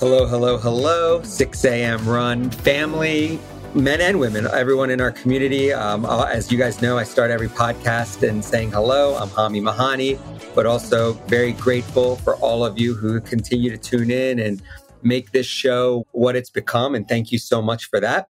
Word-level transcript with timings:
Hello, 0.00 0.26
hello, 0.26 0.56
hello. 0.58 1.20
6 1.24 1.64
a.m. 1.64 2.08
run 2.08 2.50
family, 2.50 3.36
men 3.74 4.00
and 4.00 4.20
women, 4.20 4.46
everyone 4.46 4.90
in 4.90 5.00
our 5.00 5.10
community. 5.10 5.72
Um, 5.72 6.06
uh, 6.06 6.22
as 6.26 6.52
you 6.52 6.56
guys 6.56 6.80
know, 6.80 6.96
I 6.96 7.02
start 7.02 7.32
every 7.32 7.48
podcast 7.48 8.22
and 8.22 8.44
saying 8.44 8.70
hello. 8.70 9.16
I'm 9.16 9.28
Hami 9.28 9.60
Mahani, 9.60 10.16
but 10.54 10.66
also 10.66 11.14
very 11.26 11.50
grateful 11.52 12.14
for 12.14 12.36
all 12.36 12.64
of 12.64 12.78
you 12.78 12.94
who 12.94 13.20
continue 13.20 13.72
to 13.72 13.76
tune 13.76 14.12
in 14.12 14.38
and 14.38 14.62
make 15.02 15.32
this 15.32 15.46
show 15.46 16.06
what 16.12 16.36
it's 16.36 16.50
become. 16.50 16.94
And 16.94 17.08
thank 17.08 17.32
you 17.32 17.38
so 17.38 17.60
much 17.60 17.86
for 17.86 17.98
that. 17.98 18.28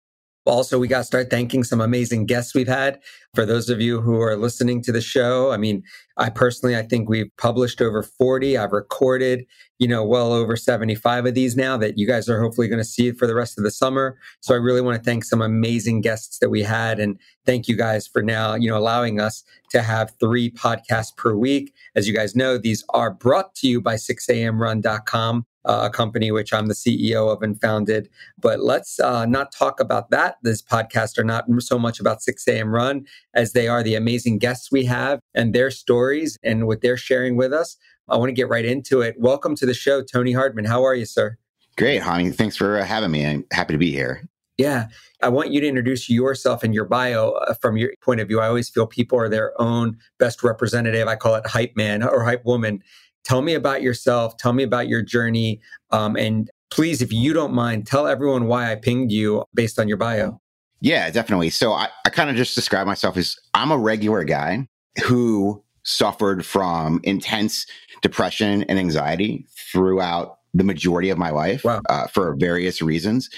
Also, 0.49 0.79
we 0.79 0.89
got 0.89 0.99
to 0.99 1.05
start 1.05 1.29
thanking 1.29 1.63
some 1.63 1.81
amazing 1.81 2.25
guests 2.25 2.55
we've 2.55 2.69
had. 2.69 3.01
For 3.35 3.45
those 3.45 3.69
of 3.69 3.83
you 3.83 4.01
who 4.01 4.19
are 4.21 4.35
listening 4.35 4.83
to 4.83 4.93
the 4.93 5.03
show, 5.03 5.53
I 5.53 5.59
mean, 5.59 5.83
I 6.17 6.31
personally, 6.31 6.75
I 6.75 6.83
think 6.83 7.09
we've 7.09 7.31
published 7.37 7.83
over 7.83 8.03
40. 8.03 8.57
I've 8.57 8.73
recorded, 8.73 9.45
you 9.79 9.87
know, 9.87 10.05
well 10.05 10.33
over 10.33 10.57
75 10.57 11.27
of 11.27 11.35
these 11.35 11.55
now 11.55 11.77
that 11.77 11.99
you 11.99 12.07
guys 12.07 12.31
are 12.31 12.41
hopefully 12.41 12.67
going 12.67 12.81
to 12.81 12.85
see 12.85 13.13
for 13.13 13.27
the 13.27 13.35
rest 13.35 13.59
of 13.59 13.65
the 13.65 13.71
summer. 13.71 14.19
So 14.41 14.55
I 14.55 14.57
really 14.57 14.81
want 14.81 14.97
to 14.97 15.05
thank 15.05 15.25
some 15.25 15.43
amazing 15.43 16.01
guests 16.01 16.39
that 16.39 16.49
we 16.49 16.63
had. 16.63 16.99
And 16.99 17.21
thank 17.45 17.69
you 17.69 17.77
guys 17.77 18.07
for 18.07 18.23
now, 18.23 18.55
you 18.55 18.71
know, 18.71 18.79
allowing 18.79 19.21
us 19.21 19.45
to 19.71 19.83
have 19.83 20.15
three 20.19 20.51
podcasts 20.51 21.15
per 21.15 21.35
week. 21.35 21.75
As 21.95 22.09
you 22.09 22.15
guys 22.15 22.35
know, 22.35 22.57
these 22.57 22.85
are 22.95 23.11
brought 23.11 23.55
to 23.57 23.69
you 23.69 23.83
by 23.83 23.97
6amrun.com 23.97 25.47
uh, 25.58 25.58
a 25.69 25.91
company 25.91 26.33
which 26.33 26.53
I'm 26.53 26.67
the 26.67 26.75
CEO 26.75 27.33
of 27.33 27.43
and 27.43 27.61
founded. 27.61 28.09
But 28.41 28.61
let's 28.61 28.99
uh, 28.99 29.27
not 29.27 29.53
talk 29.53 29.81
about 29.81 30.11
that. 30.11 30.39
This 30.43 30.63
podcast 30.63 31.19
are 31.19 31.25
not 31.25 31.45
so 31.59 31.79
much 31.79 32.01
about 32.01 32.23
6 32.23 32.49
a.m. 32.49 32.75
run 32.75 33.07
as 33.35 33.53
they 33.53 33.69
are 33.69 33.83
the 33.83 33.95
amazing 33.95 34.39
guests 34.39 34.73
we 34.73 34.85
have 34.87 35.21
and 35.35 35.55
their 35.55 35.71
stories 35.71 36.39
and 36.43 36.67
what 36.67 36.81
they're 36.81 36.97
sharing 36.97 37.37
with 37.37 37.53
us. 37.53 37.77
I 38.09 38.17
want 38.17 38.31
to 38.31 38.35
get 38.35 38.49
right 38.49 38.65
into 38.65 39.03
it. 39.03 39.17
Welcome 39.19 39.55
to 39.57 39.67
the 39.67 39.75
show, 39.75 40.03
Tony 40.03 40.33
Hardman. 40.33 40.65
How 40.65 40.85
are 40.85 40.95
you, 40.95 41.05
sir? 41.05 41.37
Great, 41.77 42.03
Hami. 42.03 42.35
Thanks 42.35 42.57
for 42.57 42.79
uh, 42.79 42.85
having 42.85 43.11
me. 43.11 43.27
I'm 43.27 43.45
happy 43.53 43.75
to 43.75 43.79
be 43.79 43.93
here. 43.93 44.27
Yeah. 44.57 44.89
I 45.23 45.29
want 45.29 45.53
you 45.53 45.61
to 45.61 45.67
introduce 45.67 46.11
yourself 46.11 46.63
and 46.63 46.75
your 46.75 46.85
bio 46.85 47.31
uh, 47.31 47.55
from 47.55 47.77
your 47.77 47.93
point 48.03 48.21
of 48.21 48.29
view. 48.29 48.41
I 48.41 48.49
always 48.49 48.69
feel 48.69 48.87
people 48.87 49.19
are 49.19 49.29
their 49.29 49.59
own 49.61 49.97
best 50.19 50.43
representative. 50.43 51.07
I 51.07 51.17
call 51.17 51.37
it 51.37 51.47
hype 51.47 51.77
man 51.77 52.03
or 52.03 52.25
hype 52.25 52.45
woman. 52.45 52.83
Tell 53.25 53.43
me 53.43 53.55
about 53.55 53.83
yourself. 53.83 54.37
Tell 54.37 54.53
me 54.53 54.63
about 54.63 54.89
your 54.89 55.03
journey. 55.03 55.61
Um, 55.91 56.17
and 56.17 56.51
please, 56.71 57.03
if 57.03 57.13
you 57.13 57.33
don't 57.33 57.53
mind, 57.53 57.87
tell 57.87 58.07
everyone 58.07 58.47
why 58.47 58.73
I 58.73 58.77
pinged 58.77 59.13
you 59.13 59.45
based 59.55 59.79
on 59.79 59.89
your 59.89 59.97
bio. 59.97 60.41
Yeah, 60.81 61.11
definitely. 61.11 61.51
So 61.51 61.73
I, 61.73 61.89
I 62.07 62.11
kind 62.11 62.31
of 62.31 62.37
just 62.37 62.55
describe 62.55 62.87
myself 62.87 63.17
as 63.17 63.37
I'm 63.55 63.71
a 63.71 63.79
regular 63.79 64.25
guy 64.25 64.69
who 65.05 65.63
suffered 65.83 66.45
from 66.45 67.01
intense 67.03 67.67
depression 68.03 68.63
and 68.65 68.79
anxiety 68.79 69.47
throughout 69.73 70.39
the 70.55 70.65
majority 70.65 71.11
of 71.11 71.19
my 71.19 71.31
life 71.31 71.65
wow. 71.65 71.81
uh, 71.89 72.07
for 72.07 72.37
various 72.37 72.81
reasons. 72.81 73.29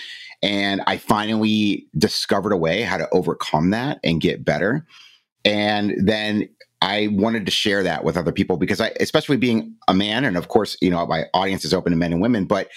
And 0.42 0.82
I 0.86 0.96
finally 0.96 1.86
discovered 1.96 2.52
a 2.52 2.56
way 2.56 2.82
how 2.82 2.96
to 2.96 3.08
overcome 3.12 3.70
that 3.70 4.00
and 4.02 4.20
get 4.20 4.44
better. 4.44 4.86
And 5.44 5.94
then 5.98 6.48
I 6.82 7.08
wanted 7.12 7.44
to 7.46 7.52
share 7.52 7.82
that 7.82 8.04
with 8.04 8.16
other 8.16 8.32
people 8.32 8.56
because 8.56 8.80
I, 8.80 8.92
especially 9.00 9.36
being 9.36 9.74
a 9.88 9.94
man, 9.94 10.24
and 10.24 10.36
of 10.36 10.48
course, 10.48 10.76
you 10.80 10.90
know, 10.90 11.06
my 11.06 11.24
audience 11.34 11.64
is 11.64 11.74
open 11.74 11.92
to 11.92 11.96
men 11.96 12.12
and 12.12 12.22
women, 12.22 12.46
but 12.46 12.68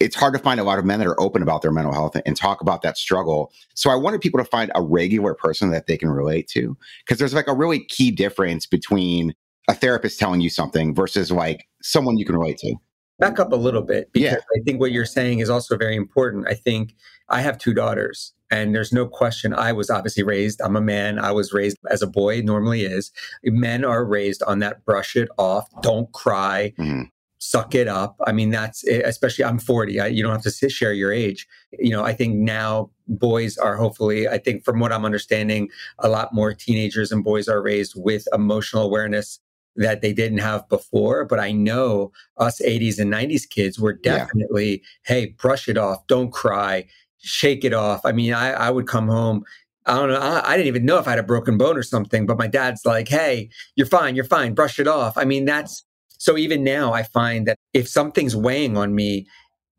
it's 0.00 0.16
hard 0.16 0.34
to 0.34 0.40
find 0.40 0.58
a 0.58 0.64
lot 0.64 0.78
of 0.78 0.84
men 0.84 0.98
that 0.98 1.06
are 1.06 1.20
open 1.20 1.42
about 1.42 1.62
their 1.62 1.70
mental 1.70 1.92
health 1.92 2.16
and 2.26 2.36
talk 2.36 2.60
about 2.60 2.82
that 2.82 2.96
struggle. 2.96 3.52
So 3.74 3.90
I 3.90 3.94
wanted 3.94 4.20
people 4.20 4.40
to 4.40 4.44
find 4.44 4.72
a 4.74 4.82
regular 4.82 5.34
person 5.34 5.70
that 5.70 5.86
they 5.86 5.96
can 5.96 6.10
relate 6.10 6.48
to 6.48 6.76
because 7.04 7.18
there's 7.18 7.34
like 7.34 7.48
a 7.48 7.54
really 7.54 7.84
key 7.84 8.10
difference 8.10 8.66
between 8.66 9.34
a 9.68 9.74
therapist 9.74 10.18
telling 10.18 10.40
you 10.40 10.50
something 10.50 10.94
versus 10.94 11.30
like 11.30 11.66
someone 11.82 12.16
you 12.16 12.24
can 12.24 12.36
relate 12.36 12.58
to. 12.58 12.74
Back 13.18 13.38
up 13.38 13.52
a 13.52 13.56
little 13.56 13.82
bit 13.82 14.12
because 14.12 14.32
yeah. 14.32 14.60
I 14.60 14.62
think 14.64 14.80
what 14.80 14.90
you're 14.90 15.06
saying 15.06 15.38
is 15.38 15.48
also 15.48 15.76
very 15.76 15.94
important. 15.94 16.48
I 16.48 16.54
think 16.54 16.94
I 17.28 17.40
have 17.42 17.58
two 17.58 17.72
daughters 17.72 18.34
and 18.54 18.74
there's 18.74 18.92
no 18.92 19.06
question, 19.06 19.52
I 19.52 19.72
was 19.72 19.90
obviously 19.90 20.22
raised, 20.22 20.60
I'm 20.62 20.76
a 20.76 20.80
man, 20.80 21.18
I 21.18 21.32
was 21.32 21.52
raised 21.52 21.76
as 21.90 22.02
a 22.02 22.06
boy, 22.06 22.40
normally 22.42 22.82
is. 22.82 23.10
Men 23.42 23.84
are 23.84 24.04
raised 24.04 24.42
on 24.44 24.60
that 24.60 24.84
brush 24.84 25.16
it 25.16 25.28
off, 25.38 25.68
don't 25.82 26.12
cry, 26.12 26.72
mm-hmm. 26.78 27.02
suck 27.38 27.74
it 27.74 27.88
up. 27.88 28.16
I 28.26 28.32
mean, 28.32 28.50
that's 28.50 28.84
especially, 28.84 29.44
I'm 29.44 29.58
40, 29.58 29.98
I, 29.98 30.06
you 30.06 30.22
don't 30.22 30.30
have 30.30 30.42
to 30.42 30.70
share 30.70 30.92
your 30.92 31.12
age. 31.12 31.48
You 31.72 31.90
know, 31.90 32.04
I 32.04 32.12
think 32.12 32.36
now 32.36 32.90
boys 33.08 33.56
are 33.56 33.76
hopefully, 33.76 34.28
I 34.28 34.38
think 34.38 34.64
from 34.64 34.78
what 34.78 34.92
I'm 34.92 35.04
understanding, 35.04 35.68
a 35.98 36.08
lot 36.08 36.32
more 36.32 36.54
teenagers 36.54 37.10
and 37.10 37.24
boys 37.24 37.48
are 37.48 37.62
raised 37.62 37.94
with 37.96 38.28
emotional 38.32 38.84
awareness 38.84 39.40
that 39.76 40.02
they 40.02 40.12
didn't 40.12 40.38
have 40.38 40.68
before. 40.68 41.24
But 41.24 41.40
I 41.40 41.52
know 41.52 42.12
us 42.36 42.60
80s 42.60 42.98
and 42.98 43.12
90s 43.12 43.48
kids 43.48 43.78
were 43.78 43.92
definitely, 43.92 44.70
yeah. 44.70 45.14
hey, 45.14 45.26
brush 45.38 45.68
it 45.68 45.76
off, 45.78 46.06
don't 46.06 46.32
cry, 46.32 46.86
shake 47.18 47.64
it 47.64 47.72
off. 47.72 48.04
I 48.04 48.12
mean, 48.12 48.32
I, 48.32 48.52
I 48.52 48.70
would 48.70 48.86
come 48.86 49.08
home. 49.08 49.44
I 49.86 49.94
don't 49.96 50.08
know. 50.08 50.18
I, 50.18 50.52
I, 50.52 50.56
didn't 50.56 50.68
even 50.68 50.86
know 50.86 50.98
if 50.98 51.06
I 51.06 51.10
had 51.10 51.18
a 51.18 51.24
broken 51.24 51.58
bone 51.58 51.76
or 51.76 51.82
something, 51.82 52.24
but 52.24 52.38
my 52.38 52.46
dad's 52.46 52.86
like, 52.86 53.08
hey, 53.08 53.50
you're 53.76 53.86
fine. 53.86 54.14
You're 54.14 54.24
fine. 54.24 54.54
Brush 54.54 54.78
it 54.78 54.88
off. 54.88 55.18
I 55.18 55.24
mean, 55.24 55.44
that's 55.44 55.84
so 56.16 56.38
even 56.38 56.64
now 56.64 56.94
I 56.94 57.02
find 57.02 57.46
that 57.46 57.58
if 57.74 57.86
something's 57.86 58.34
weighing 58.34 58.78
on 58.78 58.94
me, 58.94 59.26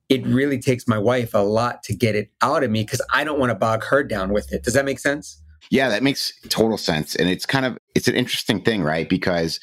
it 0.10 0.24
really 0.28 0.60
takes 0.60 0.88
my 0.88 1.00
wife 1.00 1.34
a 1.34 1.40
lot 1.40 1.82
to 1.84 1.96
get 1.96 2.16
it 2.16 2.30
out 2.42 2.64
of 2.64 2.70
me 2.70 2.84
because 2.84 3.02
I 3.12 3.24
don't 3.24 3.40
want 3.40 3.50
to 3.50 3.56
bog 3.56 3.84
her 3.86 4.04
down 4.04 4.32
with 4.32 4.54
it. 4.54 4.64
Does 4.64 4.76
that 4.76 4.86
make 4.86 5.00
sense? 5.00 5.42
Yeah, 5.72 5.90
that 5.90 6.04
makes 6.04 6.34
total 6.50 6.78
sense. 6.78 7.16
And 7.16 7.30
it's 7.30 7.46
kind 7.46 7.66
of, 7.66 7.78
it's 7.96 8.08
an 8.08 8.14
interesting 8.14 8.62
thing, 8.62 8.84
right? 8.84 9.10
Because 9.10 9.60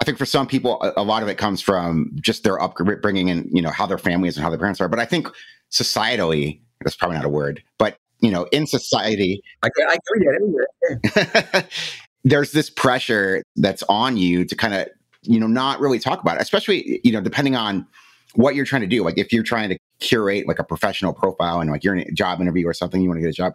I 0.00 0.04
think 0.04 0.18
for 0.18 0.26
some 0.26 0.46
people, 0.46 0.82
a, 0.82 0.92
a 0.96 1.04
lot 1.04 1.22
of 1.22 1.28
it 1.28 1.38
comes 1.38 1.60
from 1.60 2.10
just 2.20 2.44
their 2.44 2.60
upbringing 2.60 3.30
and, 3.30 3.48
you 3.52 3.62
know, 3.62 3.70
how 3.70 3.86
their 3.86 3.98
families 3.98 4.36
and 4.36 4.44
how 4.44 4.50
their 4.50 4.58
parents 4.58 4.80
are. 4.80 4.88
But 4.88 4.98
I 4.98 5.04
think 5.04 5.28
societally, 5.70 6.60
that's 6.80 6.96
probably 6.96 7.16
not 7.16 7.24
a 7.24 7.30
word, 7.30 7.62
but 7.78 7.96
you 8.20 8.30
know, 8.30 8.44
in 8.52 8.66
society, 8.66 9.42
I, 9.62 9.68
I 9.86 9.98
it. 11.02 11.66
there's 12.24 12.52
this 12.52 12.70
pressure 12.70 13.42
that's 13.56 13.82
on 13.88 14.16
you 14.16 14.46
to 14.46 14.56
kind 14.56 14.72
of, 14.72 14.88
you 15.22 15.38
know, 15.38 15.46
not 15.46 15.78
really 15.78 15.98
talk 15.98 16.22
about 16.22 16.36
it, 16.36 16.42
especially, 16.42 17.00
you 17.04 17.12
know, 17.12 17.20
depending 17.20 17.54
on 17.54 17.86
what 18.34 18.54
you're 18.54 18.64
trying 18.64 18.80
to 18.80 18.86
do. 18.86 19.04
Like 19.04 19.18
if 19.18 19.30
you're 19.30 19.42
trying 19.42 19.68
to 19.68 19.78
curate 20.00 20.48
like 20.48 20.58
a 20.58 20.64
professional 20.64 21.12
profile 21.12 21.60
and 21.60 21.70
like 21.70 21.84
you're 21.84 21.94
in 21.94 22.08
a 22.08 22.12
job 22.12 22.40
interview 22.40 22.66
or 22.66 22.72
something, 22.72 23.02
you 23.02 23.08
want 23.08 23.18
to 23.18 23.22
get 23.22 23.28
a 23.28 23.34
job, 23.34 23.54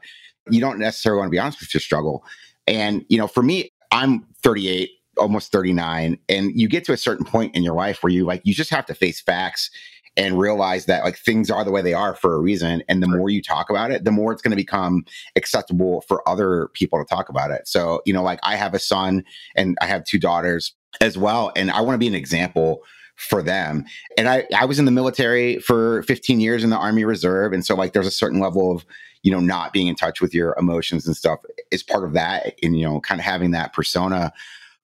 you 0.50 0.62
don't 0.62 0.78
necessarily 0.78 1.20
want 1.20 1.30
to 1.30 1.32
be 1.32 1.40
honest 1.40 1.60
with 1.60 1.74
your 1.74 1.82
struggle. 1.82 2.24
And, 2.68 3.04
you 3.10 3.18
know, 3.18 3.28
for 3.28 3.42
me, 3.42 3.72
I'm 3.92 4.28
38, 4.44 4.92
almost 5.20 5.52
39, 5.52 6.18
and 6.28 6.52
you 6.60 6.68
get 6.68 6.86
to 6.86 6.94
a 6.94 6.98
certain 6.98 7.26
point 7.26 7.56
in 7.56 7.64
your 7.64 7.76
life 7.76 8.04
where 8.04 8.12
you 8.12 8.26
like, 8.26 8.42
you 8.44 8.54
just 8.54 8.72
have 8.72 8.86
to 8.88 8.94
face 8.94 9.22
facts 9.22 9.70
and 10.18 10.38
realize 10.38 10.86
that 10.86 11.04
like 11.04 11.18
things 11.18 11.50
are 11.50 11.64
the 11.64 11.72
way 11.72 11.82
they 11.82 11.94
are 11.94 12.16
for 12.16 12.36
a 12.36 12.40
reason 12.40 12.84
and 12.90 13.02
the 13.02 13.08
more 13.08 13.30
you 13.30 13.42
talk 13.42 13.70
about 13.70 13.92
it 13.92 14.04
the 14.04 14.12
more 14.12 14.32
it's 14.32 14.42
going 14.42 14.52
to 14.52 14.58
become 14.58 15.06
acceptable 15.36 16.02
for 16.02 16.28
other 16.28 16.70
people 16.74 17.00
to 17.00 17.06
talk 17.06 17.30
about 17.30 17.52
it. 17.52 17.68
So 17.68 18.02
you 18.06 18.14
know 18.14 18.24
like 18.24 18.40
i 18.44 18.56
have 18.56 18.74
a 18.74 18.80
son 18.80 19.24
and 19.56 19.78
i 19.82 19.86
have 19.86 20.04
two 20.04 20.20
daughters 20.20 20.74
as 21.02 21.18
well 21.18 21.52
and 21.56 21.72
i 21.72 21.82
want 21.82 21.94
to 21.94 22.00
be 22.00 22.08
an 22.08 22.16
example 22.16 22.82
for 23.16 23.42
them. 23.42 23.86
And 24.18 24.28
i 24.28 24.46
i 24.56 24.66
was 24.66 24.80
in 24.80 24.86
the 24.86 24.92
military 24.92 25.60
for 25.60 26.04
15 26.04 26.40
years 26.40 26.64
in 26.64 26.70
the 26.70 26.78
army 26.78 27.06
reserve 27.06 27.54
and 27.54 27.66
so 27.66 27.76
like 27.76 27.94
there's 27.94 28.08
a 28.08 28.12
certain 28.12 28.40
level 28.40 28.76
of 28.76 28.86
you 29.24 29.32
know 29.32 29.40
not 29.40 29.74
being 29.74 29.88
in 29.88 29.96
touch 29.96 30.22
with 30.22 30.34
your 30.34 30.56
emotions 30.58 31.06
and 31.06 31.16
stuff 31.16 31.40
is 31.72 31.84
part 31.84 32.04
of 32.04 32.14
that 32.14 32.56
and 32.64 32.78
you 32.78 32.86
know 32.86 33.00
kind 33.02 33.20
of 33.20 33.26
having 33.26 33.52
that 33.52 33.74
persona 33.74 34.34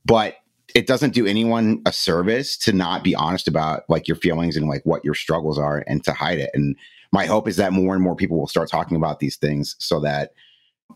but 0.05 0.35
it 0.73 0.87
doesn't 0.87 1.13
do 1.13 1.25
anyone 1.25 1.81
a 1.85 1.91
service 1.91 2.57
to 2.57 2.73
not 2.73 3.03
be 3.03 3.15
honest 3.15 3.47
about 3.47 3.83
like 3.89 4.07
your 4.07 4.17
feelings 4.17 4.57
and 4.57 4.67
like 4.67 4.81
what 4.83 5.03
your 5.05 5.13
struggles 5.13 5.57
are 5.57 5.83
and 5.87 6.03
to 6.03 6.11
hide 6.13 6.37
it. 6.37 6.49
And 6.53 6.75
my 7.11 7.25
hope 7.25 7.47
is 7.47 7.55
that 7.57 7.73
more 7.73 7.93
and 7.93 8.03
more 8.03 8.15
people 8.15 8.37
will 8.37 8.47
start 8.47 8.69
talking 8.69 8.97
about 8.97 9.19
these 9.19 9.37
things 9.37 9.75
so 9.79 9.99
that 10.01 10.31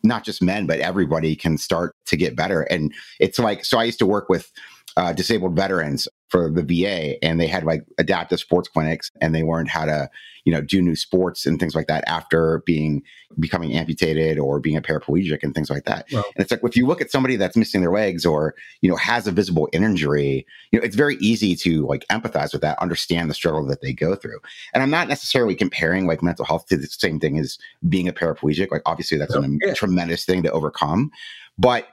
not 0.04 0.24
just 0.24 0.42
men, 0.42 0.68
but 0.68 0.80
everybody 0.80 1.36
can 1.36 1.58
start 1.58 1.96
to 2.08 2.18
get 2.18 2.36
better. 2.36 2.64
And 2.64 2.94
it's 3.20 3.40
like, 3.40 3.64
so 3.64 3.80
I 3.80 3.86
used 3.86 4.00
to 4.00 4.06
work 4.06 4.30
with 4.30 4.52
uh, 4.98 5.14
disabled 5.14 5.56
veterans 5.56 6.08
for 6.30 6.50
the 6.50 6.64
VA, 6.64 7.24
and 7.24 7.40
they 7.40 7.48
had 7.48 7.64
like 7.64 7.84
adaptive 7.98 8.40
sports 8.40 8.70
clinics, 8.70 9.12
and 9.20 9.34
they 9.34 9.44
learned 9.44 9.68
how 9.68 9.86
to, 9.86 10.10
you 10.46 10.54
know, 10.54 10.62
do 10.62 10.82
new 10.82 10.96
sports 10.96 11.46
and 11.46 11.60
things 11.60 11.76
like 11.76 11.88
that 11.88 12.04
after 12.08 12.62
being 12.66 13.04
becoming 13.40 13.74
amputated 13.74 14.40
or 14.40 14.60
being 14.60 14.78
a 14.78 14.82
paraplegic 14.82 15.44
and 15.44 15.54
things 15.54 15.70
like 15.70 15.86
that. 15.86 16.06
And 16.12 16.36
it's 16.38 16.52
like 16.52 16.62
if 16.64 16.76
you 16.76 16.86
look 16.86 17.02
at 17.02 17.12
somebody 17.12 17.36
that's 17.36 17.58
missing 17.58 17.82
their 17.82 17.92
legs 17.92 18.26
or 18.26 18.56
you 18.82 18.90
know 18.90 18.96
has 18.96 19.28
a 19.28 19.32
visible 19.32 19.68
injury, 19.74 20.46
you 20.72 20.80
know, 20.80 20.86
it's 20.86 20.96
very 20.96 21.18
easy 21.18 21.56
to 21.58 21.86
like 21.88 22.06
empathize 22.10 22.54
with 22.54 22.62
that, 22.62 22.80
understand 22.80 23.30
the 23.30 23.34
struggle 23.34 23.66
that 23.66 23.82
they 23.82 23.94
go 23.94 24.16
through. 24.16 24.40
And 24.74 24.84
I'm 24.84 24.92
not 24.92 25.08
necessarily 25.08 25.56
comparing 25.56 26.08
like 26.08 26.24
mental 26.24 26.46
health 26.46 26.68
to 26.68 26.78
the 26.78 26.88
same 26.88 27.20
thing 27.20 27.40
as 27.40 27.58
being 27.88 28.08
a 28.08 28.14
paraplegic. 28.14 28.72
Like 28.72 28.84
obviously 28.86 29.18
that's 29.18 29.36
oh, 29.36 29.44
a 29.68 29.74
tremendous 29.74 30.26
thing 30.26 30.44
to 30.44 30.52
overcome, 30.52 31.12
but 31.58 31.88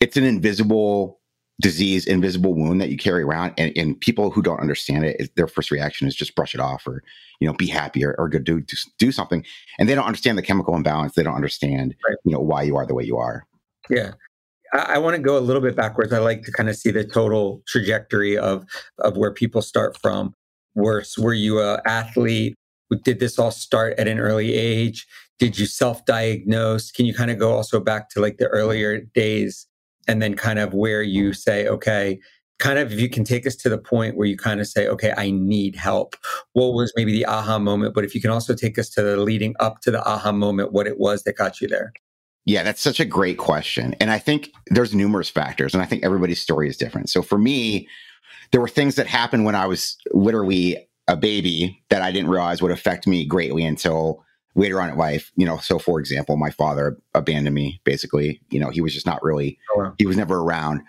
it's 0.00 0.16
an 0.16 0.24
invisible 0.24 1.20
disease, 1.60 2.06
invisible 2.06 2.54
wound 2.54 2.80
that 2.80 2.88
you 2.88 2.96
carry 2.96 3.22
around, 3.22 3.54
and, 3.58 3.72
and 3.76 4.00
people 4.00 4.30
who 4.30 4.42
don't 4.42 4.60
understand 4.60 5.04
it, 5.04 5.30
their 5.36 5.46
first 5.46 5.70
reaction 5.70 6.08
is 6.08 6.14
just 6.14 6.34
brush 6.34 6.54
it 6.54 6.60
off, 6.60 6.86
or 6.86 7.02
you 7.40 7.46
know, 7.46 7.54
be 7.54 7.66
happy, 7.66 8.04
or, 8.04 8.14
or 8.18 8.28
go 8.28 8.38
do, 8.38 8.60
do 8.60 8.76
do 8.98 9.12
something, 9.12 9.44
and 9.78 9.88
they 9.88 9.94
don't 9.94 10.06
understand 10.06 10.38
the 10.38 10.42
chemical 10.42 10.74
imbalance. 10.74 11.14
They 11.14 11.22
don't 11.22 11.34
understand, 11.34 11.94
right. 12.08 12.16
you 12.24 12.32
know, 12.32 12.40
why 12.40 12.62
you 12.62 12.76
are 12.76 12.86
the 12.86 12.94
way 12.94 13.04
you 13.04 13.18
are. 13.18 13.46
Yeah. 13.90 14.12
I, 14.72 14.94
I 14.94 14.98
want 14.98 15.16
to 15.16 15.22
go 15.22 15.38
a 15.38 15.40
little 15.40 15.62
bit 15.62 15.76
backwards. 15.76 16.12
I 16.12 16.18
like 16.18 16.42
to 16.44 16.52
kind 16.52 16.68
of 16.68 16.76
see 16.76 16.90
the 16.90 17.04
total 17.04 17.62
trajectory 17.66 18.36
of 18.36 18.64
of 18.98 19.16
where 19.16 19.32
people 19.32 19.62
start 19.62 19.98
from. 20.00 20.34
Were 20.74 21.04
were 21.18 21.34
you 21.34 21.60
a 21.60 21.80
athlete? 21.84 22.54
Did 23.04 23.20
this 23.20 23.38
all 23.38 23.50
start 23.50 23.98
at 23.98 24.08
an 24.08 24.18
early 24.18 24.54
age? 24.54 25.06
Did 25.38 25.58
you 25.58 25.66
self 25.66 26.04
diagnose? 26.04 26.90
Can 26.90 27.06
you 27.06 27.14
kind 27.14 27.30
of 27.30 27.38
go 27.38 27.52
also 27.52 27.80
back 27.80 28.08
to 28.10 28.20
like 28.20 28.38
the 28.38 28.48
earlier 28.48 29.00
days 29.00 29.66
and 30.08 30.20
then 30.22 30.34
kind 30.34 30.58
of 30.58 30.74
where 30.74 31.02
you 31.02 31.32
say, 31.32 31.66
okay, 31.66 32.18
kind 32.58 32.78
of 32.78 32.92
if 32.92 33.00
you 33.00 33.08
can 33.08 33.24
take 33.24 33.46
us 33.46 33.56
to 33.56 33.68
the 33.68 33.78
point 33.78 34.16
where 34.16 34.26
you 34.26 34.36
kind 34.36 34.60
of 34.60 34.68
say, 34.68 34.86
okay, 34.86 35.12
I 35.16 35.30
need 35.30 35.74
help. 35.74 36.16
What 36.52 36.74
was 36.74 36.92
maybe 36.96 37.12
the 37.12 37.26
aha 37.26 37.58
moment? 37.58 37.94
But 37.94 38.04
if 38.04 38.14
you 38.14 38.20
can 38.20 38.30
also 38.30 38.54
take 38.54 38.78
us 38.78 38.88
to 38.90 39.02
the 39.02 39.16
leading 39.16 39.54
up 39.58 39.80
to 39.80 39.90
the 39.90 40.06
aha 40.06 40.32
moment, 40.32 40.72
what 40.72 40.86
it 40.86 40.98
was 40.98 41.24
that 41.24 41.36
got 41.36 41.60
you 41.60 41.68
there. 41.68 41.92
Yeah, 42.44 42.62
that's 42.62 42.80
such 42.80 42.98
a 42.98 43.04
great 43.04 43.38
question. 43.38 43.94
And 44.00 44.10
I 44.10 44.18
think 44.18 44.50
there's 44.66 44.94
numerous 44.94 45.28
factors, 45.28 45.74
and 45.74 45.82
I 45.82 45.86
think 45.86 46.04
everybody's 46.04 46.40
story 46.40 46.68
is 46.68 46.76
different. 46.76 47.08
So 47.08 47.22
for 47.22 47.38
me, 47.38 47.88
there 48.50 48.60
were 48.60 48.68
things 48.68 48.96
that 48.96 49.06
happened 49.06 49.44
when 49.44 49.54
I 49.54 49.66
was 49.66 49.96
literally 50.12 50.88
a 51.08 51.16
baby 51.16 51.82
that 51.90 52.02
I 52.02 52.12
didn't 52.12 52.30
realize 52.30 52.62
would 52.62 52.70
affect 52.70 53.06
me 53.06 53.24
greatly 53.24 53.64
until 53.64 54.24
later 54.54 54.80
on 54.80 54.90
in 54.90 54.96
life. 54.96 55.32
You 55.36 55.46
know, 55.46 55.58
so 55.58 55.78
for 55.78 56.00
example, 56.00 56.36
my 56.36 56.50
father 56.50 56.98
abandoned 57.14 57.54
me 57.54 57.80
basically. 57.84 58.40
You 58.50 58.60
know, 58.60 58.70
he 58.70 58.80
was 58.80 58.92
just 58.92 59.06
not 59.06 59.22
really, 59.22 59.58
oh, 59.74 59.80
wow. 59.80 59.94
he 59.98 60.06
was 60.06 60.16
never 60.16 60.40
around. 60.40 60.82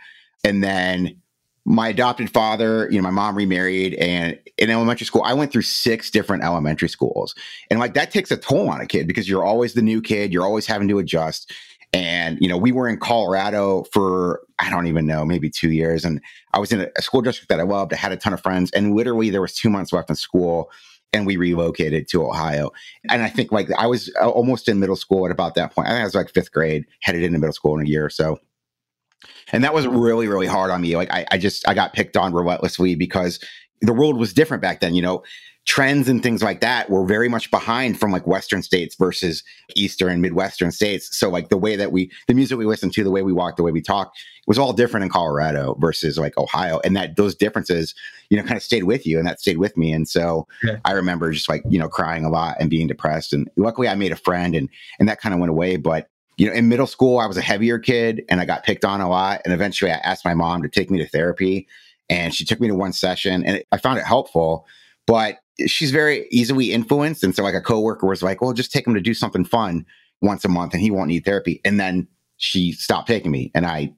And 0.43 0.63
then 0.63 1.21
my 1.65 1.89
adopted 1.89 2.29
father, 2.29 2.89
you 2.91 2.97
know, 2.97 3.03
my 3.03 3.09
mom 3.09 3.35
remarried 3.35 3.93
and 3.95 4.37
in 4.57 4.69
elementary 4.69 5.05
school, 5.05 5.23
I 5.23 5.33
went 5.33 5.51
through 5.51 5.61
six 5.61 6.11
different 6.11 6.43
elementary 6.43 6.89
schools. 6.89 7.33
And 7.69 7.79
like 7.79 7.93
that 7.93 8.11
takes 8.11 8.31
a 8.31 8.37
toll 8.37 8.69
on 8.69 8.81
a 8.81 8.85
kid 8.85 9.07
because 9.07 9.29
you're 9.29 9.45
always 9.45 9.73
the 9.73 9.81
new 9.81 10.01
kid, 10.01 10.33
you're 10.33 10.45
always 10.45 10.67
having 10.67 10.89
to 10.89 10.99
adjust. 10.99 11.51
And, 11.93 12.37
you 12.41 12.49
know, 12.49 12.57
we 12.57 12.71
were 12.71 12.89
in 12.89 12.97
Colorado 12.97 13.85
for, 13.93 14.41
I 14.59 14.69
don't 14.69 14.87
even 14.87 15.05
know, 15.05 15.23
maybe 15.23 15.49
two 15.49 15.71
years. 15.71 16.03
And 16.03 16.19
I 16.53 16.59
was 16.59 16.71
in 16.71 16.81
a, 16.81 16.87
a 16.97 17.01
school 17.01 17.21
district 17.21 17.49
that 17.49 17.59
I 17.59 17.63
loved. 17.63 17.93
I 17.93 17.97
had 17.97 18.11
a 18.11 18.17
ton 18.17 18.33
of 18.33 18.41
friends. 18.41 18.71
And 18.71 18.95
literally 18.95 19.29
there 19.29 19.41
was 19.41 19.55
two 19.55 19.69
months 19.69 19.93
left 19.93 20.09
in 20.09 20.15
school 20.15 20.71
and 21.13 21.25
we 21.25 21.37
relocated 21.37 22.07
to 22.09 22.25
Ohio. 22.25 22.71
And 23.09 23.21
I 23.21 23.29
think 23.29 23.51
like 23.51 23.69
I 23.77 23.87
was 23.87 24.11
uh, 24.21 24.29
almost 24.29 24.67
in 24.67 24.79
middle 24.79 24.95
school 24.95 25.25
at 25.25 25.31
about 25.31 25.55
that 25.55 25.73
point. 25.73 25.87
I 25.87 25.91
think 25.91 26.01
I 26.01 26.05
was 26.05 26.15
like 26.15 26.33
fifth 26.33 26.51
grade, 26.51 26.85
headed 27.01 27.23
into 27.23 27.39
middle 27.39 27.53
school 27.53 27.77
in 27.77 27.85
a 27.85 27.89
year 27.89 28.05
or 28.05 28.09
so 28.09 28.39
and 29.51 29.63
that 29.63 29.73
was 29.73 29.87
really 29.87 30.27
really 30.27 30.47
hard 30.47 30.71
on 30.71 30.81
me 30.81 30.95
like 30.95 31.11
I, 31.11 31.25
I 31.31 31.37
just 31.37 31.67
i 31.67 31.73
got 31.73 31.93
picked 31.93 32.17
on 32.17 32.33
relentlessly 32.33 32.95
because 32.95 33.39
the 33.81 33.93
world 33.93 34.17
was 34.17 34.33
different 34.33 34.61
back 34.61 34.79
then 34.79 34.93
you 34.95 35.01
know 35.01 35.23
trends 35.65 36.09
and 36.09 36.21
things 36.21 36.43
like 36.43 36.59
that 36.59 36.89
were 36.89 37.05
very 37.05 37.29
much 37.29 37.49
behind 37.49 37.97
from 37.99 38.11
like 38.11 38.27
western 38.27 38.61
states 38.61 38.95
versus 38.95 39.43
eastern 39.75 40.11
and 40.11 40.21
midwestern 40.21 40.71
states. 40.71 41.17
So 41.17 41.29
like 41.29 41.49
the 41.49 41.57
way 41.57 41.75
that 41.75 41.91
we 41.91 42.11
the 42.27 42.33
music 42.33 42.57
we 42.57 42.65
listened 42.65 42.93
to 42.93 43.03
the 43.03 43.11
way 43.11 43.21
we 43.21 43.31
walked 43.31 43.57
the 43.57 43.63
way 43.63 43.71
we 43.71 43.81
talked 43.81 44.17
was 44.45 44.59
all 44.59 44.73
different 44.73 45.05
in 45.05 45.09
colorado 45.09 45.75
versus 45.79 46.17
like 46.17 46.37
ohio. 46.37 46.81
And 46.83 46.95
that 46.97 47.15
those 47.15 47.33
differences 47.33 47.95
you 48.29 48.37
know 48.37 48.43
kind 48.43 48.57
of 48.57 48.63
stayed 48.63 48.83
with 48.83 49.07
you 49.07 49.17
and 49.17 49.27
that 49.27 49.39
stayed 49.39 49.57
with 49.57 49.77
me. 49.77 49.93
And 49.93 50.07
so 50.07 50.47
yeah. 50.63 50.77
i 50.83 50.91
remember 50.91 51.31
just 51.31 51.49
like 51.49 51.63
you 51.69 51.79
know 51.79 51.87
crying 51.87 52.25
a 52.25 52.29
lot 52.29 52.57
and 52.59 52.69
being 52.69 52.87
depressed. 52.87 53.31
And 53.31 53.49
luckily 53.55 53.87
i 53.87 53.95
made 53.95 54.11
a 54.11 54.17
friend 54.17 54.55
and 54.55 54.69
and 54.99 55.07
that 55.07 55.21
kind 55.21 55.33
of 55.33 55.39
went 55.39 55.51
away. 55.51 55.77
But 55.77 56.09
you 56.37 56.47
know, 56.47 56.53
in 56.53 56.67
middle 56.67 56.87
school, 56.87 57.19
I 57.19 57.27
was 57.27 57.37
a 57.37 57.41
heavier 57.41 57.77
kid 57.79 58.23
and 58.27 58.41
I 58.41 58.45
got 58.45 58.63
picked 58.63 58.83
on 58.83 59.01
a 59.01 59.09
lot. 59.09 59.41
And 59.45 59.53
eventually 59.53 59.91
I 59.91 59.97
asked 59.97 60.25
my 60.25 60.33
mom 60.33 60.63
to 60.63 60.69
take 60.69 60.89
me 60.89 60.97
to 60.97 61.07
therapy 61.07 61.67
and 62.09 62.33
she 62.33 62.43
took 62.43 62.59
me 62.59 62.67
to 62.67 62.75
one 62.75 62.93
session 62.93 63.45
and 63.45 63.63
I 63.71 63.77
found 63.77 63.99
it 63.99 64.05
helpful, 64.05 64.65
but 65.05 65.37
she's 65.67 65.91
very 65.91 66.27
easily 66.31 66.71
influenced. 66.71 67.23
And 67.23 67.35
so 67.35 67.43
like 67.43 67.55
a 67.55 67.61
coworker 67.61 68.07
was 68.07 68.23
like, 68.23 68.41
well, 68.41 68.53
just 68.53 68.71
take 68.71 68.87
him 68.87 68.93
to 68.93 69.01
do 69.01 69.13
something 69.13 69.45
fun 69.45 69.85
once 70.21 70.43
a 70.45 70.49
month 70.49 70.73
and 70.73 70.81
he 70.81 70.91
won't 70.91 71.09
need 71.09 71.25
therapy. 71.25 71.61
And 71.63 71.79
then 71.79 72.07
she 72.37 72.71
stopped 72.71 73.07
taking 73.07 73.31
me 73.31 73.51
and 73.53 73.65
I 73.65 73.93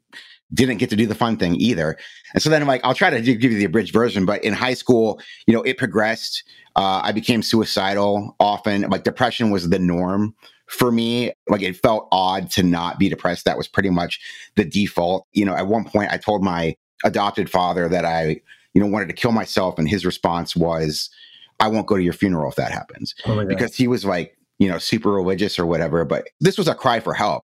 didn't 0.54 0.78
get 0.78 0.90
to 0.90 0.96
do 0.96 1.08
the 1.08 1.16
fun 1.16 1.38
thing 1.38 1.56
either. 1.56 1.98
And 2.34 2.42
so 2.42 2.50
then 2.50 2.62
I'm 2.62 2.68
like, 2.68 2.82
I'll 2.84 2.94
try 2.94 3.10
to 3.10 3.22
give 3.22 3.52
you 3.52 3.58
the 3.58 3.66
abridged 3.66 3.94
version. 3.94 4.26
But 4.26 4.44
in 4.44 4.54
high 4.54 4.74
school, 4.74 5.20
you 5.48 5.54
know, 5.54 5.62
it 5.64 5.78
progressed. 5.78 6.44
Uh, 6.76 7.02
I 7.04 7.12
became 7.12 7.42
suicidal 7.42 8.36
often. 8.40 8.82
Like 8.84 9.04
depression 9.04 9.50
was 9.50 9.70
the 9.70 9.80
norm 9.80 10.36
for 10.68 10.92
me. 10.92 11.32
Like 11.48 11.62
it 11.62 11.78
felt 11.78 12.08
odd 12.12 12.52
to 12.52 12.64
not 12.64 13.00
be 13.00 13.10
depressed. 13.10 13.46
That 13.46 13.58
was 13.58 13.68
pretty 13.68 13.90
much 13.90 14.20
the 14.56 14.66
default. 14.66 15.26
You 15.34 15.46
know, 15.46 15.56
at 15.56 15.68
one 15.68 15.86
point 15.86 16.12
I 16.12 16.18
told 16.18 16.44
my 16.44 16.76
adopted 17.04 17.50
father 17.50 17.90
that 17.90 18.06
I, 18.06 18.42
you 18.76 18.82
know, 18.82 18.88
wanted 18.88 19.08
to 19.08 19.14
kill 19.14 19.32
myself. 19.32 19.80
And 19.80 19.90
his 19.90 20.06
response 20.06 20.56
was, 20.56 21.10
I 21.60 21.68
won't 21.70 21.88
go 21.88 21.96
to 21.96 22.04
your 22.04 22.14
funeral 22.14 22.50
if 22.50 22.58
that 22.58 22.72
happens. 22.72 23.16
Oh 23.26 23.44
because 23.46 23.76
he 23.76 23.88
was 23.88 24.06
like, 24.06 24.38
you 24.60 24.70
know, 24.70 24.78
super 24.78 25.12
religious 25.12 25.58
or 25.58 25.66
whatever. 25.66 26.06
But 26.06 26.28
this 26.42 26.58
was 26.58 26.68
a 26.68 26.76
cry 26.76 27.00
for 27.00 27.14
help. 27.14 27.44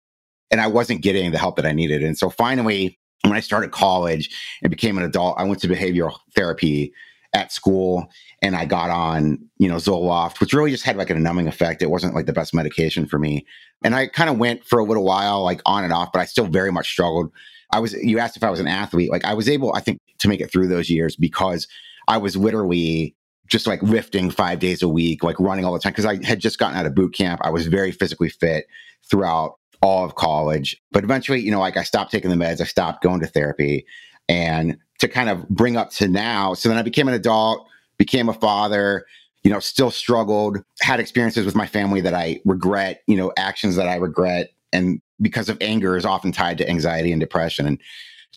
And 0.52 0.62
I 0.62 0.68
wasn't 0.68 1.02
getting 1.02 1.32
the 1.32 1.38
help 1.38 1.56
that 1.56 1.66
I 1.66 1.72
needed. 1.72 2.04
And 2.04 2.18
so 2.18 2.30
finally, 2.30 3.00
when 3.24 3.34
I 3.34 3.40
started 3.40 3.72
college 3.72 4.30
and 4.62 4.70
became 4.70 4.98
an 4.98 5.04
adult, 5.04 5.40
I 5.40 5.44
went 5.46 5.62
to 5.62 5.68
behavioral 5.68 6.18
therapy 6.36 6.94
at 7.34 7.54
school 7.54 8.08
and 8.42 8.56
I 8.58 8.66
got 8.66 8.90
on, 8.90 9.40
you 9.58 9.70
know, 9.70 9.76
Zoloft, 9.76 10.42
which 10.42 10.54
really 10.54 10.72
just 10.72 10.84
had 10.84 10.98
like 10.98 11.10
a 11.10 11.16
numbing 11.16 11.48
effect. 11.48 11.82
It 11.82 11.90
wasn't 11.90 12.14
like 12.14 12.26
the 12.26 12.34
best 12.34 12.54
medication 12.54 13.06
for 13.06 13.18
me. 13.18 13.46
And 13.86 13.96
I 13.96 14.08
kind 14.08 14.30
of 14.30 14.38
went 14.38 14.66
for 14.66 14.80
a 14.80 14.84
little 14.84 15.06
while, 15.06 15.42
like 15.44 15.62
on 15.66 15.86
and 15.86 15.94
off, 15.94 16.12
but 16.12 16.20
I 16.20 16.26
still 16.26 16.48
very 16.48 16.72
much 16.72 16.90
struggled. 16.90 17.32
I 17.72 17.80
was, 17.80 17.94
you 17.94 18.20
asked 18.20 18.38
if 18.38 18.44
I 18.44 18.50
was 18.50 18.60
an 18.60 18.68
athlete. 18.68 19.12
Like 19.12 19.26
I 19.26 19.34
was 19.34 19.50
able, 19.50 19.74
I 19.74 19.80
think, 19.80 20.00
to 20.20 20.28
make 20.28 20.42
it 20.42 20.52
through 20.52 20.68
those 20.68 20.90
years 20.90 21.16
because 21.16 21.68
I 22.08 22.18
was 22.18 22.36
literally 22.36 23.16
just 23.48 23.68
like 23.68 23.82
lifting 23.82 24.30
five 24.30 24.60
days 24.60 24.82
a 24.82 24.88
week, 24.88 25.24
like 25.24 25.40
running 25.40 25.66
all 25.66 25.74
the 25.74 25.80
time. 25.80 25.94
Cause 25.94 26.06
I 26.06 26.24
had 26.26 26.40
just 26.40 26.58
gotten 26.58 26.78
out 26.78 26.86
of 26.86 26.96
boot 26.96 27.14
camp. 27.14 27.42
I 27.44 27.50
was 27.50 27.68
very 27.68 27.92
physically 27.92 28.30
fit 28.30 28.66
throughout 29.10 29.58
all 29.82 30.06
of 30.06 30.16
college. 30.16 30.82
But 30.92 31.04
eventually, 31.04 31.42
you 31.42 31.52
know, 31.52 31.60
like 31.60 31.78
I 31.78 31.84
stopped 31.84 32.12
taking 32.12 32.30
the 32.30 32.36
meds, 32.36 32.62
I 32.62 32.66
stopped 32.66 33.04
going 33.04 33.20
to 33.22 33.28
therapy. 33.28 33.86
And 34.30 34.78
to 35.00 35.08
kind 35.08 35.30
of 35.30 35.48
bring 35.50 35.76
up 35.76 35.90
to 35.92 36.08
now, 36.08 36.54
so 36.54 36.70
then 36.70 36.78
I 36.78 36.84
became 36.84 37.08
an 37.08 37.14
adult, 37.14 37.68
became 37.98 38.30
a 38.30 38.34
father, 38.34 39.06
you 39.44 39.52
know, 39.52 39.60
still 39.60 39.92
struggled, 39.92 40.60
had 40.80 41.00
experiences 41.00 41.46
with 41.46 41.56
my 41.56 41.66
family 41.66 42.02
that 42.02 42.14
I 42.14 42.40
regret, 42.46 43.02
you 43.08 43.18
know, 43.18 43.34
actions 43.38 43.76
that 43.76 43.88
I 43.88 43.96
regret. 43.96 44.52
And 44.72 45.02
because 45.22 45.50
of 45.50 45.58
anger 45.62 45.96
is 45.96 46.06
often 46.06 46.32
tied 46.32 46.58
to 46.58 46.70
anxiety 46.70 47.12
and 47.12 47.20
depression. 47.20 47.66
And 47.66 47.80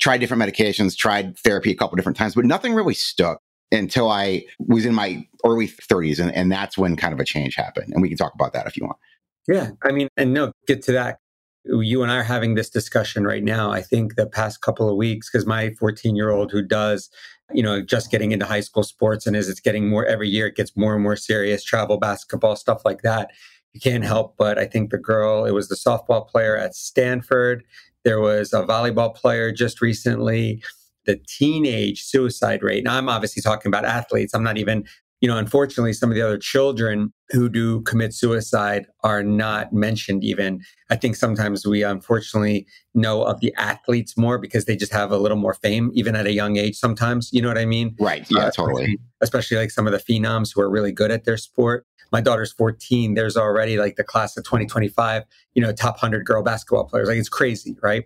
tried 0.01 0.19
different 0.19 0.43
medications, 0.43 0.97
tried 0.97 1.39
therapy 1.39 1.71
a 1.71 1.75
couple 1.77 1.95
different 1.97 2.19
times, 2.19 2.35
but 2.35 2.45
nothing 2.45 2.75
really 2.75 2.95
stuck 2.95 3.39
until 3.71 4.11
I 4.11 4.45
was 4.59 4.85
in 4.85 4.93
my 4.93 5.25
early 5.45 5.69
30s. 5.69 6.19
And, 6.19 6.33
and 6.35 6.51
that's 6.51 6.77
when 6.77 6.97
kind 6.97 7.15
of 7.15 7.21
a 7.21 7.25
change 7.25 7.55
happened. 7.55 7.93
And 7.93 8.03
we 8.03 8.09
can 8.09 8.19
talk 8.19 8.35
about 8.35 8.53
that 8.55 8.67
if 8.67 8.77
you 8.77 8.85
want. 8.85 8.99
Yeah. 9.47 9.71
I 9.85 9.93
mean, 9.93 10.09
and 10.17 10.35
no, 10.35 10.53
get 10.67 10.83
to 10.83 10.93
that. 10.93 11.19
You 11.65 12.03
and 12.03 12.11
I 12.11 12.17
are 12.17 12.25
having 12.25 12.57
this 12.57 12.69
discussion 12.69 13.25
right 13.25 13.43
now. 13.43 13.71
I 13.71 13.83
think 13.83 14.17
the 14.17 14.27
past 14.27 14.61
couple 14.61 14.89
of 14.89 14.97
weeks, 14.97 15.31
because 15.31 15.47
my 15.47 15.71
14 15.79 16.15
year 16.15 16.31
old 16.31 16.51
who 16.51 16.61
does 16.61 17.09
you 17.53 17.63
know, 17.63 17.83
just 17.83 18.11
getting 18.11 18.33
into 18.33 18.47
high 18.47 18.61
school 18.61 18.83
sports. 18.83 19.27
And 19.27 19.37
as 19.37 19.49
it's 19.49 19.61
getting 19.61 19.89
more 19.89 20.07
every 20.07 20.29
year, 20.29 20.47
it 20.47 20.57
gets 20.57 20.77
more 20.77 20.95
and 20.95 21.03
more 21.03 21.17
serious, 21.17 21.63
travel 21.63 21.99
basketball, 21.99 22.57
stuff 22.57 22.83
like 22.85 23.03
that. 23.03 23.31
You 23.75 23.81
can't 23.81 24.05
help 24.05 24.37
but 24.39 24.59
I 24.59 24.67
think 24.67 24.91
the 24.91 24.99
girl, 24.99 25.45
it 25.45 25.53
was 25.53 25.69
the 25.69 25.77
softball 25.77 26.27
player 26.27 26.57
at 26.57 26.75
Stanford. 26.75 27.65
There 28.05 28.21
was 28.21 28.53
a 28.53 28.63
volleyball 28.63 29.15
player 29.15 29.53
just 29.53 29.81
recently. 29.81 30.63
The 31.07 31.21
teenage 31.29 32.03
suicide 32.03 32.63
rate. 32.63 32.85
Now, 32.85 32.97
I'm 32.97 33.11
obviously 33.11 33.43
talking 33.43 33.69
about 33.69 33.85
athletes. 33.85 34.33
I'm 34.33 34.43
not 34.43 34.57
even 34.57 34.85
you 35.25 35.29
know, 35.29 35.39
unfortunately, 35.39 35.95
some 35.95 36.11
of 36.11 36.17
the 36.17 36.21
other 36.21 36.37
children 36.37 37.11
who 37.31 37.49
do 37.49 37.81
commit 37.81 38.13
suicide 38.13 38.85
are 39.05 39.23
not 39.23 39.73
mentioned 39.73 40.23
even. 40.23 40.61
I 40.91 40.97
think 40.97 41.17
sometimes 41.17 41.67
we 41.67 41.83
unfortunately 41.83 42.67
know 42.95 43.23
of 43.23 43.41
the 43.41 43.55
athletes 43.57 44.19
more 44.19 44.39
because 44.39 44.67
they 44.67 44.77
just 44.77 44.93
have 44.93 45.11
a 45.11 45.17
little 45.17 45.39
more 45.39 45.55
fame, 45.55 45.91
even 45.95 46.15
at 46.15 46.27
a 46.27 46.33
young 46.33 46.59
age 46.59 46.77
sometimes. 46.77 47.31
You 47.33 47.41
know 47.41 47.49
what 47.49 47.57
I 47.57 47.65
mean? 47.65 47.97
Right. 47.99 48.27
Yeah, 48.31 48.41
uh, 48.41 48.51
totally. 48.51 48.99
Especially 49.23 49.57
like 49.57 49.71
some 49.71 49.87
of 49.87 49.95
the 49.95 49.99
phenoms 49.99 50.55
who 50.55 50.61
are 50.61 50.69
really 50.69 50.93
good 50.93 51.11
at 51.11 51.25
their 51.25 51.39
sport. 51.39 51.87
My 52.15 52.21
daughter's 52.21 52.53
14. 52.53 53.15
There's 53.15 53.37
already 53.37 53.77
like 53.77 53.97
the 53.97 54.05
class 54.05 54.37
of 54.37 54.45
2025, 54.45 55.25
you 55.55 55.61
know, 55.61 55.73
top 55.73 55.97
100 55.97 56.25
girl 56.25 56.45
basketball 56.45 56.85
players. 56.85 57.09
Like 57.09 57.19
it's 57.19 57.29
crazy, 57.29 57.77
right? 57.83 58.05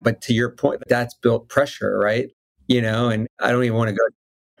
But 0.00 0.20
to 0.22 0.32
your 0.32 0.50
point, 0.50 0.84
that's 0.86 1.14
built 1.14 1.48
pressure, 1.48 1.98
right? 1.98 2.28
You 2.68 2.80
know, 2.80 3.08
and 3.08 3.26
I 3.40 3.50
don't 3.50 3.64
even 3.64 3.76
want 3.76 3.88
to 3.88 3.94
go. 3.96 4.04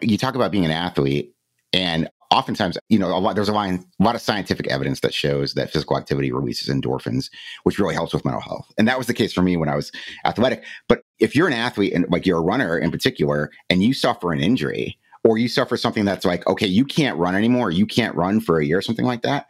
You 0.00 0.18
talk 0.18 0.34
about 0.34 0.50
being 0.50 0.64
an 0.64 0.72
athlete 0.72 1.32
and 1.72 2.10
oftentimes, 2.32 2.78
you 2.88 2.98
know, 2.98 3.16
a 3.16 3.20
lot, 3.20 3.36
there's 3.36 3.48
a, 3.48 3.52
line, 3.52 3.84
a 4.00 4.02
lot 4.02 4.16
of 4.16 4.20
scientific 4.20 4.66
evidence 4.66 4.98
that 5.00 5.14
shows 5.14 5.54
that 5.54 5.70
physical 5.70 5.96
activity 5.96 6.32
releases 6.32 6.68
endorphins, 6.68 7.30
which 7.62 7.78
really 7.78 7.94
helps 7.94 8.12
with 8.12 8.24
mental 8.24 8.40
health. 8.40 8.72
And 8.76 8.88
that 8.88 8.98
was 8.98 9.06
the 9.06 9.14
case 9.14 9.32
for 9.32 9.42
me 9.42 9.56
when 9.56 9.68
I 9.68 9.76
was 9.76 9.92
athletic. 10.24 10.64
But 10.88 11.02
if 11.20 11.36
you're 11.36 11.46
an 11.46 11.52
athlete 11.52 11.92
and 11.92 12.06
like 12.08 12.26
you're 12.26 12.38
a 12.38 12.42
runner 12.42 12.76
in 12.76 12.90
particular, 12.90 13.52
and 13.68 13.84
you 13.84 13.94
suffer 13.94 14.32
an 14.32 14.40
injury, 14.40 14.98
or 15.24 15.38
you 15.38 15.48
suffer 15.48 15.76
something 15.76 16.04
that's 16.04 16.24
like, 16.24 16.46
okay, 16.46 16.66
you 16.66 16.84
can't 16.84 17.18
run 17.18 17.34
anymore, 17.34 17.70
you 17.70 17.86
can't 17.86 18.14
run 18.14 18.40
for 18.40 18.58
a 18.58 18.64
year, 18.64 18.78
or 18.78 18.82
something 18.82 19.04
like 19.04 19.22
that. 19.22 19.46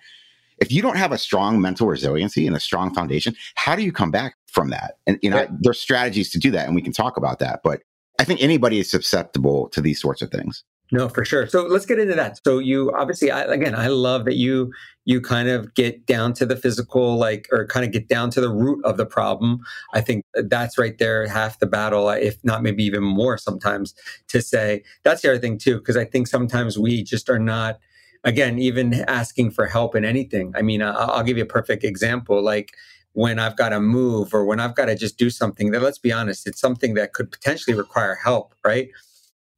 If 0.58 0.70
you 0.70 0.82
don't 0.82 0.96
have 0.96 1.12
a 1.12 1.18
strong 1.18 1.60
mental 1.60 1.86
resiliency 1.86 2.46
and 2.46 2.54
a 2.54 2.60
strong 2.60 2.92
foundation, 2.94 3.34
how 3.54 3.76
do 3.76 3.82
you 3.82 3.92
come 3.92 4.10
back 4.10 4.36
from 4.46 4.70
that? 4.70 4.98
And 5.06 5.18
you 5.22 5.30
know, 5.30 5.36
right. 5.36 5.48
there's 5.60 5.80
strategies 5.80 6.30
to 6.30 6.38
do 6.38 6.50
that, 6.50 6.66
and 6.66 6.74
we 6.74 6.82
can 6.82 6.92
talk 6.92 7.16
about 7.16 7.38
that. 7.38 7.60
But 7.64 7.82
I 8.18 8.24
think 8.24 8.42
anybody 8.42 8.78
is 8.78 8.90
susceptible 8.90 9.68
to 9.70 9.80
these 9.80 10.00
sorts 10.00 10.20
of 10.20 10.30
things. 10.30 10.64
No, 10.92 11.08
for 11.08 11.24
sure. 11.24 11.46
So 11.46 11.62
let's 11.66 11.86
get 11.86 11.98
into 12.00 12.14
that. 12.16 12.40
So 12.44 12.58
you 12.58 12.92
obviously, 12.96 13.30
I, 13.30 13.42
again, 13.42 13.74
I 13.74 13.86
love 13.88 14.24
that 14.24 14.36
you 14.36 14.72
you 15.04 15.20
kind 15.20 15.48
of 15.48 15.74
get 15.74 16.06
down 16.06 16.32
to 16.34 16.46
the 16.46 16.56
physical, 16.56 17.16
like, 17.16 17.48
or 17.52 17.66
kind 17.66 17.86
of 17.86 17.92
get 17.92 18.06
down 18.08 18.30
to 18.30 18.40
the 18.40 18.50
root 18.50 18.84
of 18.84 18.96
the 18.96 19.06
problem. 19.06 19.60
I 19.94 20.00
think 20.00 20.24
that's 20.34 20.78
right 20.78 20.96
there 20.98 21.26
half 21.26 21.58
the 21.58 21.66
battle, 21.66 22.08
uh, 22.08 22.16
if 22.16 22.36
not 22.44 22.62
maybe 22.62 22.84
even 22.84 23.02
more 23.02 23.38
sometimes. 23.38 23.94
To 24.28 24.42
say 24.42 24.82
that's 25.04 25.22
the 25.22 25.30
other 25.30 25.38
thing 25.38 25.58
too, 25.58 25.78
because 25.78 25.96
I 25.96 26.04
think 26.04 26.26
sometimes 26.26 26.78
we 26.78 27.02
just 27.02 27.30
are 27.30 27.38
not 27.38 27.78
again, 28.24 28.58
even 28.58 28.94
asking 29.08 29.50
for 29.50 29.66
help 29.66 29.94
in 29.94 30.04
anything. 30.04 30.52
I 30.56 30.62
mean, 30.62 30.82
I'll, 30.82 31.10
I'll 31.10 31.22
give 31.22 31.36
you 31.36 31.44
a 31.44 31.46
perfect 31.46 31.84
example. 31.84 32.42
Like 32.42 32.72
when 33.12 33.38
I've 33.38 33.56
got 33.56 33.70
to 33.70 33.80
move 33.80 34.34
or 34.34 34.44
when 34.44 34.60
I've 34.60 34.74
got 34.74 34.86
to 34.86 34.94
just 34.94 35.18
do 35.18 35.30
something 35.30 35.70
that, 35.70 35.82
let's 35.82 35.98
be 35.98 36.12
honest, 36.12 36.46
it's 36.46 36.60
something 36.60 36.94
that 36.94 37.12
could 37.12 37.30
potentially 37.30 37.76
require 37.76 38.16
help, 38.22 38.54
right? 38.64 38.90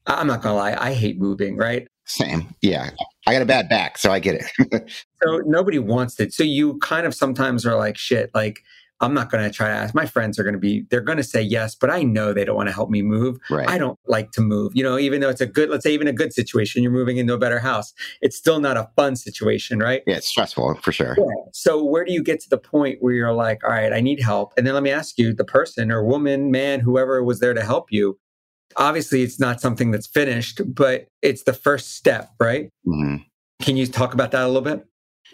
I'm 0.07 0.27
not 0.27 0.43
to 0.43 0.53
lie, 0.53 0.77
I 0.79 0.95
hate 0.95 1.19
moving, 1.19 1.57
right? 1.57 1.87
Same. 2.05 2.55
Yeah. 2.61 2.91
I 3.27 3.33
got 3.33 3.43
a 3.43 3.47
bad 3.47 3.69
back, 3.69 3.99
so 3.99 4.11
I 4.11 4.19
get 4.19 4.37
it. 4.37 4.91
so 5.23 5.43
nobody 5.47 5.79
wants 5.79 6.19
it. 6.19 6.33
So 6.33 6.43
you 6.43 6.79
kind 6.79 7.07
of 7.07 7.15
sometimes 7.15 7.65
are 7.65 7.77
like, 7.77 7.97
shit, 7.97 8.31
like, 8.35 8.63
I'm 9.03 9.15
not 9.15 9.31
going 9.31 9.43
to 9.43 9.51
try 9.51 9.67
to 9.67 9.75
ask. 9.75 9.95
My 9.95 10.07
friends 10.07 10.39
are 10.39 10.45
going 10.45 10.55
to 10.55 10.61
be, 10.61 10.87
they're 10.89 11.01
going 11.01 11.19
to 11.19 11.25
say 11.25 11.43
yes, 11.43 11.75
but 11.75 11.91
I 11.91 12.05
know 12.05 12.33
they 12.33 12.45
don't 12.45 12.55
want 12.55 12.69
to 12.69 12.73
help 12.73 12.89
me 12.89 13.03
move. 13.03 13.37
Right. 13.51 13.69
I 13.69 13.77
don't 13.77 13.99
like 14.07 14.31
to 14.33 14.41
move, 14.41 14.73
you 14.77 14.85
know, 14.85 14.97
even 14.97 15.21
though 15.21 15.29
it's 15.29 15.41
a 15.41 15.47
good, 15.47 15.71
let's 15.71 15.83
say, 15.83 15.93
even 15.93 16.07
a 16.07 16.13
good 16.13 16.33
situation, 16.33 16.85
you're 16.85 16.93
moving 16.93 17.17
into 17.17 17.35
a 17.35 17.39
better 17.39 17.59
house. 17.59 17.93
It's 18.21 18.37
still 18.37 18.61
not 18.61 18.77
a 18.77 18.89
fun 18.95 19.17
situation, 19.17 19.81
right? 19.81 20.03
Yeah, 20.07 20.17
it's 20.17 20.29
stressful 20.29 20.77
for 20.77 20.93
sure. 20.93 21.17
Yeah. 21.19 21.25
So, 21.53 21.83
where 21.83 22.05
do 22.05 22.13
you 22.13 22.23
get 22.23 22.41
to 22.41 22.49
the 22.49 22.59
point 22.59 22.99
where 23.01 23.13
you're 23.13 23.33
like, 23.33 23.65
all 23.65 23.71
right, 23.71 23.93
I 23.93 24.01
need 24.01 24.21
help? 24.21 24.53
And 24.57 24.65
then 24.67 24.75
let 24.75 24.85
me 24.85 24.91
ask 24.91 25.19
you 25.19 25.35
the 25.35 25.45
person 25.45 25.91
or 25.91 26.05
woman, 26.05 26.53
man, 26.53 26.79
whoever 26.79 27.25
was 27.25 27.41
there 27.41 27.55
to 27.55 27.65
help 27.65 27.91
you, 27.91 28.19
obviously 28.77 29.23
it's 29.23 29.41
not 29.41 29.61
something 29.61 29.91
that's 29.91 30.07
finished, 30.07 30.61
but 30.75 31.09
it's 31.23 31.45
the 31.45 31.53
first 31.53 31.95
step, 31.97 32.31
right? 32.41 32.71
Mm-hmm. 32.87 33.17
Can 33.63 33.77
you 33.77 33.87
talk 33.87 34.15
about 34.15 34.31
that 34.33 34.43
a 34.43 34.47
little 34.47 34.63
bit? 34.63 34.87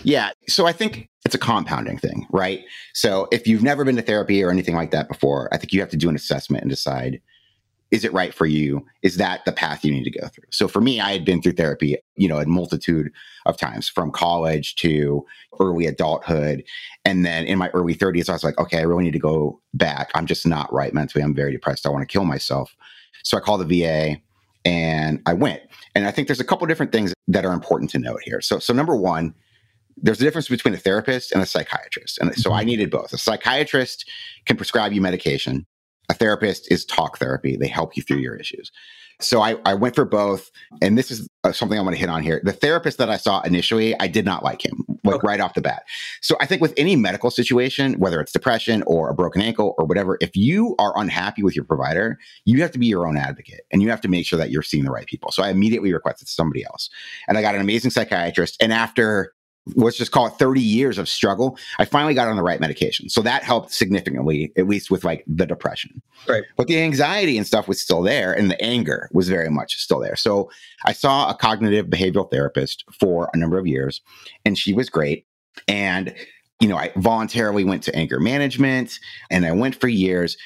Yeah. 0.03 0.31
So 0.49 0.67
I 0.67 0.73
think 0.73 1.09
it's 1.25 1.35
a 1.35 1.39
compounding 1.39 1.99
thing, 1.99 2.27
right? 2.31 2.65
So 2.95 3.29
if 3.33 3.47
you've 3.47 3.63
never 3.63 3.85
been 3.85 3.97
to 3.97 4.03
therapy 4.03 4.43
or 4.43 4.51
anything 4.51 4.75
like 4.75 4.91
that 4.93 5.09
before, 5.09 5.49
I 5.53 5.57
think 5.57 5.73
you 5.73 5.81
have 5.81 5.91
to 5.91 5.97
do 5.97 6.09
an 6.09 6.17
assessment 6.17 6.63
and 6.63 6.71
decide 6.71 7.21
is 7.91 8.05
it 8.05 8.13
right 8.13 8.35
for 8.35 8.47
you? 8.47 8.85
Is 9.03 9.17
that 9.17 9.45
the 9.45 9.53
path 9.53 9.85
you 9.85 9.91
need 9.91 10.05
to 10.05 10.11
go 10.11 10.29
through? 10.29 10.45
So 10.51 10.69
for 10.69 10.81
me, 10.81 11.01
I 11.01 11.13
had 11.13 11.25
been 11.25 11.41
through 11.41 11.53
therapy, 11.53 11.97
you 12.17 12.29
know, 12.29 12.39
a 12.39 12.47
multitude 12.47 13.11
of 13.47 13.57
times 13.57 13.89
from 13.89 14.11
college 14.11 14.75
to 14.77 15.25
early 15.59 15.87
adulthood. 15.87 16.65
And 17.07 17.25
then 17.25 17.47
in 17.47 17.59
my 17.59 17.71
early 17.71 17.95
30s, 17.95 18.29
I 18.29 18.33
was 18.33 18.45
like, 18.45 18.59
okay, 18.59 18.79
I 18.79 18.83
really 18.83 19.05
need 19.05 19.13
to 19.13 19.19
go 19.19 19.61
back. 19.73 20.11
I'm 20.15 20.27
just 20.27 20.47
not 20.47 20.73
right 20.73 20.93
mentally. 20.93 21.25
I'm 21.25 21.35
very 21.35 21.53
depressed. 21.53 21.87
I 21.87 21.91
want 21.91 22.03
to 22.03 22.13
kill 22.13 22.25
myself. 22.25 22.77
So 23.25 23.37
I 23.37 23.41
called 23.41 23.67
the 23.67 23.83
VA 23.83 24.17
and 24.65 25.21
I 25.27 25.33
went. 25.33 25.63
And 25.95 26.07
I 26.07 26.11
think 26.11 26.29
there's 26.29 26.41
a 26.41 26.45
couple 26.45 26.67
different 26.67 26.93
things 26.93 27.15
that 27.29 27.45
are 27.45 27.53
important 27.53 27.91
to 27.91 27.99
note 27.99 28.21
here. 28.23 28.41
So, 28.41 28.59
so 28.59 28.73
number 28.73 28.97
one, 28.97 29.35
there's 29.97 30.21
a 30.21 30.25
difference 30.25 30.49
between 30.49 30.75
a 30.75 30.79
therapist 30.79 31.33
and 31.33 31.43
a 31.43 31.47
psychiatrist. 31.47 32.19
And 32.19 32.35
so 32.35 32.53
I 32.53 32.61
mm-hmm. 32.61 32.67
needed 32.69 32.91
both. 32.91 33.13
A 33.13 33.19
psychiatrist 33.19 34.09
can 34.47 34.57
prescribe 34.57 34.93
you 34.93 35.01
medication. 35.01 35.67
A 36.09 36.15
therapist 36.15 36.71
is 36.71 36.85
talk 36.85 37.19
therapy. 37.19 37.57
They 37.57 37.67
help 37.69 37.97
you 37.97 38.03
through 38.03 38.19
your 38.19 38.37
issues. 38.37 38.71
So 39.21 39.43
I, 39.43 39.57
I 39.65 39.75
went 39.75 39.95
for 39.95 40.05
both. 40.05 40.51
And 40.81 40.97
this 40.97 41.11
is 41.11 41.29
uh, 41.45 41.53
something 41.53 41.79
I 41.79 41.83
want 41.83 41.95
to 41.95 42.01
hit 42.01 42.09
on 42.09 42.23
here. 42.23 42.41
The 42.45 42.53
therapist 42.53 42.99
that 42.99 43.11
I 43.11 43.17
saw 43.17 43.41
initially, 43.43 43.99
I 43.99 44.07
did 44.07 44.25
not 44.25 44.45
like 44.45 44.65
him, 44.65 44.85
like 45.09 45.17
okay. 45.17 45.27
right 45.29 45.41
off 45.41 45.55
the 45.55 45.61
bat. 45.61 45.85
So 46.21 46.37
I 46.41 46.47
think 46.47 46.63
with 46.63 46.75
any 46.77 46.97
medical 46.97 47.31
situation, 47.31 47.95
whether 47.95 48.21
it's 48.21 48.33
depression 48.33 48.83
or 48.87 49.11
a 49.11 49.15
broken 49.15 49.43
ankle 49.43 49.75
or 49.79 49.85
whatever, 49.85 50.19
if 50.21 50.37
you 50.37 50.75
are 50.79 50.93
unhappy 50.97 51.43
with 51.43 51.57
your 51.57 51.65
provider, 51.65 52.19
you 52.45 52.63
have 52.63 52.71
to 52.73 52.79
be 52.79 52.87
your 52.87 53.07
own 53.07 53.17
advocate 53.17 53.63
and 53.73 53.83
you 53.83 53.91
have 53.91 54.01
to 54.03 54.09
make 54.09 54.27
sure 54.27 54.39
that 54.39 54.51
you're 54.51 54.63
seeing 54.63 54.85
the 54.85 54.91
right 54.91 55.07
people. 55.07 55.31
So 55.33 55.43
I 55.43 55.51
immediately 55.51 55.93
requested 55.93 56.29
somebody 56.29 56.65
else. 56.65 56.91
And 57.27 57.37
I 57.37 57.43
got 57.43 57.55
an 57.55 57.61
amazing 57.61 57.91
psychiatrist. 57.91 58.57
And 58.61 58.73
after 58.73 59.33
let's 59.75 59.97
just 59.97 60.13
call 60.13 60.27
it 60.27 60.35
30 60.35 60.61
years 60.61 60.99
of 60.99 61.09
struggle, 61.09 61.59
I 61.79 61.85
finally 61.85 62.15
got 62.15 62.29
on 62.29 62.37
the 62.37 62.43
right 62.43 62.61
medication. 62.61 63.09
So 63.09 63.23
that 63.23 63.43
helped 63.43 63.73
significantly, 63.73 64.53
at 64.57 64.67
least 64.67 64.91
with 64.91 65.05
like 65.05 65.25
the 65.27 65.47
depression. 65.47 66.03
Right. 66.27 66.45
But 66.57 66.67
the 66.67 66.81
anxiety 66.81 67.37
and 67.37 67.47
stuff 67.47 67.69
was 67.69 67.81
still 67.81 68.03
there 68.03 68.33
and 68.33 68.51
the 68.51 68.63
anger 68.63 69.09
was 69.13 69.29
very 69.29 69.51
much 69.51 69.77
still 69.77 70.01
there. 70.01 70.17
So 70.17 70.51
I 70.85 70.93
saw 70.93 71.31
a 71.31 71.35
cognitive 71.35 71.87
behavioral 71.87 72.31
therapist 72.31 72.85
for 72.99 73.31
a 73.33 73.37
number 73.37 73.59
of 73.59 73.67
years 73.67 74.01
and 74.45 74.59
she 74.59 74.73
was 74.73 74.89
great. 74.89 75.27
And, 75.67 76.15
you 76.61 76.69
know, 76.69 76.77
I 76.77 76.93
voluntarily 76.97 77.65
went 77.65 77.83
to 77.85 77.97
anger 77.97 78.21
management 78.21 78.99
and 79.31 79.45
I 79.45 79.53
went 79.53 79.75
for 79.81 79.89
years. 79.89 80.37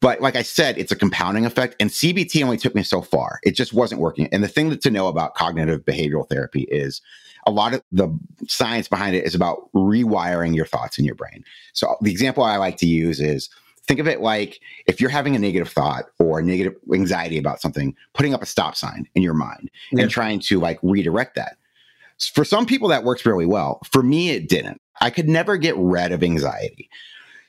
But 0.00 0.20
like 0.20 0.36
I 0.36 0.42
said, 0.42 0.76
it's 0.76 0.92
a 0.92 0.96
compounding 0.96 1.46
effect. 1.46 1.76
And 1.80 1.88
CBT 1.88 2.44
only 2.44 2.58
took 2.58 2.74
me 2.74 2.82
so 2.82 3.00
far. 3.00 3.38
It 3.42 3.52
just 3.52 3.72
wasn't 3.72 4.02
working. 4.02 4.28
And 4.32 4.44
the 4.44 4.48
thing 4.48 4.76
to 4.76 4.90
know 4.90 5.08
about 5.08 5.34
cognitive 5.34 5.84
behavioral 5.84 6.28
therapy 6.28 6.62
is 6.64 7.00
a 7.46 7.50
lot 7.50 7.74
of 7.74 7.82
the 7.92 8.08
science 8.48 8.88
behind 8.88 9.16
it 9.16 9.24
is 9.24 9.34
about 9.34 9.70
rewiring 9.74 10.54
your 10.54 10.66
thoughts 10.66 10.98
in 10.98 11.04
your 11.04 11.14
brain. 11.14 11.44
So 11.72 11.96
the 12.00 12.10
example 12.10 12.42
I 12.42 12.56
like 12.56 12.76
to 12.78 12.86
use 12.86 13.20
is 13.20 13.48
think 13.86 14.00
of 14.00 14.08
it 14.08 14.20
like 14.20 14.60
if 14.86 15.00
you're 15.00 15.10
having 15.10 15.36
a 15.36 15.38
negative 15.38 15.68
thought 15.68 16.06
or 16.18 16.42
negative 16.42 16.74
anxiety 16.92 17.38
about 17.38 17.60
something, 17.60 17.94
putting 18.14 18.34
up 18.34 18.42
a 18.42 18.46
stop 18.46 18.76
sign 18.76 19.06
in 19.14 19.22
your 19.22 19.34
mind 19.34 19.70
yeah. 19.92 20.02
and 20.02 20.10
trying 20.10 20.40
to 20.40 20.58
like 20.58 20.78
redirect 20.82 21.34
that. 21.36 21.56
For 22.32 22.44
some 22.44 22.64
people, 22.64 22.88
that 22.88 23.04
works 23.04 23.26
really 23.26 23.46
well. 23.46 23.80
For 23.90 24.02
me, 24.02 24.30
it 24.30 24.48
didn't. 24.48 24.80
I 25.00 25.10
could 25.10 25.28
never 25.28 25.56
get 25.56 25.76
rid 25.76 26.12
of 26.12 26.22
anxiety. 26.22 26.88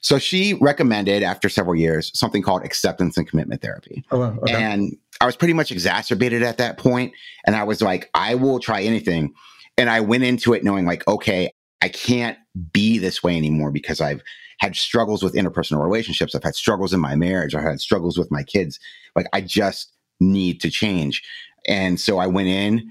So 0.02 0.20
she 0.20 0.54
recommended 0.56 1.24
after 1.24 1.50
several 1.50 1.76
years 1.76 2.12
something 2.18 2.42
called 2.42 2.64
acceptance 2.64 3.18
and 3.18 3.28
commitment 3.28 3.62
therapy. 3.62 4.04
Oh, 4.12 4.22
okay. 4.22 4.54
And 4.54 4.98
I 5.22 5.26
was 5.26 5.36
pretty 5.36 5.54
much 5.54 5.72
exacerbated 5.72 6.44
at 6.44 6.58
that 6.58 6.78
point, 6.78 7.14
And 7.46 7.56
I 7.56 7.64
was 7.64 7.82
like, 7.82 8.10
I 8.14 8.36
will 8.36 8.60
try 8.60 8.82
anything 8.82 9.34
and 9.78 9.90
I 9.90 10.00
went 10.00 10.24
into 10.24 10.54
it 10.54 10.64
knowing 10.64 10.86
like, 10.86 11.08
okay, 11.08 11.52
I 11.82 11.90
can't 11.90 12.38
be 12.72 12.98
this 12.98 13.22
way 13.22 13.38
anymore 13.38 13.72
because 13.72 14.02
I've 14.02 14.22
had 14.60 14.76
struggles 14.76 15.22
with 15.22 15.36
interpersonal 15.36 15.84
relationships. 15.84 16.34
I've 16.34 16.44
had 16.44 16.56
struggles 16.56 16.94
in 16.94 17.00
my 17.00 17.16
marriage. 17.16 17.54
I've 17.54 17.64
had 17.64 17.82
struggles 17.82 18.18
with 18.18 18.32
my 18.32 18.44
kids. 18.44 18.80
Like 19.16 19.28
I 19.34 19.42
just 19.42 19.92
need 20.20 20.62
to 20.62 20.70
change. 20.70 21.22
And 21.68 22.00
so 22.00 22.18
I 22.20 22.28
went 22.28 22.48
in 22.48 22.90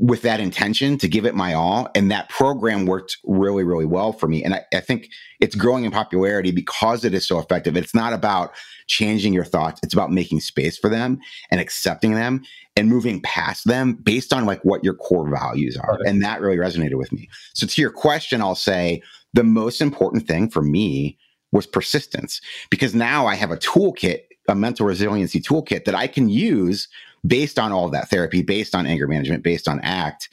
with 0.00 0.22
that 0.22 0.40
intention 0.40 0.96
to 0.96 1.06
give 1.06 1.26
it 1.26 1.34
my 1.34 1.52
all. 1.52 1.86
And 1.94 2.10
that 2.10 2.30
program 2.30 2.86
worked 2.86 3.18
really, 3.24 3.64
really 3.64 3.84
well 3.84 4.14
for 4.14 4.28
me. 4.28 4.42
And 4.42 4.54
I, 4.54 4.64
I, 4.72 4.80
think 4.80 5.10
it's 5.40 5.54
growing 5.54 5.84
in 5.84 5.90
popularity 5.90 6.52
because 6.52 7.04
it 7.04 7.12
is 7.12 7.28
so 7.28 7.38
effective. 7.38 7.76
It's 7.76 7.94
not 7.94 8.14
about 8.14 8.52
changing 8.86 9.34
your 9.34 9.44
thoughts, 9.44 9.78
it's 9.82 9.92
about 9.92 10.10
making 10.10 10.40
space 10.40 10.78
for 10.78 10.88
them 10.88 11.20
and 11.50 11.60
accepting 11.60 12.14
them 12.14 12.42
and 12.76 12.88
moving 12.88 13.20
past 13.20 13.66
them 13.66 13.92
based 13.92 14.32
on 14.32 14.46
like 14.46 14.64
what 14.64 14.82
your 14.82 14.94
core 14.94 15.28
values 15.28 15.76
are. 15.76 15.98
Right. 15.98 16.06
And 16.06 16.22
that 16.22 16.40
really 16.40 16.56
resonated 16.56 16.94
with 16.94 17.12
me. 17.12 17.28
So 17.52 17.66
to 17.66 17.80
your 17.82 17.92
question, 17.92 18.40
I'll 18.40 18.54
say 18.54 19.02
the 19.34 19.44
most 19.44 19.82
important 19.82 20.26
thing 20.26 20.48
for 20.48 20.62
me 20.62 21.18
was 21.52 21.66
persistence 21.66 22.40
because 22.70 22.94
now 22.94 23.26
I 23.26 23.34
have 23.34 23.50
a 23.50 23.58
toolkit, 23.58 24.20
a 24.48 24.54
mental 24.54 24.86
resiliency 24.86 25.42
toolkit 25.42 25.84
that 25.84 25.94
I 25.94 26.06
can 26.06 26.30
use 26.30 26.88
based 27.26 27.58
on 27.58 27.72
all 27.72 27.86
of 27.86 27.92
that 27.92 28.08
therapy, 28.08 28.42
based 28.42 28.74
on 28.74 28.86
anger 28.86 29.06
management, 29.06 29.42
based 29.42 29.68
on 29.68 29.80
ACT, 29.80 30.28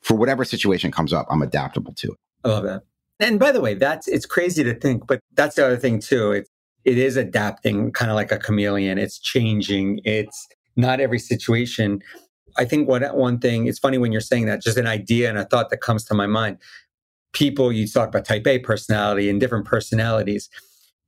for 0.00 0.16
whatever 0.16 0.44
situation 0.44 0.90
comes 0.90 1.12
up, 1.12 1.26
I'm 1.30 1.42
adaptable 1.42 1.92
to 1.94 2.08
it. 2.08 2.18
I 2.44 2.48
love 2.48 2.64
that. 2.64 2.82
And 3.20 3.38
by 3.40 3.50
the 3.50 3.60
way, 3.60 3.74
that's 3.74 4.06
it's 4.06 4.26
crazy 4.26 4.62
to 4.62 4.74
think, 4.74 5.06
but 5.06 5.20
that's 5.34 5.56
the 5.56 5.66
other 5.66 5.76
thing 5.76 6.00
too. 6.00 6.32
It's 6.32 6.50
it 6.84 6.96
is 6.96 7.16
adapting 7.16 7.92
kind 7.92 8.10
of 8.10 8.14
like 8.14 8.32
a 8.32 8.38
chameleon. 8.38 8.98
It's 8.98 9.18
changing. 9.18 10.00
It's 10.04 10.48
not 10.76 11.00
every 11.00 11.18
situation. 11.18 12.00
I 12.56 12.64
think 12.64 12.88
what 12.88 13.16
one 13.16 13.38
thing, 13.38 13.66
it's 13.66 13.78
funny 13.78 13.98
when 13.98 14.12
you're 14.12 14.20
saying 14.20 14.46
that, 14.46 14.62
just 14.62 14.78
an 14.78 14.86
idea 14.86 15.28
and 15.28 15.38
a 15.38 15.44
thought 15.44 15.70
that 15.70 15.78
comes 15.78 16.04
to 16.04 16.14
my 16.14 16.26
mind. 16.26 16.58
People, 17.32 17.72
you 17.72 17.86
talk 17.86 18.08
about 18.08 18.24
type 18.24 18.46
A 18.46 18.58
personality 18.60 19.28
and 19.28 19.38
different 19.38 19.66
personalities. 19.66 20.48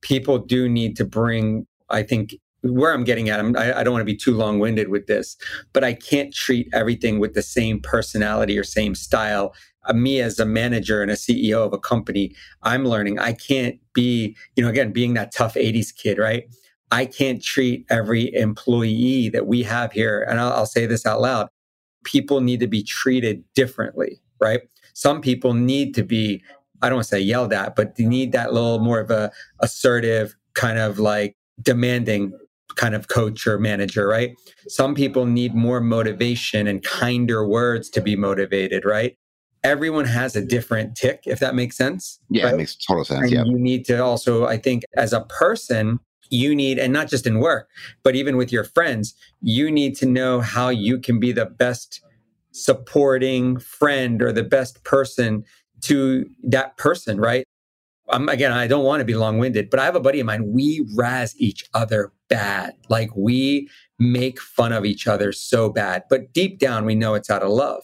People 0.01 0.37
do 0.37 0.69
need 0.69 0.95
to 0.97 1.05
bring, 1.05 1.65
I 1.89 2.03
think, 2.03 2.35
where 2.63 2.93
I'm 2.93 3.03
getting 3.03 3.29
at, 3.29 3.39
I'm, 3.39 3.55
I, 3.57 3.79
I 3.79 3.83
don't 3.83 3.93
want 3.93 4.01
to 4.01 4.11
be 4.11 4.15
too 4.15 4.35
long 4.35 4.59
winded 4.59 4.89
with 4.89 5.07
this, 5.07 5.35
but 5.73 5.83
I 5.83 5.93
can't 5.93 6.33
treat 6.33 6.67
everything 6.73 7.19
with 7.19 7.33
the 7.33 7.41
same 7.41 7.79
personality 7.79 8.57
or 8.57 8.63
same 8.63 8.95
style. 8.95 9.53
Uh, 9.85 9.93
me 9.93 10.21
as 10.21 10.37
a 10.39 10.45
manager 10.45 11.01
and 11.01 11.09
a 11.09 11.15
CEO 11.15 11.65
of 11.65 11.73
a 11.73 11.79
company, 11.79 12.35
I'm 12.61 12.85
learning 12.85 13.17
I 13.17 13.33
can't 13.33 13.79
be, 13.93 14.35
you 14.55 14.63
know, 14.63 14.69
again, 14.69 14.91
being 14.91 15.15
that 15.15 15.33
tough 15.33 15.55
80s 15.55 15.95
kid, 15.95 16.19
right? 16.19 16.43
I 16.91 17.05
can't 17.05 17.41
treat 17.41 17.85
every 17.89 18.33
employee 18.35 19.29
that 19.29 19.47
we 19.47 19.63
have 19.63 19.91
here, 19.91 20.23
and 20.29 20.39
I'll, 20.39 20.53
I'll 20.53 20.65
say 20.65 20.85
this 20.85 21.05
out 21.05 21.21
loud 21.21 21.49
people 22.03 22.41
need 22.41 22.59
to 22.59 22.67
be 22.67 22.83
treated 22.83 23.43
differently, 23.53 24.21
right? 24.39 24.61
Some 24.93 25.21
people 25.21 25.53
need 25.53 25.93
to 25.95 26.03
be, 26.03 26.43
I 26.81 26.89
don't 26.89 26.97
want 26.97 27.07
to 27.07 27.15
say 27.15 27.19
yelled 27.19 27.53
at, 27.53 27.75
but 27.75 27.95
they 27.95 28.05
need 28.05 28.31
that 28.31 28.53
little 28.53 28.79
more 28.79 28.99
of 28.99 29.11
a 29.11 29.31
assertive, 29.59 30.35
kind 30.53 30.79
of 30.79 30.99
like 30.99 31.35
demanding 31.61 32.33
kind 32.75 32.95
of 32.95 33.07
coach 33.07 33.47
or 33.47 33.59
manager, 33.59 34.07
right? 34.07 34.35
Some 34.67 34.95
people 34.95 35.25
need 35.25 35.55
more 35.55 35.81
motivation 35.81 36.67
and 36.67 36.83
kinder 36.83 37.47
words 37.47 37.89
to 37.91 38.01
be 38.01 38.15
motivated, 38.15 38.85
right? 38.85 39.17
Everyone 39.63 40.05
has 40.05 40.35
a 40.35 40.43
different 40.43 40.95
tick, 40.95 41.21
if 41.25 41.39
that 41.39 41.53
makes 41.53 41.77
sense. 41.77 42.19
Yeah, 42.29 42.45
right? 42.45 42.53
it 42.55 42.57
makes 42.57 42.75
total 42.75 43.05
sense. 43.05 43.31
yeah. 43.31 43.43
You 43.45 43.59
need 43.59 43.85
to 43.85 44.03
also, 44.03 44.45
I 44.47 44.57
think, 44.57 44.83
as 44.95 45.13
a 45.13 45.21
person, 45.21 45.99
you 46.31 46.55
need, 46.55 46.79
and 46.79 46.91
not 46.91 47.09
just 47.09 47.27
in 47.27 47.39
work, 47.39 47.69
but 48.03 48.15
even 48.15 48.37
with 48.37 48.51
your 48.51 48.63
friends, 48.63 49.13
you 49.41 49.69
need 49.69 49.95
to 49.97 50.05
know 50.05 50.41
how 50.41 50.69
you 50.69 50.97
can 50.97 51.19
be 51.19 51.31
the 51.31 51.45
best 51.45 52.01
supporting 52.53 53.59
friend 53.59 54.21
or 54.21 54.31
the 54.31 54.43
best 54.43 54.83
person 54.83 55.43
to 55.81 56.25
that 56.43 56.77
person, 56.77 57.19
right? 57.19 57.45
I'm, 58.11 58.27
again, 58.29 58.51
I 58.51 58.67
don't 58.67 58.83
want 58.83 58.99
to 58.99 59.05
be 59.05 59.15
long 59.15 59.37
winded, 59.39 59.69
but 59.69 59.79
I 59.79 59.85
have 59.85 59.95
a 59.95 59.99
buddy 59.99 60.19
of 60.19 60.25
mine. 60.25 60.51
We 60.51 60.85
razz 60.95 61.33
each 61.37 61.63
other 61.73 62.11
bad. 62.29 62.73
Like 62.89 63.09
we 63.15 63.69
make 63.99 64.39
fun 64.39 64.73
of 64.73 64.85
each 64.85 65.07
other 65.07 65.31
so 65.31 65.69
bad, 65.69 66.03
but 66.09 66.33
deep 66.33 66.59
down, 66.59 66.85
we 66.85 66.95
know 66.95 67.13
it's 67.13 67.29
out 67.29 67.43
of 67.43 67.49
love. 67.49 67.83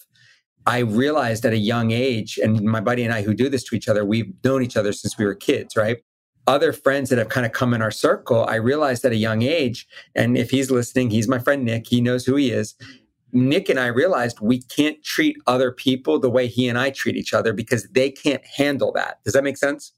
I 0.65 0.79
realized 0.79 1.45
at 1.45 1.53
a 1.53 1.57
young 1.57 1.91
age, 1.91 2.37
and 2.43 2.61
my 2.61 2.81
buddy 2.81 3.03
and 3.03 3.13
I 3.13 3.21
who 3.21 3.33
do 3.33 3.47
this 3.47 3.63
to 3.65 3.75
each 3.75 3.87
other, 3.87 4.03
we've 4.03 4.33
known 4.43 4.61
each 4.61 4.75
other 4.75 4.91
since 4.91 5.17
we 5.17 5.23
were 5.25 5.35
kids, 5.35 5.77
right? 5.77 5.97
Other 6.45 6.73
friends 6.73 7.09
that 7.09 7.17
have 7.19 7.29
kind 7.29 7.45
of 7.45 7.53
come 7.53 7.73
in 7.73 7.81
our 7.81 7.91
circle, 7.91 8.45
I 8.45 8.55
realized 8.55 9.05
at 9.05 9.13
a 9.13 9.17
young 9.17 9.43
age, 9.43 9.87
and 10.13 10.37
if 10.37 10.49
he's 10.49 10.69
listening, 10.69 11.09
he's 11.09 11.27
my 11.27 11.39
friend 11.39 11.63
Nick, 11.63 11.87
he 11.87 12.01
knows 12.01 12.25
who 12.25 12.35
he 12.35 12.51
is. 12.51 12.75
Nick 13.31 13.69
and 13.69 13.79
I 13.79 13.87
realized 13.87 14.39
we 14.41 14.61
can't 14.61 15.01
treat 15.03 15.37
other 15.47 15.71
people 15.71 16.19
the 16.19 16.29
way 16.29 16.47
he 16.47 16.67
and 16.67 16.77
I 16.77 16.89
treat 16.89 17.15
each 17.15 17.33
other 17.33 17.53
because 17.53 17.87
they 17.89 18.09
can't 18.09 18.43
handle 18.45 18.91
that. 18.93 19.23
Does 19.23 19.33
that 19.33 19.43
make 19.43 19.57
sense? 19.57 19.93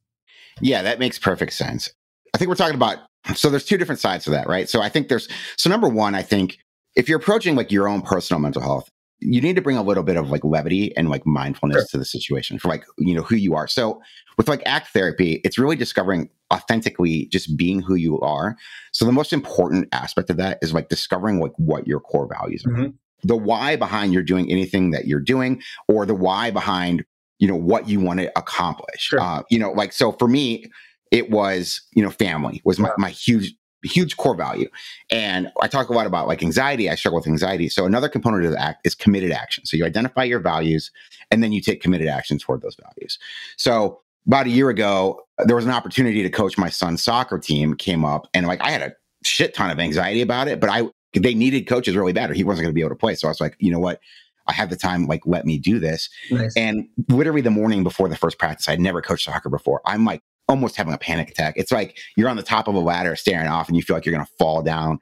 Yeah, 0.61 0.81
that 0.81 0.99
makes 0.99 1.17
perfect 1.17 1.53
sense. 1.53 1.89
I 2.33 2.37
think 2.37 2.49
we're 2.49 2.55
talking 2.55 2.75
about 2.75 2.99
so 3.35 3.49
there's 3.49 3.65
two 3.65 3.77
different 3.77 3.99
sides 3.99 4.23
to 4.25 4.31
that, 4.31 4.47
right? 4.47 4.69
So 4.69 4.81
I 4.81 4.89
think 4.89 5.07
there's 5.07 5.27
so 5.57 5.69
number 5.69 5.89
one, 5.89 6.15
I 6.15 6.21
think 6.21 6.57
if 6.95 7.09
you're 7.09 7.19
approaching 7.19 7.55
like 7.55 7.71
your 7.71 7.87
own 7.87 8.01
personal 8.01 8.39
mental 8.39 8.61
health, 8.61 8.89
you 9.19 9.41
need 9.41 9.55
to 9.55 9.61
bring 9.61 9.77
a 9.77 9.83
little 9.83 10.03
bit 10.03 10.15
of 10.15 10.29
like 10.29 10.43
levity 10.43 10.95
and 10.95 11.09
like 11.09 11.25
mindfulness 11.25 11.77
sure. 11.77 11.87
to 11.91 11.97
the 11.97 12.05
situation 12.05 12.57
for 12.57 12.69
like 12.69 12.85
you 12.97 13.13
know 13.13 13.21
who 13.21 13.35
you 13.35 13.55
are. 13.55 13.67
So 13.67 14.01
with 14.37 14.47
like 14.47 14.63
act 14.65 14.89
therapy, 14.93 15.41
it's 15.43 15.59
really 15.59 15.75
discovering 15.75 16.29
authentically 16.53 17.27
just 17.27 17.57
being 17.57 17.81
who 17.81 17.95
you 17.95 18.19
are. 18.21 18.55
So 18.91 19.05
the 19.05 19.11
most 19.11 19.33
important 19.33 19.87
aspect 19.91 20.29
of 20.29 20.37
that 20.37 20.57
is 20.61 20.73
like 20.73 20.89
discovering 20.89 21.39
like 21.39 21.51
what 21.57 21.87
your 21.87 21.99
core 21.99 22.27
values 22.27 22.65
are. 22.65 22.71
Mm-hmm. 22.71 22.89
The 23.23 23.35
why 23.35 23.75
behind 23.75 24.13
you're 24.13 24.23
doing 24.23 24.49
anything 24.49 24.91
that 24.91 25.05
you're 25.05 25.19
doing, 25.19 25.61
or 25.89 26.05
the 26.05 26.15
why 26.15 26.51
behind 26.51 27.03
you 27.39 27.47
know 27.47 27.55
what 27.55 27.87
you 27.87 27.99
want 27.99 28.19
to 28.19 28.37
accomplish. 28.37 29.01
Sure. 29.01 29.19
Uh, 29.19 29.43
you 29.49 29.57
know, 29.57 29.71
like 29.71 29.93
so 29.93 30.11
for 30.13 30.27
me, 30.27 30.65
it 31.11 31.29
was 31.29 31.81
you 31.93 32.03
know 32.03 32.11
family 32.11 32.61
was 32.63 32.79
my, 32.79 32.91
my 32.97 33.09
huge 33.09 33.53
huge 33.83 34.17
core 34.17 34.35
value. 34.35 34.67
And 35.09 35.49
i 35.61 35.67
talk 35.67 35.87
a 35.87 35.93
lot 35.93 36.05
about 36.05 36.27
like 36.27 36.43
anxiety. 36.43 36.89
I 36.89 36.95
struggle 36.95 37.19
with 37.19 37.27
anxiety. 37.27 37.69
So 37.69 37.85
another 37.85 38.09
component 38.09 38.45
of 38.45 38.51
the 38.51 38.61
act 38.61 38.85
is 38.85 38.93
committed 38.93 39.31
action. 39.31 39.65
So 39.65 39.77
you 39.77 39.85
identify 39.85 40.25
your 40.25 40.41
values 40.41 40.91
and 41.31 41.41
then 41.41 41.53
you 41.53 41.61
take 41.61 41.81
committed 41.81 42.07
action 42.07 42.37
toward 42.37 42.61
those 42.61 42.75
values. 42.75 43.17
So 43.57 44.01
about 44.27 44.47
a 44.47 44.49
year 44.49 44.69
ago 44.69 45.21
there 45.45 45.55
was 45.55 45.65
an 45.65 45.71
opportunity 45.71 46.21
to 46.21 46.29
coach 46.29 46.57
my 46.57 46.69
son's 46.69 47.03
soccer 47.03 47.39
team 47.39 47.73
came 47.73 48.03
up 48.03 48.27
and 48.33 48.45
like 48.47 48.61
i 48.61 48.69
had 48.69 48.81
a 48.81 48.93
shit 49.23 49.53
ton 49.53 49.71
of 49.71 49.79
anxiety 49.79 50.21
about 50.21 50.47
it 50.47 50.59
but 50.59 50.69
i 50.69 50.83
they 51.13 51.33
needed 51.33 51.67
coaches 51.67 51.95
really 51.95 52.13
bad 52.13 52.29
or 52.29 52.33
he 52.33 52.43
wasn't 52.43 52.63
going 52.63 52.71
to 52.71 52.75
be 52.75 52.81
able 52.81 52.89
to 52.89 52.95
play. 52.95 53.15
So 53.15 53.27
i 53.27 53.31
was 53.31 53.41
like 53.41 53.55
you 53.59 53.71
know 53.71 53.79
what 53.79 54.01
I 54.49 54.53
have 54.53 54.69
the 54.69 54.75
time, 54.75 55.05
like, 55.05 55.21
let 55.25 55.45
me 55.45 55.57
do 55.57 55.79
this. 55.79 56.09
Nice. 56.31 56.53
And 56.57 56.87
literally 57.07 57.41
the 57.41 57.51
morning 57.51 57.83
before 57.83 58.09
the 58.09 58.15
first 58.15 58.39
practice, 58.39 58.67
I'd 58.67 58.79
never 58.79 59.01
coached 59.01 59.25
soccer 59.25 59.49
before. 59.49 59.81
I'm 59.85 60.05
like 60.05 60.21
almost 60.49 60.75
having 60.75 60.93
a 60.93 60.97
panic 60.97 61.29
attack. 61.29 61.53
It's 61.55 61.71
like 61.71 61.97
you're 62.17 62.27
on 62.27 62.35
the 62.35 62.43
top 62.43 62.67
of 62.67 62.75
a 62.75 62.79
ladder 62.79 63.15
staring 63.15 63.47
off 63.47 63.67
and 63.67 63.77
you 63.77 63.83
feel 63.83 63.95
like 63.95 64.05
you're 64.05 64.15
going 64.15 64.25
to 64.25 64.31
fall 64.37 64.61
down. 64.61 64.99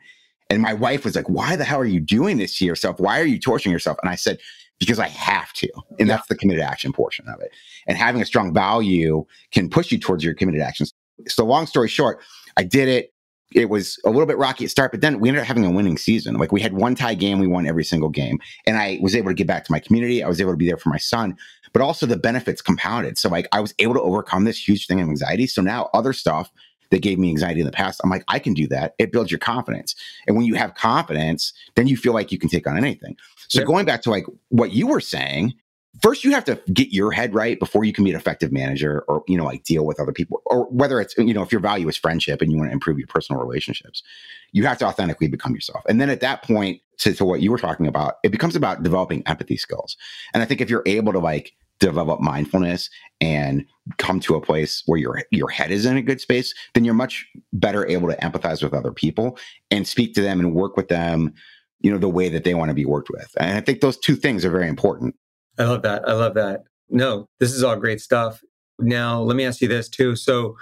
And 0.50 0.62
my 0.62 0.74
wife 0.74 1.06
was 1.06 1.16
like, 1.16 1.30
Why 1.30 1.56
the 1.56 1.64
hell 1.64 1.80
are 1.80 1.86
you 1.86 2.00
doing 2.00 2.38
this 2.38 2.58
to 2.60 2.66
yourself? 2.66 3.00
Why 3.00 3.20
are 3.20 3.26
you 3.26 3.40
torturing 3.40 3.74
yourself? 3.74 3.98
And 4.04 4.10
I 4.10 4.16
said, 4.16 4.40
Because 4.80 5.00
I 5.00 5.08
have 5.08 5.52
to. 5.54 5.70
And 5.98 6.08
yeah. 6.08 6.18
that's 6.18 6.28
the 6.28 6.36
committed 6.36 6.64
action 6.64 6.94
portion 6.94 7.28
of 7.30 7.40
it. 7.42 7.52
And 7.88 7.98
having 7.98 8.22
a 8.22 8.26
strong 8.26 8.54
value 8.54 9.26
can 9.52 9.70
push 9.70 9.92
you 9.92 9.98
towards 9.98 10.24
your 10.24 10.34
committed 10.34 10.62
actions. 10.62 10.94
So, 11.28 11.46
long 11.46 11.66
story 11.66 11.90
short, 11.90 12.20
I 12.58 12.64
did 12.64 12.88
it. 12.88 13.14
It 13.54 13.70
was 13.70 13.98
a 14.04 14.10
little 14.10 14.26
bit 14.26 14.38
rocky 14.38 14.66
at 14.66 14.72
start, 14.72 14.92
but 14.92 15.00
then 15.00 15.20
we 15.20 15.30
ended 15.30 15.42
up 15.42 15.48
having 15.48 15.66
a 15.66 15.72
winning 15.72 15.98
season. 15.98 16.36
Like 16.36 16.52
we 16.52 16.60
had 16.60 16.74
one 16.74 16.96
tie 16.96 17.14
game, 17.14 17.40
we 17.40 17.48
won 17.48 17.66
every 17.66 17.86
single 17.86 18.10
game. 18.10 18.40
And 18.66 18.78
I 18.78 19.00
was 19.02 19.16
able 19.16 19.30
to 19.30 19.34
get 19.34 19.48
back 19.48 19.64
to 19.66 19.72
my 19.72 19.80
community. 19.80 20.22
I 20.22 20.28
was 20.28 20.42
able 20.42 20.52
to 20.52 20.58
be 20.58 20.68
there 20.68 20.78
for 20.78 20.90
my 20.90 20.98
son 20.98 21.38
but 21.74 21.82
also 21.82 22.06
the 22.06 22.18
benefits 22.18 22.62
compounded. 22.62 23.18
So 23.18 23.30
like 23.30 23.48
I 23.52 23.60
was 23.60 23.74
able 23.78 23.94
to 23.94 24.02
overcome 24.02 24.46
this 24.46 24.68
huge 24.68 24.88
thing 24.88 25.00
of 25.00 25.08
anxiety. 25.08 25.46
So 25.46 25.62
now 25.62 25.90
other 25.94 26.14
stuff 26.14 26.52
that 26.90 27.02
gave 27.02 27.20
me 27.20 27.30
anxiety 27.30 27.60
in 27.60 27.66
the 27.66 27.72
past, 27.72 28.02
I'm 28.04 28.10
like, 28.10 28.24
I 28.30 28.40
can 28.40 28.54
do 28.54 28.68
that. 28.70 28.94
It 28.98 29.12
builds 29.12 29.30
your 29.30 29.40
confidence. 29.40 29.94
And 30.26 30.36
when 30.36 30.46
you 30.46 30.56
have 30.56 30.74
confidence, 30.76 31.54
then 31.76 31.88
you 31.88 31.98
feel 31.98 32.14
like 32.14 32.32
you 32.32 32.40
can 32.40 32.50
take 32.50 32.66
on 32.66 32.78
anything. 32.78 33.16
So 33.50 33.64
going 33.64 33.86
back 33.86 34.02
to 34.04 34.10
like 34.10 34.26
what 34.50 34.72
you 34.72 34.88
were 34.88 35.00
saying, 35.00 35.54
first 36.02 36.24
you 36.24 36.32
have 36.32 36.44
to 36.46 36.62
get 36.74 36.90
your 36.90 37.12
head 37.12 37.34
right 37.34 37.60
before 37.60 37.84
you 37.84 37.94
can 37.94 38.04
be 38.04 38.12
an 38.12 38.16
effective 38.16 38.52
manager 38.52 39.04
or 39.08 39.24
you 39.28 39.38
know 39.38 39.46
like 39.46 39.64
deal 39.64 39.86
with 39.86 40.00
other 40.00 40.12
people 40.12 40.42
or 40.46 40.66
whether 40.70 41.00
it's 41.00 41.18
you 41.18 41.34
know 41.34 41.42
if 41.42 41.52
your 41.52 41.62
value 41.62 41.88
is 41.88 41.98
friendship 41.98 42.42
and 42.42 42.52
you 42.52 42.58
want 42.58 42.70
to 42.70 42.74
improve 42.74 42.98
your 42.98 43.08
personal 43.08 43.42
relationships 43.42 44.04
you 44.52 44.66
have 44.66 44.78
to 44.78 44.86
authentically 44.86 45.28
become 45.28 45.54
yourself. 45.54 45.84
And 45.90 46.00
then 46.00 46.10
at 46.10 46.22
that 46.22 46.42
point 46.44 46.82
to, 47.00 47.14
to 47.14 47.26
what 47.26 47.42
you 47.42 47.52
were 47.52 47.58
talking 47.58 47.88
about 47.88 48.16
it 48.24 48.32
becomes 48.32 48.56
about 48.56 48.84
developing 48.84 49.24
empathy 49.26 49.58
skills. 49.58 49.98
And 50.34 50.44
i 50.44 50.46
think 50.46 50.62
if 50.62 50.70
you're 50.70 50.84
able 50.86 51.14
to 51.14 51.20
like 51.20 51.54
develop 51.80 52.20
mindfulness 52.20 52.90
and 53.22 53.64
come 53.98 54.20
to 54.20 54.36
a 54.36 54.42
place 54.42 54.82
where 54.88 54.98
your 54.98 55.22
your 55.32 55.50
head 55.50 55.72
is 55.72 55.86
in 55.86 55.96
a 55.96 56.02
good 56.02 56.20
space 56.20 56.54
then 56.74 56.84
you're 56.84 56.96
much 56.96 57.28
better 57.54 57.86
able 57.86 58.10
to 58.10 58.16
empathize 58.18 58.64
with 58.64 58.74
other 58.74 58.92
people 58.92 59.38
and 59.70 59.88
speak 59.88 60.16
to 60.16 60.22
them 60.22 60.40
and 60.40 60.56
work 60.56 60.76
with 60.76 60.88
them 60.88 61.34
you 61.80 61.92
know 61.92 62.00
the 62.00 62.10
way 62.10 62.30
that 62.30 62.44
they 62.44 62.56
want 62.56 62.70
to 62.70 62.76
be 62.76 62.86
worked 62.86 63.10
with. 63.12 63.32
And 63.40 63.58
i 63.58 63.62
think 63.62 63.82
those 63.82 63.98
two 63.98 64.16
things 64.16 64.44
are 64.44 64.50
very 64.50 64.68
important 64.68 65.16
I 65.58 65.64
love 65.64 65.82
that. 65.84 66.08
I 66.08 66.14
love 66.14 66.36
that. 66.36 66.64
No, 66.90 67.26
this 67.40 67.54
is 67.54 67.64
all 67.64 67.76
great 67.76 68.02
stuff. 68.02 68.42
Now, 68.80 69.22
let 69.22 69.36
me 69.36 69.46
ask 69.46 69.62
you 69.62 69.68
this 69.68 69.90
too. 69.90 70.16
So, 70.16 70.58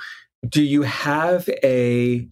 do 0.47 0.63
you 0.63 0.84
have 0.84 1.49
a 1.63 2.27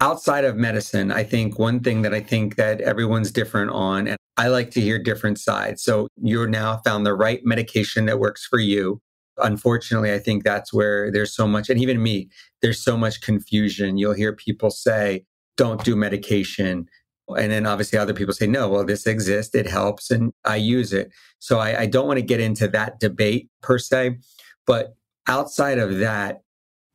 outside 0.00 0.44
of 0.44 0.56
medicine? 0.56 1.12
I 1.12 1.24
think 1.24 1.58
one 1.58 1.80
thing 1.80 2.02
that 2.02 2.12
I 2.12 2.20
think 2.20 2.56
that 2.56 2.80
everyone's 2.80 3.30
different 3.30 3.70
on, 3.70 4.08
and 4.08 4.16
I 4.36 4.48
like 4.48 4.70
to 4.72 4.80
hear 4.80 4.98
different 4.98 5.38
sides. 5.38 5.82
So, 5.82 6.08
you're 6.20 6.48
now 6.48 6.78
found 6.84 7.06
the 7.06 7.14
right 7.14 7.40
medication 7.44 8.06
that 8.06 8.18
works 8.18 8.46
for 8.46 8.58
you. 8.58 9.00
Unfortunately, 9.38 10.12
I 10.12 10.18
think 10.18 10.44
that's 10.44 10.72
where 10.72 11.10
there's 11.10 11.34
so 11.34 11.46
much, 11.46 11.70
and 11.70 11.80
even 11.80 12.02
me, 12.02 12.28
there's 12.60 12.82
so 12.82 12.96
much 12.96 13.22
confusion. 13.22 13.96
You'll 13.96 14.12
hear 14.12 14.34
people 14.34 14.70
say, 14.70 15.24
don't 15.56 15.82
do 15.84 15.96
medication. 15.96 16.86
And 17.34 17.52
then 17.52 17.66
obviously 17.66 17.98
other 17.98 18.14
people 18.14 18.34
say, 18.34 18.46
no, 18.46 18.68
well, 18.68 18.84
this 18.84 19.06
exists, 19.06 19.54
it 19.54 19.66
helps, 19.66 20.10
and 20.10 20.32
I 20.44 20.56
use 20.56 20.92
it. 20.92 21.10
So 21.38 21.58
I, 21.58 21.80
I 21.80 21.86
don't 21.86 22.06
want 22.06 22.18
to 22.18 22.24
get 22.24 22.40
into 22.40 22.68
that 22.68 23.00
debate 23.00 23.50
per 23.62 23.78
se. 23.78 24.18
But 24.66 24.94
outside 25.26 25.78
of 25.78 25.98
that, 25.98 26.42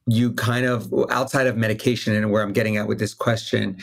you 0.06 0.34
kind 0.34 0.66
of, 0.66 0.92
outside 1.10 1.48
of 1.48 1.58
medication 1.58 2.16
and 2.16 2.32
where 2.32 2.42
I'm 2.42 2.54
getting 2.54 2.78
at 2.78 2.88
with 2.88 3.00
this 3.00 3.14
question, 3.14 3.78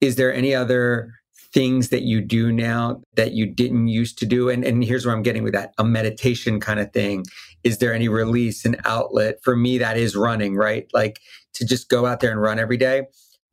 is 0.00 0.16
there 0.16 0.32
any 0.32 0.54
other 0.54 1.12
things 1.54 1.88
that 1.88 2.02
you 2.02 2.20
do 2.20 2.52
now 2.52 3.00
that 3.14 3.32
you 3.32 3.46
didn't 3.46 3.88
used 3.88 4.18
to 4.18 4.26
do? 4.26 4.48
And, 4.48 4.64
and 4.64 4.84
here's 4.84 5.06
where 5.06 5.14
I'm 5.14 5.22
getting 5.22 5.44
with 5.44 5.54
that 5.54 5.72
a 5.78 5.84
meditation 5.84 6.60
kind 6.60 6.80
of 6.80 6.92
thing. 6.92 7.24
Is 7.64 7.78
there 7.78 7.94
any 7.94 8.08
release 8.08 8.64
and 8.64 8.80
outlet? 8.84 9.38
For 9.42 9.56
me, 9.56 9.78
that 9.78 9.96
is 9.96 10.16
running, 10.16 10.56
right? 10.56 10.86
Like 10.92 11.20
to 11.54 11.64
just 11.64 11.88
go 11.88 12.06
out 12.06 12.20
there 12.20 12.30
and 12.30 12.40
run 12.40 12.58
every 12.58 12.76
day 12.76 13.02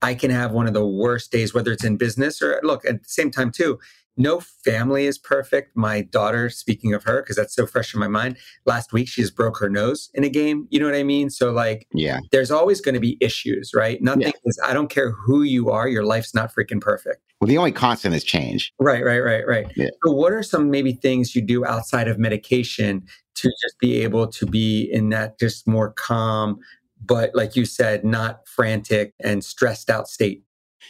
I 0.01 0.13
can 0.13 0.31
have 0.31 0.51
one 0.51 0.67
of 0.67 0.73
the 0.73 0.85
worst 0.85 1.31
days, 1.31 1.53
whether 1.53 1.71
it's 1.71 1.83
in 1.83 1.97
business 1.97 2.41
or 2.41 2.59
look, 2.63 2.85
at 2.85 3.03
the 3.03 3.09
same 3.09 3.31
time, 3.31 3.51
too, 3.51 3.79
no 4.17 4.39
family 4.39 5.05
is 5.05 5.17
perfect. 5.17 5.75
My 5.75 6.01
daughter, 6.01 6.49
speaking 6.49 6.93
of 6.93 7.03
her, 7.03 7.21
because 7.21 7.35
that's 7.35 7.53
so 7.53 7.65
fresh 7.65 7.93
in 7.93 7.99
my 7.99 8.07
mind, 8.07 8.37
last 8.65 8.93
week 8.93 9.07
she 9.07 9.21
just 9.21 9.35
broke 9.35 9.57
her 9.59 9.69
nose 9.69 10.09
in 10.13 10.23
a 10.23 10.29
game. 10.29 10.67
You 10.69 10.79
know 10.79 10.85
what 10.85 10.95
I 10.95 11.03
mean? 11.03 11.29
So, 11.29 11.51
like, 11.51 11.87
yeah, 11.93 12.19
there's 12.31 12.51
always 12.51 12.81
going 12.81 12.93
to 12.93 13.01
be 13.01 13.17
issues, 13.19 13.71
right? 13.73 14.01
Nothing 14.01 14.21
yeah. 14.27 14.31
is, 14.45 14.59
I 14.63 14.73
don't 14.73 14.89
care 14.89 15.11
who 15.11 15.43
you 15.43 15.69
are, 15.69 15.87
your 15.87 16.05
life's 16.05 16.33
not 16.33 16.53
freaking 16.53 16.81
perfect. 16.81 17.21
Well, 17.41 17.47
the 17.47 17.57
only 17.57 17.73
constant 17.73 18.15
is 18.15 18.23
change. 18.23 18.73
Right, 18.79 19.03
right, 19.03 19.19
right, 19.19 19.45
right. 19.45 19.67
Yeah. 19.75 19.89
So, 20.05 20.11
what 20.11 20.31
are 20.31 20.43
some 20.43 20.69
maybe 20.69 20.93
things 20.93 21.35
you 21.35 21.41
do 21.41 21.65
outside 21.65 22.07
of 22.07 22.17
medication 22.17 23.05
to 23.35 23.49
just 23.49 23.77
be 23.79 24.01
able 24.01 24.27
to 24.27 24.45
be 24.45 24.89
in 24.91 25.09
that 25.09 25.37
just 25.39 25.67
more 25.67 25.91
calm, 25.91 26.57
but 27.03 27.31
like 27.35 27.55
you 27.55 27.65
said, 27.65 28.03
not 28.03 28.47
frantic 28.47 29.13
and 29.23 29.43
stressed 29.43 29.89
out 29.89 30.07
state. 30.07 30.43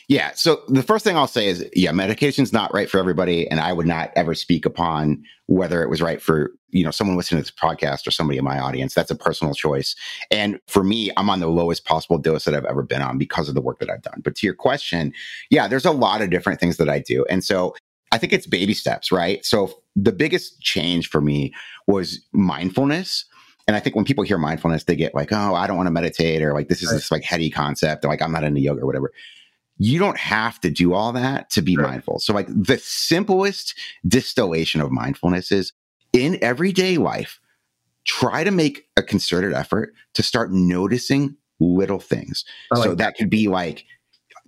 Yeah. 0.07 0.31
So 0.35 0.61
the 0.67 0.83
first 0.83 1.03
thing 1.03 1.17
I'll 1.17 1.27
say 1.27 1.47
is, 1.47 1.67
yeah, 1.73 1.91
medication's 1.91 2.53
not 2.53 2.73
right 2.73 2.89
for 2.89 2.99
everybody, 2.99 3.49
and 3.49 3.59
I 3.59 3.73
would 3.73 3.87
not 3.87 4.11
ever 4.15 4.35
speak 4.35 4.65
upon 4.65 5.23
whether 5.47 5.81
it 5.81 5.89
was 5.89 6.01
right 6.01 6.21
for 6.21 6.51
you 6.69 6.83
know 6.83 6.91
someone 6.91 7.17
listening 7.17 7.41
to 7.41 7.51
this 7.51 7.59
podcast 7.59 8.05
or 8.05 8.11
somebody 8.11 8.37
in 8.37 8.43
my 8.43 8.59
audience. 8.59 8.93
That's 8.93 9.09
a 9.09 9.15
personal 9.15 9.53
choice. 9.53 9.95
And 10.29 10.59
for 10.67 10.83
me, 10.83 11.11
I'm 11.17 11.29
on 11.29 11.39
the 11.39 11.47
lowest 11.47 11.85
possible 11.85 12.17
dose 12.17 12.45
that 12.45 12.53
I've 12.53 12.65
ever 12.65 12.83
been 12.83 13.01
on 13.01 13.17
because 13.17 13.49
of 13.49 13.55
the 13.55 13.61
work 13.61 13.79
that 13.79 13.89
I've 13.89 14.03
done. 14.03 14.21
But 14.23 14.35
to 14.35 14.45
your 14.45 14.55
question, 14.55 15.13
yeah, 15.49 15.67
there's 15.67 15.85
a 15.85 15.91
lot 15.91 16.21
of 16.21 16.29
different 16.29 16.59
things 16.59 16.77
that 16.77 16.89
I 16.89 16.99
do, 16.99 17.25
and 17.29 17.43
so 17.43 17.75
I 18.11 18.17
think 18.17 18.31
it's 18.31 18.47
baby 18.47 18.73
steps, 18.73 19.11
right? 19.11 19.43
So 19.43 19.79
the 19.95 20.11
biggest 20.11 20.61
change 20.61 21.09
for 21.09 21.21
me 21.21 21.53
was 21.87 22.23
mindfulness 22.31 23.25
and 23.67 23.75
I 23.75 23.79
think 23.79 23.95
when 23.95 24.05
people 24.05 24.23
hear 24.23 24.37
mindfulness, 24.37 24.83
they 24.83 24.95
get 24.95 25.15
like, 25.15 25.31
oh, 25.31 25.55
I 25.55 25.67
don't 25.67 25.77
want 25.77 25.87
to 25.87 25.91
meditate, 25.91 26.41
or 26.41 26.53
like 26.53 26.67
this 26.67 26.81
is 26.81 26.89
right. 26.89 26.95
this 26.95 27.11
like 27.11 27.23
heady 27.23 27.49
concept, 27.49 28.05
or 28.05 28.09
like 28.09 28.21
I'm 28.21 28.31
not 28.31 28.43
into 28.43 28.61
yoga 28.61 28.81
or 28.81 28.85
whatever. 28.85 29.11
You 29.77 29.99
don't 29.99 30.17
have 30.17 30.61
to 30.61 30.69
do 30.69 30.93
all 30.93 31.11
that 31.13 31.49
to 31.51 31.61
be 31.61 31.75
right. 31.75 31.89
mindful. 31.89 32.19
So, 32.19 32.33
like 32.33 32.47
the 32.47 32.77
simplest 32.77 33.77
distillation 34.07 34.81
of 34.81 34.91
mindfulness 34.91 35.51
is 35.51 35.73
in 36.13 36.37
everyday 36.41 36.97
life, 36.97 37.39
try 38.05 38.43
to 38.43 38.51
make 38.51 38.87
a 38.97 39.03
concerted 39.03 39.53
effort 39.53 39.93
to 40.13 40.23
start 40.23 40.51
noticing 40.51 41.35
little 41.59 41.99
things. 41.99 42.45
Like 42.71 42.83
so 42.83 42.89
that. 42.89 42.97
that 42.99 43.15
could 43.17 43.29
be 43.29 43.47
like 43.47 43.85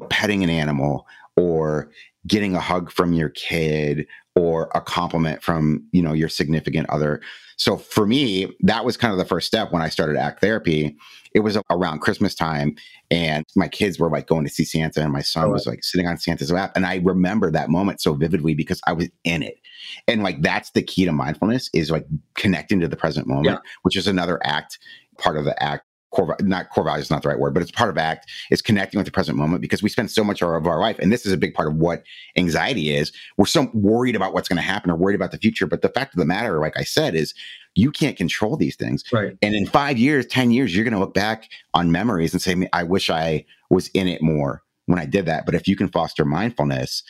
petting 0.10 0.44
an 0.44 0.50
animal 0.50 1.08
or 1.36 1.90
getting 2.28 2.56
a 2.56 2.60
hug 2.60 2.92
from 2.92 3.14
your 3.14 3.30
kid 3.30 4.06
or 4.38 4.70
a 4.76 4.82
compliment 4.82 5.42
from 5.42 5.84
you 5.92 6.02
know 6.02 6.14
your 6.14 6.30
significant 6.30 6.90
other. 6.90 7.22
So 7.58 7.76
for 7.76 8.06
me 8.06 8.56
that 8.62 8.86
was 8.86 8.98
kind 8.98 9.12
of 9.12 9.18
the 9.18 9.26
first 9.26 9.48
step 9.48 9.72
when 9.72 9.82
i 9.82 9.90
started 9.90 10.16
act 10.16 10.42
therapy. 10.42 10.96
It 11.34 11.42
was 11.42 11.58
around 11.70 12.00
christmas 12.00 12.34
time 12.34 12.76
and 13.12 13.46
my 13.56 13.68
kids 13.68 14.00
were 14.00 14.10
like 14.10 14.28
going 14.28 14.44
to 14.44 14.52
see 14.52 14.64
santa 14.64 15.02
and 15.02 15.12
my 15.12 15.22
son 15.22 15.46
oh, 15.46 15.52
was 15.52 15.68
like 15.68 15.84
sitting 15.84 16.08
on 16.08 16.18
santa's 16.18 16.52
lap 16.52 16.72
and 16.76 16.84
i 16.86 16.96
remember 17.04 17.52
that 17.52 17.70
moment 17.70 18.02
so 18.02 18.14
vividly 18.14 18.56
because 18.56 18.82
i 18.88 18.94
was 18.94 19.10
in 19.24 19.44
it. 19.44 19.60
And 20.08 20.24
like 20.24 20.42
that's 20.42 20.72
the 20.72 20.82
key 20.82 21.06
to 21.06 21.12
mindfulness 21.12 21.70
is 21.74 21.92
like 21.92 22.08
connecting 22.36 22.80
to 22.80 22.88
the 22.88 22.96
present 22.96 23.28
moment 23.28 23.46
yeah. 23.46 23.58
which 23.84 23.96
is 23.96 24.08
another 24.08 24.40
act 24.44 24.80
part 25.18 25.38
of 25.38 25.46
the 25.46 25.62
act 25.62 25.87
core 26.12 26.38
not 26.42 26.70
core 26.70 26.86
values 26.86 27.06
is 27.06 27.12
not 27.12 27.22
the 27.22 27.28
right 27.28 27.40
word 27.40 27.54
but 27.54 27.62
it's 27.62 27.72
part 27.72 27.90
of 27.90 27.98
act 27.98 28.30
is 28.50 28.62
connecting 28.62 28.98
with 28.98 29.06
the 29.06 29.12
present 29.12 29.38
moment 29.38 29.62
because 29.62 29.84
we 29.84 29.90
spend 29.90 30.10
so 30.10 30.24
much 30.24 30.42
of 30.42 30.66
our 30.66 30.80
life 30.80 30.98
and 31.00 31.12
this 31.12 31.26
is 31.26 31.34
a 31.34 31.38
big 31.38 31.54
part 31.54 31.68
of 31.68 31.76
what 31.76 32.04
anxiety 32.38 32.96
is 32.96 33.12
we're 33.38 33.46
so 33.46 33.70
worried 33.74 34.16
about 34.16 34.34
what's 34.34 34.48
going 34.48 34.58
to 34.58 34.62
happen 34.62 34.90
or 34.90 34.96
worried 34.96 35.16
about 35.16 35.32
the 35.32 35.38
future 35.38 35.68
but 35.68 35.82
the 35.82 35.90
fact 35.90 36.14
of 36.14 36.20
the 36.20 36.26
matter 36.26 36.60
like 36.60 36.78
i 36.78 36.84
said 36.84 37.14
is 37.14 37.34
you 37.76 37.92
can't 37.92 38.18
control 38.18 38.56
these 38.56 38.76
things 38.76 39.04
right 39.12 39.38
and 39.42 39.54
in 39.54 39.66
five 39.66 39.98
years 39.98 40.26
ten 40.26 40.52
years 40.52 40.76
you're 40.76 40.86
going 40.86 40.94
to 40.94 41.00
look 41.00 41.14
back 41.14 41.50
on 41.74 41.92
memories 41.92 42.34
and 42.34 42.42
say 42.42 42.56
i 42.74 42.84
wish 42.84 43.10
i 43.10 43.44
was 43.70 43.90
in 43.90 44.08
it 44.08 44.22
more 44.22 44.64
when 44.86 45.00
i 45.00 45.06
did 45.06 45.26
that 45.26 45.46
but 45.46 45.56
if 45.56 45.68
you 45.68 45.76
can 45.76 45.90
foster 45.90 46.24
mindfulness 46.24 47.04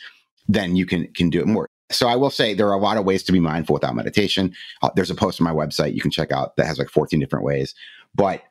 then 0.48 0.74
you 0.74 0.86
can 0.86 1.06
can 1.12 1.30
do 1.30 1.40
it 1.40 1.46
more 1.46 1.68
so 1.90 2.06
I 2.06 2.16
will 2.16 2.30
say 2.30 2.52
there 2.52 2.68
are 2.68 2.74
a 2.74 2.80
lot 2.80 2.98
of 2.98 3.04
ways 3.04 3.22
to 3.24 3.32
be 3.32 3.40
mindful 3.40 3.72
without 3.72 3.94
meditation. 3.94 4.54
Uh, 4.82 4.90
there's 4.94 5.10
a 5.10 5.14
post 5.14 5.40
on 5.40 5.44
my 5.44 5.52
website 5.52 5.94
you 5.94 6.02
can 6.02 6.10
check 6.10 6.30
out 6.30 6.56
that 6.56 6.66
has 6.66 6.78
like 6.78 6.90
14 6.90 7.18
different 7.18 7.44
ways. 7.44 7.74
But 8.14 8.42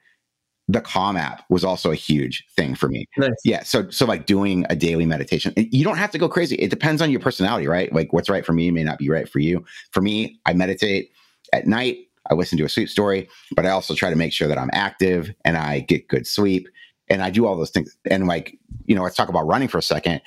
the 0.67 0.81
Calm 0.81 1.15
app 1.15 1.43
was 1.49 1.63
also 1.63 1.91
a 1.91 1.95
huge 1.95 2.45
thing 2.55 2.75
for 2.75 2.89
me. 2.89 3.05
Nice. 3.17 3.31
Yeah. 3.45 3.63
So, 3.63 3.89
so 3.89 4.05
like 4.05 4.25
doing 4.25 4.65
a 4.69 4.75
daily 4.75 5.05
meditation, 5.05 5.53
you 5.55 5.83
don't 5.83 5.97
have 5.97 6.11
to 6.11 6.17
go 6.17 6.27
crazy. 6.27 6.55
It 6.57 6.69
depends 6.69 7.01
on 7.01 7.09
your 7.09 7.21
personality, 7.21 7.67
right? 7.67 7.91
Like 7.93 8.11
what's 8.11 8.29
right 8.29 8.45
for 8.45 8.53
me 8.53 8.69
may 8.71 8.83
not 8.83 8.97
be 8.97 9.09
right 9.09 9.29
for 9.29 9.39
you. 9.39 9.63
For 9.91 10.01
me, 10.01 10.39
I 10.45 10.53
meditate 10.53 11.11
at 11.53 11.67
night. 11.67 11.99
I 12.29 12.33
listen 12.33 12.57
to 12.57 12.65
a 12.65 12.69
sleep 12.69 12.89
story, 12.89 13.29
but 13.55 13.65
I 13.65 13.69
also 13.69 13.95
try 13.95 14.09
to 14.09 14.17
make 14.17 14.33
sure 14.33 14.49
that 14.49 14.57
I'm 14.57 14.69
active 14.73 15.33
and 15.45 15.55
I 15.55 15.79
get 15.79 16.09
good 16.09 16.27
sleep 16.27 16.67
and 17.09 17.21
I 17.23 17.29
do 17.29 17.45
all 17.45 17.55
those 17.55 17.69
things. 17.69 17.95
And 18.09 18.27
like, 18.27 18.59
you 18.85 18.95
know, 18.95 19.03
let's 19.03 19.15
talk 19.15 19.29
about 19.29 19.47
running 19.47 19.69
for 19.69 19.77
a 19.77 19.83
second. 19.83 20.21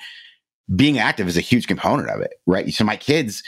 Being 0.75 0.97
active 0.97 1.27
is 1.27 1.37
a 1.37 1.41
huge 1.41 1.67
component 1.67 2.09
of 2.09 2.21
it, 2.21 2.33
right? 2.47 2.73
So 2.73 2.83
my 2.83 2.95
kids, 2.95 3.43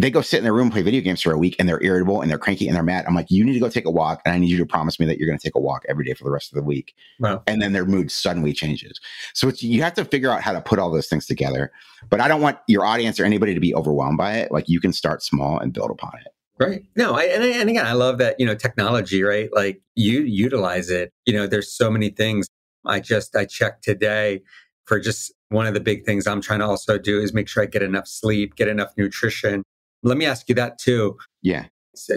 they 0.00 0.10
go 0.10 0.22
sit 0.22 0.38
in 0.38 0.44
their 0.44 0.52
room 0.52 0.64
and 0.64 0.72
play 0.72 0.82
video 0.82 1.00
games 1.00 1.20
for 1.20 1.32
a 1.32 1.38
week 1.38 1.56
and 1.58 1.68
they're 1.68 1.82
irritable 1.82 2.20
and 2.20 2.30
they're 2.30 2.38
cranky 2.38 2.66
and 2.66 2.76
they're 2.76 2.82
mad. 2.82 3.04
I'm 3.06 3.14
like, 3.14 3.30
you 3.30 3.44
need 3.44 3.54
to 3.54 3.60
go 3.60 3.68
take 3.68 3.86
a 3.86 3.90
walk 3.90 4.22
and 4.24 4.34
I 4.34 4.38
need 4.38 4.48
you 4.48 4.56
to 4.58 4.66
promise 4.66 4.98
me 4.98 5.06
that 5.06 5.18
you're 5.18 5.26
going 5.26 5.38
to 5.38 5.42
take 5.42 5.56
a 5.56 5.60
walk 5.60 5.84
every 5.88 6.04
day 6.04 6.14
for 6.14 6.24
the 6.24 6.30
rest 6.30 6.52
of 6.52 6.56
the 6.56 6.62
week. 6.62 6.94
Wow. 7.18 7.42
And 7.46 7.60
then 7.60 7.72
their 7.72 7.84
mood 7.84 8.10
suddenly 8.10 8.52
changes. 8.52 9.00
So 9.34 9.48
it's, 9.48 9.62
you 9.62 9.82
have 9.82 9.94
to 9.94 10.04
figure 10.04 10.30
out 10.30 10.42
how 10.42 10.52
to 10.52 10.60
put 10.60 10.78
all 10.78 10.90
those 10.90 11.08
things 11.08 11.26
together. 11.26 11.70
But 12.08 12.20
I 12.20 12.28
don't 12.28 12.40
want 12.40 12.58
your 12.66 12.84
audience 12.84 13.20
or 13.20 13.24
anybody 13.24 13.52
to 13.52 13.60
be 13.60 13.74
overwhelmed 13.74 14.16
by 14.16 14.34
it. 14.34 14.52
Like 14.52 14.68
you 14.68 14.80
can 14.80 14.92
start 14.92 15.22
small 15.22 15.58
and 15.58 15.72
build 15.72 15.90
upon 15.90 16.12
it. 16.24 16.32
Right. 16.58 16.84
No, 16.94 17.14
I, 17.14 17.24
and, 17.24 17.42
and 17.42 17.68
again, 17.68 17.86
I 17.86 17.92
love 17.92 18.18
that, 18.18 18.36
you 18.38 18.46
know, 18.46 18.54
technology, 18.54 19.22
right? 19.22 19.48
Like 19.52 19.80
you 19.96 20.20
utilize 20.20 20.90
it. 20.90 21.12
You 21.26 21.34
know, 21.34 21.46
there's 21.46 21.72
so 21.72 21.90
many 21.90 22.10
things. 22.10 22.46
I 22.86 23.00
just, 23.00 23.34
I 23.34 23.44
checked 23.44 23.82
today 23.82 24.42
for 24.84 25.00
just 25.00 25.32
one 25.48 25.66
of 25.66 25.74
the 25.74 25.80
big 25.80 26.04
things 26.04 26.26
I'm 26.26 26.40
trying 26.40 26.60
to 26.60 26.66
also 26.66 26.96
do 26.96 27.20
is 27.20 27.34
make 27.34 27.48
sure 27.48 27.62
I 27.62 27.66
get 27.66 27.82
enough 27.82 28.06
sleep, 28.06 28.56
get 28.56 28.68
enough 28.68 28.92
nutrition 28.96 29.62
let 30.02 30.16
me 30.16 30.26
ask 30.26 30.48
you 30.48 30.54
that 30.56 30.78
too. 30.78 31.16
Yeah. 31.42 31.66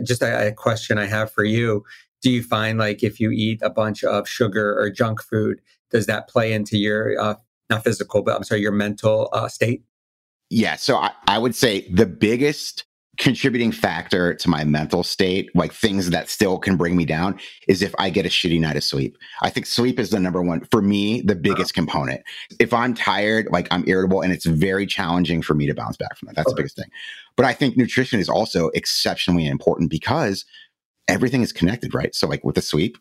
Just 0.04 0.22
a, 0.22 0.48
a 0.48 0.52
question 0.52 0.98
I 0.98 1.06
have 1.06 1.32
for 1.32 1.44
you. 1.44 1.84
Do 2.22 2.32
you 2.32 2.44
find 2.44 2.80
like 2.80 3.04
if 3.04 3.20
you 3.20 3.32
eat 3.32 3.60
a 3.62 3.70
bunch 3.70 4.04
of 4.04 4.28
sugar 4.28 4.80
or 4.80 4.90
junk 4.90 5.22
food, 5.22 5.60
does 5.92 6.06
that 6.06 6.30
play 6.30 6.54
into 6.54 6.78
your, 6.78 7.20
uh, 7.20 7.36
not 7.70 7.84
physical, 7.84 8.24
but 8.24 8.36
I'm 8.36 8.44
sorry, 8.44 8.62
your 8.62 8.72
mental 8.72 9.30
uh, 9.34 9.48
state? 9.48 9.84
Yeah. 10.50 10.76
So 10.76 10.98
I, 10.98 11.12
I 11.28 11.38
would 11.38 11.56
say 11.56 11.88
the 11.90 12.06
biggest 12.06 12.86
contributing 13.18 13.72
factor 13.72 14.34
to 14.34 14.50
my 14.50 14.64
mental 14.64 15.04
state, 15.04 15.50
like 15.56 15.72
things 15.72 16.10
that 16.10 16.30
still 16.30 16.58
can 16.58 16.76
bring 16.76 16.96
me 16.96 17.06
down, 17.06 17.40
is 17.68 17.82
if 17.82 17.94
I 18.00 18.10
get 18.10 18.26
a 18.26 18.30
shitty 18.30 18.60
night 18.60 18.76
of 18.76 18.84
sleep. 18.84 19.18
I 19.42 19.50
think 19.50 19.68
sleep 19.68 20.00
is 20.00 20.10
the 20.10 20.20
number 20.20 20.42
one, 20.42 20.66
for 20.72 20.82
me, 20.82 21.22
the 21.22 21.36
biggest 21.36 21.72
uh-huh. 21.72 21.86
component. 21.86 22.22
If 22.60 22.74
I'm 22.74 22.94
tired, 22.94 23.48
like 23.52 23.68
I'm 23.70 23.84
irritable, 23.88 24.22
and 24.22 24.34
it's 24.34 24.46
very 24.46 24.88
challenging 24.88 25.42
for 25.42 25.54
me 25.54 25.68
to 25.68 25.76
bounce 25.76 25.98
back 25.98 26.18
from 26.18 26.28
that. 26.28 26.36
That's 26.36 26.48
okay. 26.48 26.54
the 26.54 26.62
biggest 26.62 26.76
thing. 26.76 26.90
But 27.36 27.46
I 27.46 27.54
think 27.54 27.78
nutrition 27.78 28.20
is 28.20 28.30
also 28.30 28.70
exceptionally 28.70 29.48
important 29.48 29.92
because 29.92 30.46
everything 31.08 31.42
is 31.42 31.52
connected, 31.52 31.94
right? 31.94 32.16
So, 32.16 32.28
like 32.28 32.44
with 32.44 32.56
the 32.56 32.62
sleep, 32.62 32.98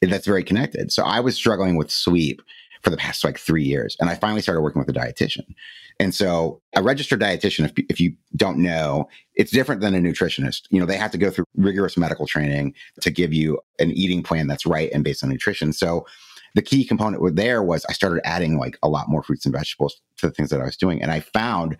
that's 0.00 0.26
very 0.26 0.44
connected. 0.44 0.92
So, 0.92 1.02
I 1.02 1.18
was 1.18 1.34
struggling 1.34 1.76
with 1.76 1.90
sleep 1.90 2.40
for 2.82 2.90
the 2.90 2.96
past 2.96 3.24
like 3.24 3.38
three 3.38 3.64
years. 3.64 3.96
And 4.00 4.10
I 4.10 4.14
finally 4.14 4.42
started 4.42 4.60
working 4.60 4.80
with 4.80 4.88
a 4.88 4.98
dietitian. 4.98 5.44
And 5.98 6.14
so 6.14 6.60
a 6.74 6.82
registered 6.82 7.20
dietitian, 7.20 7.64
if, 7.64 7.72
if 7.88 8.00
you 8.00 8.14
don't 8.36 8.58
know, 8.58 9.08
it's 9.34 9.50
different 9.50 9.80
than 9.80 9.94
a 9.94 9.98
nutritionist. 9.98 10.62
You 10.70 10.78
know, 10.78 10.86
they 10.86 10.96
have 10.96 11.10
to 11.12 11.18
go 11.18 11.30
through 11.30 11.46
rigorous 11.56 11.96
medical 11.96 12.26
training 12.26 12.74
to 13.00 13.10
give 13.10 13.32
you 13.32 13.58
an 13.78 13.90
eating 13.92 14.22
plan 14.22 14.46
that's 14.46 14.66
right 14.66 14.90
and 14.92 15.04
based 15.04 15.24
on 15.24 15.30
nutrition. 15.30 15.72
So 15.72 16.06
the 16.54 16.62
key 16.62 16.84
component 16.84 17.36
there 17.36 17.62
was 17.62 17.84
I 17.88 17.92
started 17.92 18.26
adding 18.26 18.58
like 18.58 18.78
a 18.82 18.88
lot 18.88 19.08
more 19.08 19.22
fruits 19.22 19.46
and 19.46 19.54
vegetables 19.54 20.00
to 20.18 20.26
the 20.26 20.32
things 20.32 20.50
that 20.50 20.60
I 20.60 20.64
was 20.64 20.76
doing. 20.76 21.02
And 21.02 21.10
I 21.10 21.20
found 21.20 21.76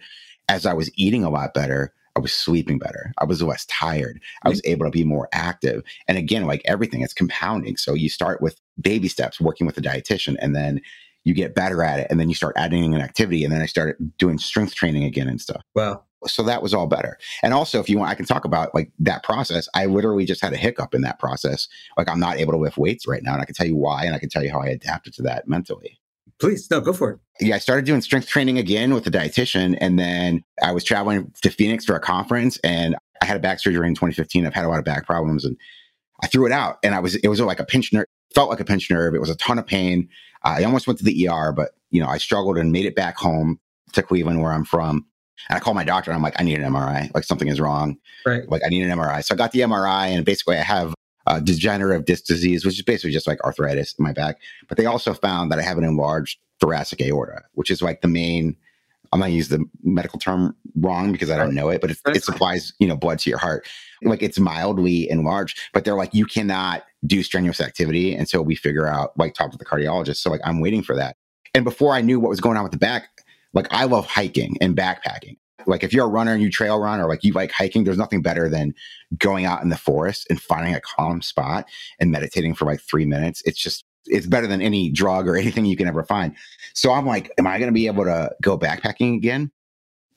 as 0.49 0.65
I 0.67 0.75
was 0.75 0.91
eating 0.97 1.25
a 1.25 1.31
lot 1.31 1.55
better, 1.55 1.93
I 2.17 2.19
was 2.19 2.33
sleeping 2.33 2.79
better. 2.79 3.13
I 3.19 3.25
was 3.25 3.43
less 3.43 3.67
tired. 3.67 4.21
I 4.43 4.49
was 4.49 4.63
able 4.65 4.87
to 4.87 4.91
be 4.91 5.05
more 5.05 5.29
active. 5.33 5.83
And 6.09 6.17
again, 6.17 6.47
like 6.47 6.63
everything, 6.65 7.03
it's 7.03 7.13
compounding. 7.13 7.77
So 7.77 7.93
you 7.93 8.09
start 8.09 8.41
with 8.41 8.59
baby 8.81 9.09
steps, 9.09 9.41
working 9.41 9.67
with 9.67 9.77
a 9.77 9.83
dietitian, 9.83 10.37
and 10.41 10.57
then 10.57 10.81
you 11.25 11.35
get 11.35 11.55
better 11.55 11.83
at 11.83 12.01
it. 12.01 12.07
And 12.09 12.19
then 12.19 12.29
you 12.29 12.35
start 12.35 12.57
adding 12.57 12.95
an 12.95 13.03
activity. 13.03 13.45
And 13.45 13.53
then 13.53 13.61
I 13.61 13.67
started 13.67 13.97
doing 14.17 14.39
strength 14.39 14.75
training 14.75 15.05
again 15.05 15.29
and 15.29 15.41
stuff. 15.41 15.63
Wow. 15.75 16.05
So 16.27 16.43
that 16.45 16.63
was 16.63 16.73
all 16.73 16.87
better. 16.87 17.19
And 17.43 17.53
also, 17.53 17.81
if 17.81 17.91
you 17.91 17.99
want, 17.99 18.11
I 18.11 18.15
can 18.15 18.25
talk 18.25 18.47
about 18.47 18.75
like 18.75 18.91
that 19.01 19.23
process. 19.23 19.69
I 19.75 19.85
literally 19.87 20.25
just 20.25 20.41
had 20.41 20.55
a 20.55 20.57
hiccup 20.57 20.95
in 20.95 21.03
that 21.03 21.19
process. 21.19 21.69
Like 21.99 22.09
I'm 22.09 22.21
not 22.21 22.39
able 22.39 22.53
to 22.53 22.59
lift 22.59 22.79
weights 22.79 23.07
right 23.07 23.23
now. 23.23 23.35
And 23.35 23.43
I 23.43 23.45
can 23.45 23.55
tell 23.55 23.67
you 23.67 23.77
why. 23.77 24.05
And 24.05 24.15
I 24.15 24.19
can 24.19 24.31
tell 24.31 24.43
you 24.43 24.51
how 24.51 24.61
I 24.61 24.69
adapted 24.69 25.13
to 25.15 25.23
that 25.23 25.47
mentally. 25.47 26.01
Please, 26.39 26.69
no, 26.71 26.81
go 26.81 26.93
for 26.93 27.13
it. 27.13 27.19
Yeah, 27.41 27.55
I 27.55 27.59
started 27.59 27.85
doing 27.85 28.01
strength 28.01 28.29
training 28.29 28.59
again 28.59 28.93
with 28.93 29.07
a 29.07 29.11
dietitian. 29.11 29.77
And 29.81 29.99
then 29.99 30.43
I 30.63 30.73
was 30.73 30.85
traveling 30.85 31.33
to 31.43 31.51
Phoenix 31.51 31.85
for 31.85 31.95
a 31.95 32.01
conference 32.01 32.59
and 32.59 32.97
I 33.23 33.27
had 33.27 33.37
a 33.37 33.41
back 33.41 33.61
surgery 33.61 33.87
in 33.87 33.95
2015. 33.95 34.47
I've 34.47 34.55
had 34.55 34.65
a 34.65 34.69
lot 34.69 34.79
of 34.79 34.85
back 34.85 35.07
problems 35.07 35.45
and 35.45 35.57
I 36.23 36.27
threw 36.27 36.47
it 36.47 36.53
out. 36.53 36.77
And 36.83 36.95
I 36.95 37.01
was, 37.01 37.17
it 37.17 37.29
was 37.29 37.41
like 37.41 37.61
a 37.61 37.65
pinch 37.65 37.93
nerve, 37.93 38.07
felt 38.35 38.51
like 38.51 38.61
a 38.61 38.65
pinch 38.65 38.91
nerve. 38.91 39.15
It 39.15 39.21
was 39.21 39.31
a 39.31 39.37
ton 39.37 39.59
of 39.59 39.67
pain. 39.67 40.09
I 40.43 40.65
almost 40.65 40.87
went 40.87 40.99
to 40.99 41.05
the 41.05 41.29
ER, 41.29 41.53
but 41.53 41.71
you 41.91 42.01
know, 42.01 42.09
I 42.09 42.19
struggled 42.19 42.59
and 42.59 42.73
made 42.73 42.85
it 42.85 42.95
back 42.95 43.17
home 43.17 43.59
to 43.93 44.03
Cleveland 44.03 44.43
where 44.43 44.53
I'm 44.53 44.65
from. 44.65 45.07
And 45.49 45.57
I 45.57 45.61
called 45.61 45.77
my 45.77 45.85
doctor 45.85 46.11
and 46.11 46.17
I'm 46.17 46.23
like, 46.23 46.39
I 46.39 46.43
need 46.43 46.61
an 46.61 46.73
MRI. 46.73 47.13
Like 47.15 47.25
something 47.25 47.49
is 47.49 47.61
wrong. 47.61 47.97
Right. 48.25 48.49
Like 48.49 48.63
I 48.65 48.69
need 48.69 48.83
an 48.83 48.97
MRI. 48.97 49.25
So 49.25 49.35
I 49.35 49.39
got 49.39 49.53
the 49.53 49.61
MRI 49.61 50.09
and 50.09 50.25
basically 50.25 50.57
I 50.57 50.63
have 50.63 50.95
uh, 51.27 51.41
degenerative 51.41 52.05
disc 52.05 52.25
disease, 52.25 52.65
which 52.65 52.77
is 52.77 52.83
basically 52.83 53.13
just 53.13 53.27
like 53.27 53.43
arthritis 53.45 53.95
in 53.99 54.05
my 54.05 54.13
back. 54.13 54.39
But 54.69 54.79
they 54.79 54.87
also 54.87 55.15
found 55.15 55.51
that 55.51 55.59
I 55.59 55.63
have 55.63 55.79
an 55.79 55.85
enlarged 55.85 56.39
thoracic 56.61 57.01
aorta, 57.01 57.43
which 57.53 57.71
is 57.71 57.83
like 57.83 58.01
the 58.01 58.09
main. 58.09 58.57
I'm 59.13 59.21
not 59.21 59.31
use 59.31 59.49
the 59.49 59.65
medical 59.85 60.19
term 60.19 60.55
wrong 60.75 61.13
because 61.13 61.31
I 61.31 61.37
don't 61.37 61.55
know 61.55 61.69
it, 61.69 61.81
but 61.81 61.93
it, 61.93 61.99
it 62.07 62.25
supplies 62.25 62.73
you 62.81 62.89
know 62.89 62.97
blood 62.97 63.21
to 63.21 63.31
your 63.31 63.39
heart. 63.39 63.67
Like 64.03 64.23
it's 64.23 64.39
mildly 64.39 65.09
enlarged, 65.09 65.59
but 65.73 65.85
they're 65.85 65.95
like 65.95 66.13
you 66.13 66.27
cannot 66.27 66.85
do 67.07 67.23
strenuous 67.23 67.61
activity 67.61 68.15
until 68.15 68.43
we 68.43 68.57
figure 68.57 68.87
out 68.87 69.17
like 69.17 69.35
talk 69.35 69.53
to 69.53 69.59
the 69.59 69.65
cardiologist. 69.65 70.17
So 70.17 70.31
like 70.31 70.41
I'm 70.45 70.61
waiting 70.61 70.83
for 70.83 70.97
that. 70.97 71.17
And 71.55 71.65
before 71.65 71.95
I 71.95 72.03
knew 72.03 72.21
what 72.21 72.29
was 72.29 72.41
going 72.41 72.57
on 72.57 72.65
with 72.65 72.73
the 72.73 72.79
back, 72.79 73.05
like 73.55 73.69
I 73.71 73.85
love 73.85 74.07
hiking 74.07 74.59
and 74.61 74.77
backpacking 74.77 75.37
like 75.67 75.83
if 75.83 75.93
you're 75.93 76.05
a 76.05 76.09
runner 76.09 76.33
and 76.33 76.43
you 76.43 76.51
trail 76.51 76.79
run 76.79 77.01
or 77.01 77.09
like 77.09 77.25
you 77.25 77.33
like 77.33 77.51
hiking, 77.51 77.85
there's 77.85 77.99
nothing 77.99 78.23
better 78.23 78.49
than 78.49 78.75
going 79.19 79.45
out 79.45 79.63
in 79.63 79.69
the 79.69 79.77
forest 79.77 80.27
and 80.29 80.41
finding 80.41 80.75
a 80.75 80.81
calm 80.81 81.23
spot 81.23 81.67
and 81.99 82.11
meditating 82.11 82.55
for 82.55 82.67
like 82.67 82.81
three 82.81 83.07
minutes. 83.07 83.43
It's 83.45 83.59
just 83.59 83.85
it's 84.07 84.27
better 84.27 84.47
than 84.47 84.63
any 84.63 84.91
drug 84.91 85.27
or 85.27 85.37
anything 85.37 85.65
you 85.65 85.77
can 85.77 85.89
ever 85.89 86.05
find. 86.05 86.35
So 86.75 86.93
I'm 86.93 87.07
like, 87.07 87.31
am 87.39 87.47
I 87.47 87.59
going 87.59 87.69
to 87.71 87.75
be 87.75 87.87
able 87.87 88.05
to 88.05 88.35
go 88.43 88.59
backpacking 88.59 89.17
again? 89.17 89.51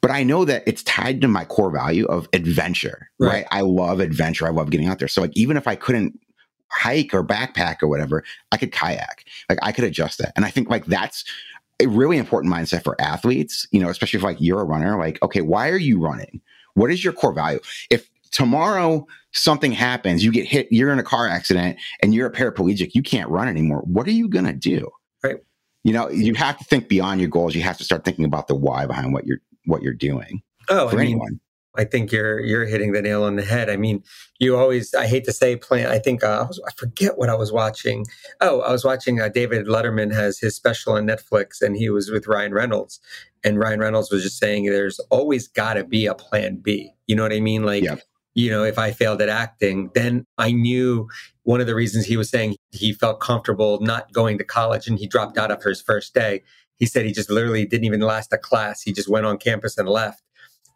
But 0.01 0.11
I 0.11 0.23
know 0.23 0.45
that 0.45 0.63
it's 0.65 0.83
tied 0.83 1.19
to 1.21 1.27
my 1.27 1.43
core 1.43 1.71
value 1.71 2.05
of 2.05 2.29
adventure, 2.31 3.09
right? 3.19 3.29
right? 3.29 3.45
I 3.51 3.61
love 3.61 3.99
adventure. 3.99 4.47
I 4.47 4.51
love 4.51 4.69
getting 4.69 4.87
out 4.87 4.99
there. 4.99 5.09
So 5.09 5.21
like 5.21 5.35
even 5.35 5.57
if 5.57 5.67
I 5.67 5.75
couldn't 5.75 6.17
hike 6.71 7.13
or 7.13 7.23
backpack 7.23 7.83
or 7.83 7.87
whatever, 7.87 8.23
I 8.51 8.57
could 8.57 8.71
kayak. 8.71 9.25
Like 9.49 9.59
I 9.61 9.73
could 9.73 9.83
adjust 9.83 10.19
that. 10.19 10.31
And 10.35 10.45
I 10.45 10.51
think 10.51 10.69
like 10.69 10.85
that's 10.85 11.25
a 11.81 11.87
really 11.87 12.17
important 12.17 12.53
mindset 12.53 12.83
for 12.83 12.99
athletes, 12.99 13.67
you 13.71 13.79
know, 13.79 13.89
especially 13.89 14.17
if 14.17 14.23
like 14.23 14.39
you're 14.39 14.61
a 14.61 14.65
runner, 14.65 14.97
like, 14.97 15.21
okay, 15.23 15.41
why 15.41 15.69
are 15.69 15.77
you 15.77 15.99
running? 15.99 16.41
What 16.73 16.91
is 16.91 17.03
your 17.03 17.13
core 17.13 17.33
value? 17.33 17.59
If 17.89 18.09
tomorrow 18.31 19.07
something 19.31 19.71
happens, 19.71 20.23
you 20.23 20.31
get 20.31 20.45
hit, 20.45 20.67
you're 20.71 20.91
in 20.91 20.99
a 20.99 21.03
car 21.03 21.27
accident 21.27 21.77
and 22.01 22.13
you're 22.13 22.27
a 22.27 22.31
paraplegic, 22.31 22.95
you 22.95 23.01
can't 23.01 23.29
run 23.29 23.47
anymore. 23.47 23.81
What 23.85 24.07
are 24.07 24.11
you 24.11 24.27
going 24.27 24.45
to 24.45 24.53
do? 24.53 24.89
Right. 25.23 25.37
You 25.83 25.93
know, 25.93 26.09
you 26.09 26.33
have 26.35 26.57
to 26.57 26.63
think 26.65 26.89
beyond 26.89 27.21
your 27.21 27.29
goals. 27.29 27.55
You 27.55 27.61
have 27.61 27.77
to 27.77 27.83
start 27.83 28.03
thinking 28.03 28.25
about 28.25 28.47
the 28.47 28.55
why 28.55 28.85
behind 28.85 29.13
what 29.13 29.25
you're, 29.25 29.39
what 29.65 29.81
you're 29.81 29.93
doing. 29.93 30.41
Oh, 30.69 30.89
for 30.89 30.95
I 30.95 30.99
mean, 30.99 31.11
anyone. 31.11 31.39
I 31.75 31.83
think 31.85 32.11
you're 32.11 32.39
you're 32.39 32.65
hitting 32.65 32.91
the 32.91 33.01
nail 33.01 33.23
on 33.23 33.35
the 33.35 33.43
head. 33.43 33.69
I 33.69 33.77
mean, 33.77 34.03
you 34.39 34.57
always 34.57 34.93
I 34.93 35.05
hate 35.07 35.23
to 35.25 35.33
say 35.33 35.55
plan. 35.55 35.87
I 35.87 35.99
think 35.99 36.23
uh, 36.23 36.41
I, 36.41 36.43
was, 36.43 36.61
I 36.67 36.71
forget 36.71 37.17
what 37.17 37.29
I 37.29 37.35
was 37.35 37.51
watching. 37.51 38.05
Oh, 38.41 38.61
I 38.61 38.71
was 38.71 38.83
watching 38.83 39.21
uh, 39.21 39.29
David 39.29 39.67
Letterman 39.67 40.13
has 40.13 40.39
his 40.39 40.55
special 40.55 40.93
on 40.93 41.05
Netflix, 41.05 41.61
and 41.61 41.77
he 41.77 41.89
was 41.89 42.09
with 42.09 42.27
Ryan 42.27 42.53
Reynolds, 42.53 42.99
and 43.43 43.59
Ryan 43.59 43.79
Reynolds 43.79 44.11
was 44.11 44.23
just 44.23 44.39
saying 44.39 44.65
there's 44.65 44.99
always 45.11 45.47
got 45.47 45.75
to 45.75 45.83
be 45.83 46.05
a 46.07 46.15
plan 46.15 46.57
B. 46.57 46.91
You 47.07 47.15
know 47.15 47.23
what 47.23 47.33
I 47.33 47.39
mean? 47.39 47.63
Like, 47.63 47.85
you 48.33 48.49
know, 48.49 48.63
if 48.63 48.79
I 48.79 48.91
failed 48.91 49.21
at 49.21 49.29
acting, 49.29 49.91
then 49.93 50.25
I 50.37 50.51
knew 50.51 51.07
one 51.43 51.61
of 51.61 51.67
the 51.67 51.75
reasons 51.75 52.05
he 52.05 52.17
was 52.17 52.29
saying 52.29 52.55
he 52.71 52.93
felt 52.93 53.19
comfortable 53.19 53.79
not 53.81 54.11
going 54.11 54.37
to 54.39 54.43
college, 54.43 54.87
and 54.87 54.97
he 54.97 55.07
dropped 55.07 55.37
out 55.37 55.51
after 55.51 55.69
his 55.69 55.81
first 55.81 56.15
day. 56.15 56.41
He 56.77 56.85
said 56.85 57.05
he 57.05 57.11
just 57.11 57.29
literally 57.29 57.65
didn't 57.65 57.85
even 57.85 57.99
last 57.99 58.33
a 58.33 58.37
class. 58.37 58.81
He 58.81 58.93
just 58.93 59.09
went 59.09 59.25
on 59.25 59.37
campus 59.37 59.77
and 59.77 59.87
left 59.87 60.23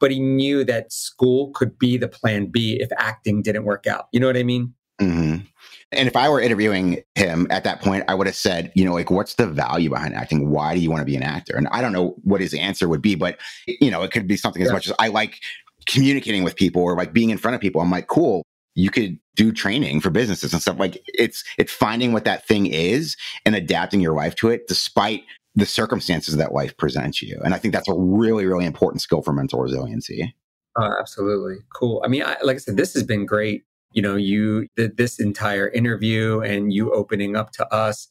but 0.04 0.12
he 0.12 0.20
knew 0.20 0.66
that 0.66 0.92
school 0.92 1.50
could 1.52 1.80
be 1.80 1.96
the 1.96 2.10
plan 2.10 2.48
B 2.48 2.78
if 2.82 2.90
acting 2.98 3.42
didn't 3.42 3.64
work 3.64 3.88
out. 3.88 4.10
You 4.12 4.20
know 4.20 4.28
what 4.28 4.36
I 4.36 4.44
mean? 4.44 4.74
Mm-hmm. 5.00 5.46
And 5.94 6.08
if 6.10 6.18
I 6.18 6.28
were 6.28 6.42
interviewing 6.42 7.02
him 7.16 7.48
at 7.50 7.64
that 7.64 7.82
point, 7.82 8.04
I 8.10 8.14
would 8.14 8.28
have 8.28 8.36
said, 8.36 8.70
you 8.76 8.84
know, 8.84 8.94
like, 8.94 9.10
what's 9.10 9.36
the 9.36 9.48
value 9.48 9.90
behind 9.90 10.14
acting? 10.14 10.50
Why 10.50 10.76
do 10.76 10.82
you 10.82 10.92
want 10.92 11.00
to 11.00 11.06
be 11.06 11.16
an 11.16 11.24
actor? 11.24 11.56
And 11.56 11.70
I 11.72 11.80
don't 11.80 11.94
know 11.94 12.18
what 12.24 12.42
his 12.42 12.54
answer 12.54 12.90
would 12.90 13.02
be, 13.02 13.16
but, 13.16 13.40
you 13.66 13.90
know, 13.90 14.04
it 14.04 14.12
could 14.12 14.28
be 14.28 14.36
something 14.36 14.62
as 14.62 14.68
yeah. 14.68 14.74
much 14.74 14.88
as 14.88 14.94
I 15.00 15.08
like 15.08 15.40
communicating 15.86 16.44
with 16.44 16.58
people 16.58 16.82
or 16.82 16.98
like 16.98 17.14
being 17.14 17.30
in 17.30 17.38
front 17.38 17.56
of 17.56 17.62
people. 17.62 17.80
I'm 17.80 17.90
like, 17.90 18.08
cool, 18.08 18.44
you 18.76 18.90
could 18.90 19.18
do 19.38 19.54
training 19.54 20.02
for 20.02 20.10
businesses 20.10 20.52
and 20.52 20.62
stuff 20.62 20.78
like 20.80 21.02
it's 21.08 21.46
it's 21.58 21.72
finding 21.72 22.12
what 22.12 22.26
that 22.26 22.46
thing 22.46 22.66
is 22.66 23.16
and 23.46 23.56
adapting 23.56 24.02
your 24.02 24.14
life 24.14 24.36
to 24.36 24.50
it 24.50 24.68
despite 24.68 25.24
the 25.56 25.66
circumstances 25.66 26.38
that 26.38 26.52
life 26.52 26.76
presents 26.78 27.22
you. 27.22 27.40
And 27.44 27.54
I 27.54 27.58
think 27.58 27.74
that's 27.74 27.88
a 27.88 27.94
really, 27.94 28.46
really 28.46 28.66
important 28.66 29.02
skill 29.02 29.22
for 29.22 29.34
mental 29.34 29.60
resiliency. 29.60 30.36
Uh, 30.80 30.92
absolutely. 31.00 31.58
Cool. 31.76 32.02
I 32.04 32.08
mean, 32.08 32.24
I, 32.24 32.38
like 32.44 32.56
I 32.56 32.60
said, 32.60 32.78
this 32.78 32.94
has 32.94 33.04
been 33.04 33.26
great. 33.26 33.64
You 33.92 34.02
know, 34.02 34.16
you 34.16 34.68
did 34.76 34.98
this 34.98 35.20
entire 35.20 35.70
interview 35.70 36.40
and 36.42 36.74
you 36.74 36.92
opening 36.92 37.36
up 37.36 37.52
to 37.54 37.74
us. 37.74 38.08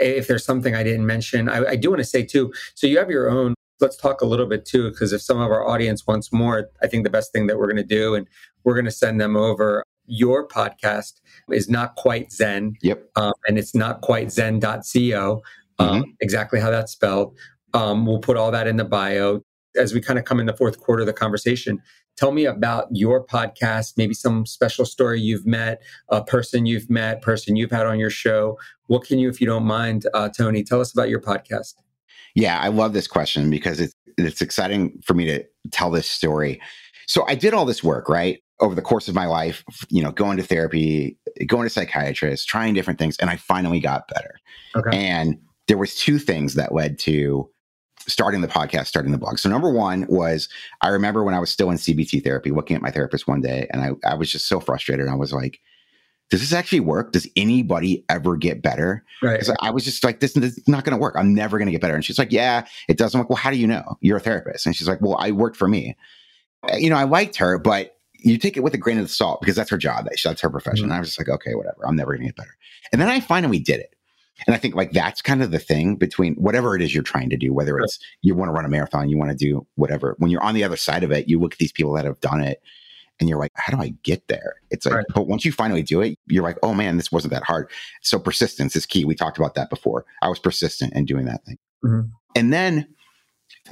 If 0.00 0.26
there's 0.26 0.44
something 0.44 0.74
I 0.74 0.82
didn't 0.82 1.06
mention, 1.06 1.48
I, 1.48 1.64
I 1.70 1.76
do 1.76 1.90
want 1.90 2.00
to 2.00 2.04
say 2.04 2.24
too. 2.24 2.52
So 2.74 2.86
you 2.86 2.98
have 2.98 3.10
your 3.10 3.30
own. 3.30 3.54
Let's 3.80 3.96
talk 3.96 4.20
a 4.20 4.26
little 4.26 4.46
bit 4.46 4.66
too, 4.66 4.90
because 4.90 5.12
if 5.12 5.22
some 5.22 5.40
of 5.40 5.50
our 5.50 5.66
audience 5.66 6.06
wants 6.06 6.32
more, 6.32 6.68
I 6.82 6.86
think 6.86 7.04
the 7.04 7.10
best 7.10 7.32
thing 7.32 7.46
that 7.46 7.58
we're 7.58 7.66
going 7.66 7.76
to 7.76 7.82
do, 7.82 8.14
and 8.14 8.26
we're 8.64 8.74
going 8.74 8.84
to 8.84 8.90
send 8.90 9.20
them 9.20 9.36
over 9.36 9.84
your 10.06 10.46
podcast 10.46 11.14
is 11.50 11.70
not 11.70 11.94
quite 11.94 12.32
Zen. 12.32 12.74
Yep. 12.82 13.10
Um, 13.16 13.32
and 13.46 13.58
it's 13.58 13.74
not 13.74 14.00
quite 14.02 14.32
zen.co 14.32 15.42
um, 15.80 16.02
mm-hmm. 16.02 16.10
exactly 16.20 16.60
how 16.60 16.70
that's 16.70 16.92
spelled. 16.92 17.36
Um, 17.74 18.06
we'll 18.06 18.18
put 18.18 18.36
all 18.36 18.50
that 18.50 18.66
in 18.66 18.76
the 18.76 18.84
bio 18.84 19.42
as 19.76 19.94
we 19.94 20.00
kind 20.00 20.18
of 20.18 20.24
come 20.24 20.40
in 20.40 20.46
the 20.46 20.56
fourth 20.56 20.80
quarter 20.80 21.00
of 21.00 21.06
the 21.06 21.12
conversation. 21.12 21.80
Tell 22.16 22.32
me 22.32 22.44
about 22.44 22.88
your 22.90 23.24
podcast, 23.24 23.94
maybe 23.96 24.14
some 24.14 24.44
special 24.44 24.84
story 24.84 25.20
you've 25.20 25.46
met, 25.46 25.80
a 26.08 26.22
person 26.22 26.66
you've 26.66 26.90
met, 26.90 27.22
person 27.22 27.56
you've 27.56 27.70
had 27.70 27.86
on 27.86 27.98
your 27.98 28.10
show. 28.10 28.58
What 28.88 29.04
can 29.04 29.18
you, 29.18 29.28
if 29.28 29.40
you 29.40 29.46
don't 29.46 29.64
mind, 29.64 30.06
uh, 30.12 30.28
Tony, 30.28 30.62
tell 30.62 30.80
us 30.80 30.92
about 30.92 31.08
your 31.08 31.20
podcast? 31.20 31.74
Yeah, 32.34 32.58
I 32.60 32.68
love 32.68 32.92
this 32.92 33.06
question 33.06 33.50
because 33.50 33.80
it's 33.80 33.94
it's 34.18 34.42
exciting 34.42 35.00
for 35.04 35.14
me 35.14 35.24
to 35.26 35.44
tell 35.70 35.90
this 35.90 36.06
story. 36.06 36.60
So 37.06 37.24
I 37.26 37.34
did 37.34 37.54
all 37.54 37.64
this 37.64 37.82
work, 37.82 38.08
right? 38.08 38.42
Over 38.60 38.74
the 38.74 38.82
course 38.82 39.08
of 39.08 39.14
my 39.14 39.24
life, 39.26 39.64
you 39.88 40.02
know, 40.02 40.12
going 40.12 40.36
to 40.36 40.42
therapy, 40.42 41.18
going 41.46 41.64
to 41.64 41.70
psychiatrists, 41.70 42.44
trying 42.44 42.74
different 42.74 42.98
things, 42.98 43.16
and 43.18 43.30
I 43.30 43.36
finally 43.36 43.80
got 43.80 44.06
better. 44.08 44.38
Okay. 44.76 44.96
And 44.96 45.38
there 45.70 45.78
was 45.78 45.94
two 45.94 46.18
things 46.18 46.54
that 46.54 46.74
led 46.74 46.98
to 46.98 47.48
starting 48.08 48.40
the 48.40 48.48
podcast, 48.48 48.88
starting 48.88 49.12
the 49.12 49.18
blog. 49.18 49.38
So 49.38 49.48
number 49.48 49.70
one 49.70 50.04
was 50.08 50.48
I 50.80 50.88
remember 50.88 51.22
when 51.22 51.32
I 51.32 51.38
was 51.38 51.48
still 51.48 51.70
in 51.70 51.76
CBT 51.76 52.24
therapy, 52.24 52.50
looking 52.50 52.74
at 52.74 52.82
my 52.82 52.90
therapist 52.90 53.28
one 53.28 53.40
day, 53.40 53.68
and 53.72 53.80
I, 53.80 53.90
I 54.10 54.14
was 54.14 54.32
just 54.32 54.48
so 54.48 54.58
frustrated. 54.58 55.06
I 55.06 55.14
was 55.14 55.32
like, 55.32 55.60
does 56.28 56.40
this 56.40 56.52
actually 56.52 56.80
work? 56.80 57.12
Does 57.12 57.28
anybody 57.36 58.04
ever 58.08 58.36
get 58.36 58.62
better? 58.62 59.04
Right. 59.22 59.48
I 59.60 59.70
was 59.70 59.84
just 59.84 60.02
like, 60.02 60.18
this, 60.18 60.32
this 60.32 60.58
is 60.58 60.66
not 60.66 60.82
going 60.82 60.96
to 60.96 61.00
work. 61.00 61.14
I'm 61.16 61.34
never 61.34 61.56
going 61.56 61.66
to 61.66 61.72
get 61.72 61.80
better. 61.80 61.94
And 61.94 62.04
she's 62.04 62.18
like, 62.18 62.32
yeah, 62.32 62.66
it 62.88 62.98
doesn't 62.98 63.18
work. 63.20 63.30
Well, 63.30 63.36
how 63.36 63.52
do 63.52 63.56
you 63.56 63.68
know? 63.68 63.96
You're 64.00 64.16
a 64.16 64.20
therapist. 64.20 64.66
And 64.66 64.74
she's 64.74 64.88
like, 64.88 65.00
well, 65.00 65.16
I 65.20 65.30
worked 65.30 65.56
for 65.56 65.68
me. 65.68 65.96
You 66.76 66.90
know, 66.90 66.96
I 66.96 67.04
liked 67.04 67.36
her, 67.36 67.58
but 67.58 67.96
you 68.14 68.38
take 68.38 68.56
it 68.56 68.64
with 68.64 68.74
a 68.74 68.78
grain 68.78 68.98
of 68.98 69.08
salt 69.08 69.40
because 69.40 69.54
that's 69.54 69.70
her 69.70 69.78
job. 69.78 70.08
That's 70.24 70.40
her 70.40 70.50
profession. 70.50 70.86
Mm-hmm. 70.86 70.94
I 70.94 70.98
was 70.98 71.10
just 71.10 71.20
like, 71.20 71.28
okay, 71.28 71.54
whatever. 71.54 71.86
I'm 71.86 71.94
never 71.94 72.12
going 72.12 72.22
to 72.22 72.28
get 72.28 72.36
better. 72.36 72.56
And 72.92 73.00
then 73.00 73.08
I 73.08 73.20
finally 73.20 73.60
did 73.60 73.78
it. 73.78 73.94
And 74.46 74.54
I 74.54 74.58
think 74.58 74.74
like 74.74 74.92
that's 74.92 75.22
kind 75.22 75.42
of 75.42 75.50
the 75.50 75.58
thing 75.58 75.96
between 75.96 76.34
whatever 76.34 76.74
it 76.74 76.82
is 76.82 76.94
you're 76.94 77.02
trying 77.02 77.30
to 77.30 77.36
do, 77.36 77.52
whether 77.52 77.78
it's 77.78 77.98
you 78.22 78.34
want 78.34 78.48
to 78.48 78.52
run 78.52 78.64
a 78.64 78.68
marathon, 78.68 79.08
you 79.08 79.18
want 79.18 79.30
to 79.30 79.36
do 79.36 79.66
whatever. 79.74 80.14
When 80.18 80.30
you're 80.30 80.42
on 80.42 80.54
the 80.54 80.64
other 80.64 80.76
side 80.76 81.04
of 81.04 81.10
it, 81.10 81.28
you 81.28 81.38
look 81.38 81.52
at 81.52 81.58
these 81.58 81.72
people 81.72 81.92
that 81.94 82.04
have 82.04 82.20
done 82.20 82.40
it 82.40 82.62
and 83.18 83.28
you're 83.28 83.38
like, 83.38 83.52
how 83.54 83.76
do 83.76 83.82
I 83.82 83.94
get 84.02 84.26
there? 84.28 84.56
It's 84.70 84.86
like, 84.86 84.94
right. 84.94 85.06
but 85.14 85.26
once 85.26 85.44
you 85.44 85.52
finally 85.52 85.82
do 85.82 86.00
it, 86.00 86.18
you're 86.26 86.42
like, 86.42 86.58
oh 86.62 86.72
man, 86.72 86.96
this 86.96 87.12
wasn't 87.12 87.34
that 87.34 87.44
hard. 87.44 87.70
So 88.00 88.18
persistence 88.18 88.74
is 88.74 88.86
key. 88.86 89.04
We 89.04 89.14
talked 89.14 89.36
about 89.36 89.54
that 89.54 89.68
before. 89.68 90.06
I 90.22 90.28
was 90.28 90.38
persistent 90.38 90.94
in 90.94 91.04
doing 91.04 91.26
that 91.26 91.44
thing. 91.44 91.58
Mm-hmm. 91.84 92.08
And 92.34 92.52
then 92.52 92.88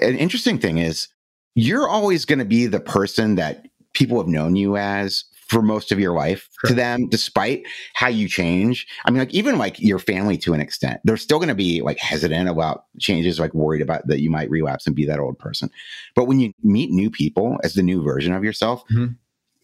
an 0.00 0.16
interesting 0.16 0.58
thing 0.58 0.78
is 0.78 1.08
you're 1.54 1.88
always 1.88 2.24
going 2.24 2.38
to 2.40 2.44
be 2.44 2.66
the 2.66 2.80
person 2.80 3.36
that 3.36 3.66
people 3.94 4.18
have 4.18 4.28
known 4.28 4.54
you 4.54 4.76
as 4.76 5.24
for 5.48 5.62
most 5.62 5.90
of 5.92 5.98
your 5.98 6.12
life 6.12 6.48
sure. 6.60 6.68
to 6.68 6.74
them, 6.74 7.08
despite 7.08 7.64
how 7.94 8.08
you 8.08 8.28
change. 8.28 8.86
I 9.04 9.10
mean, 9.10 9.18
like 9.18 9.32
even 9.32 9.58
like 9.58 9.80
your 9.80 9.98
family 9.98 10.36
to 10.38 10.52
an 10.52 10.60
extent, 10.60 11.00
they're 11.04 11.16
still 11.16 11.38
going 11.38 11.48
to 11.48 11.54
be 11.54 11.80
like 11.80 11.98
hesitant 11.98 12.48
about 12.48 12.84
changes, 13.00 13.40
like 13.40 13.54
worried 13.54 13.82
about 13.82 14.06
that 14.06 14.20
you 14.20 14.30
might 14.30 14.50
relapse 14.50 14.86
and 14.86 14.94
be 14.94 15.06
that 15.06 15.18
old 15.18 15.38
person. 15.38 15.70
But 16.14 16.26
when 16.26 16.38
you 16.38 16.52
meet 16.62 16.90
new 16.90 17.10
people 17.10 17.58
as 17.64 17.74
the 17.74 17.82
new 17.82 18.02
version 18.02 18.32
of 18.32 18.44
yourself, 18.44 18.84
mm-hmm. 18.92 19.14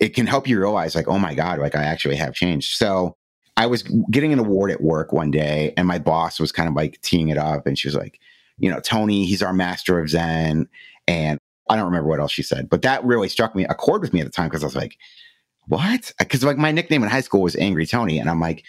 it 0.00 0.14
can 0.14 0.26
help 0.26 0.48
you 0.48 0.58
realize, 0.58 0.94
like, 0.94 1.08
oh 1.08 1.18
my 1.18 1.34
God, 1.34 1.58
like 1.58 1.76
I 1.76 1.84
actually 1.84 2.16
have 2.16 2.34
changed. 2.34 2.76
So 2.76 3.16
I 3.56 3.66
was 3.66 3.82
getting 4.10 4.32
an 4.32 4.38
award 4.38 4.70
at 4.70 4.80
work 4.80 5.12
one 5.12 5.30
day, 5.30 5.74
and 5.76 5.86
my 5.86 5.98
boss 5.98 6.40
was 6.40 6.50
kind 6.50 6.68
of 6.68 6.74
like 6.74 7.00
teeing 7.02 7.28
it 7.28 7.38
up, 7.38 7.66
and 7.66 7.78
she 7.78 7.88
was 7.88 7.94
like, 7.94 8.18
you 8.58 8.70
know, 8.70 8.80
Tony, 8.80 9.26
he's 9.26 9.42
our 9.42 9.52
master 9.52 10.00
of 10.00 10.08
Zen. 10.08 10.66
And 11.06 11.38
I 11.68 11.76
don't 11.76 11.86
remember 11.86 12.08
what 12.08 12.20
else 12.20 12.32
she 12.32 12.42
said, 12.42 12.68
but 12.68 12.82
that 12.82 13.04
really 13.04 13.28
struck 13.28 13.54
me 13.54 13.64
a 13.64 13.74
chord 13.74 14.02
with 14.02 14.12
me 14.12 14.20
at 14.20 14.26
the 14.26 14.32
time 14.32 14.48
because 14.48 14.62
I 14.62 14.66
was 14.66 14.76
like, 14.76 14.96
what? 15.68 16.12
Because 16.18 16.44
like 16.44 16.58
my 16.58 16.72
nickname 16.72 17.02
in 17.02 17.08
high 17.08 17.20
school 17.20 17.42
was 17.42 17.56
Angry 17.56 17.86
Tony, 17.86 18.18
and 18.18 18.28
I'm 18.28 18.40
like, 18.40 18.64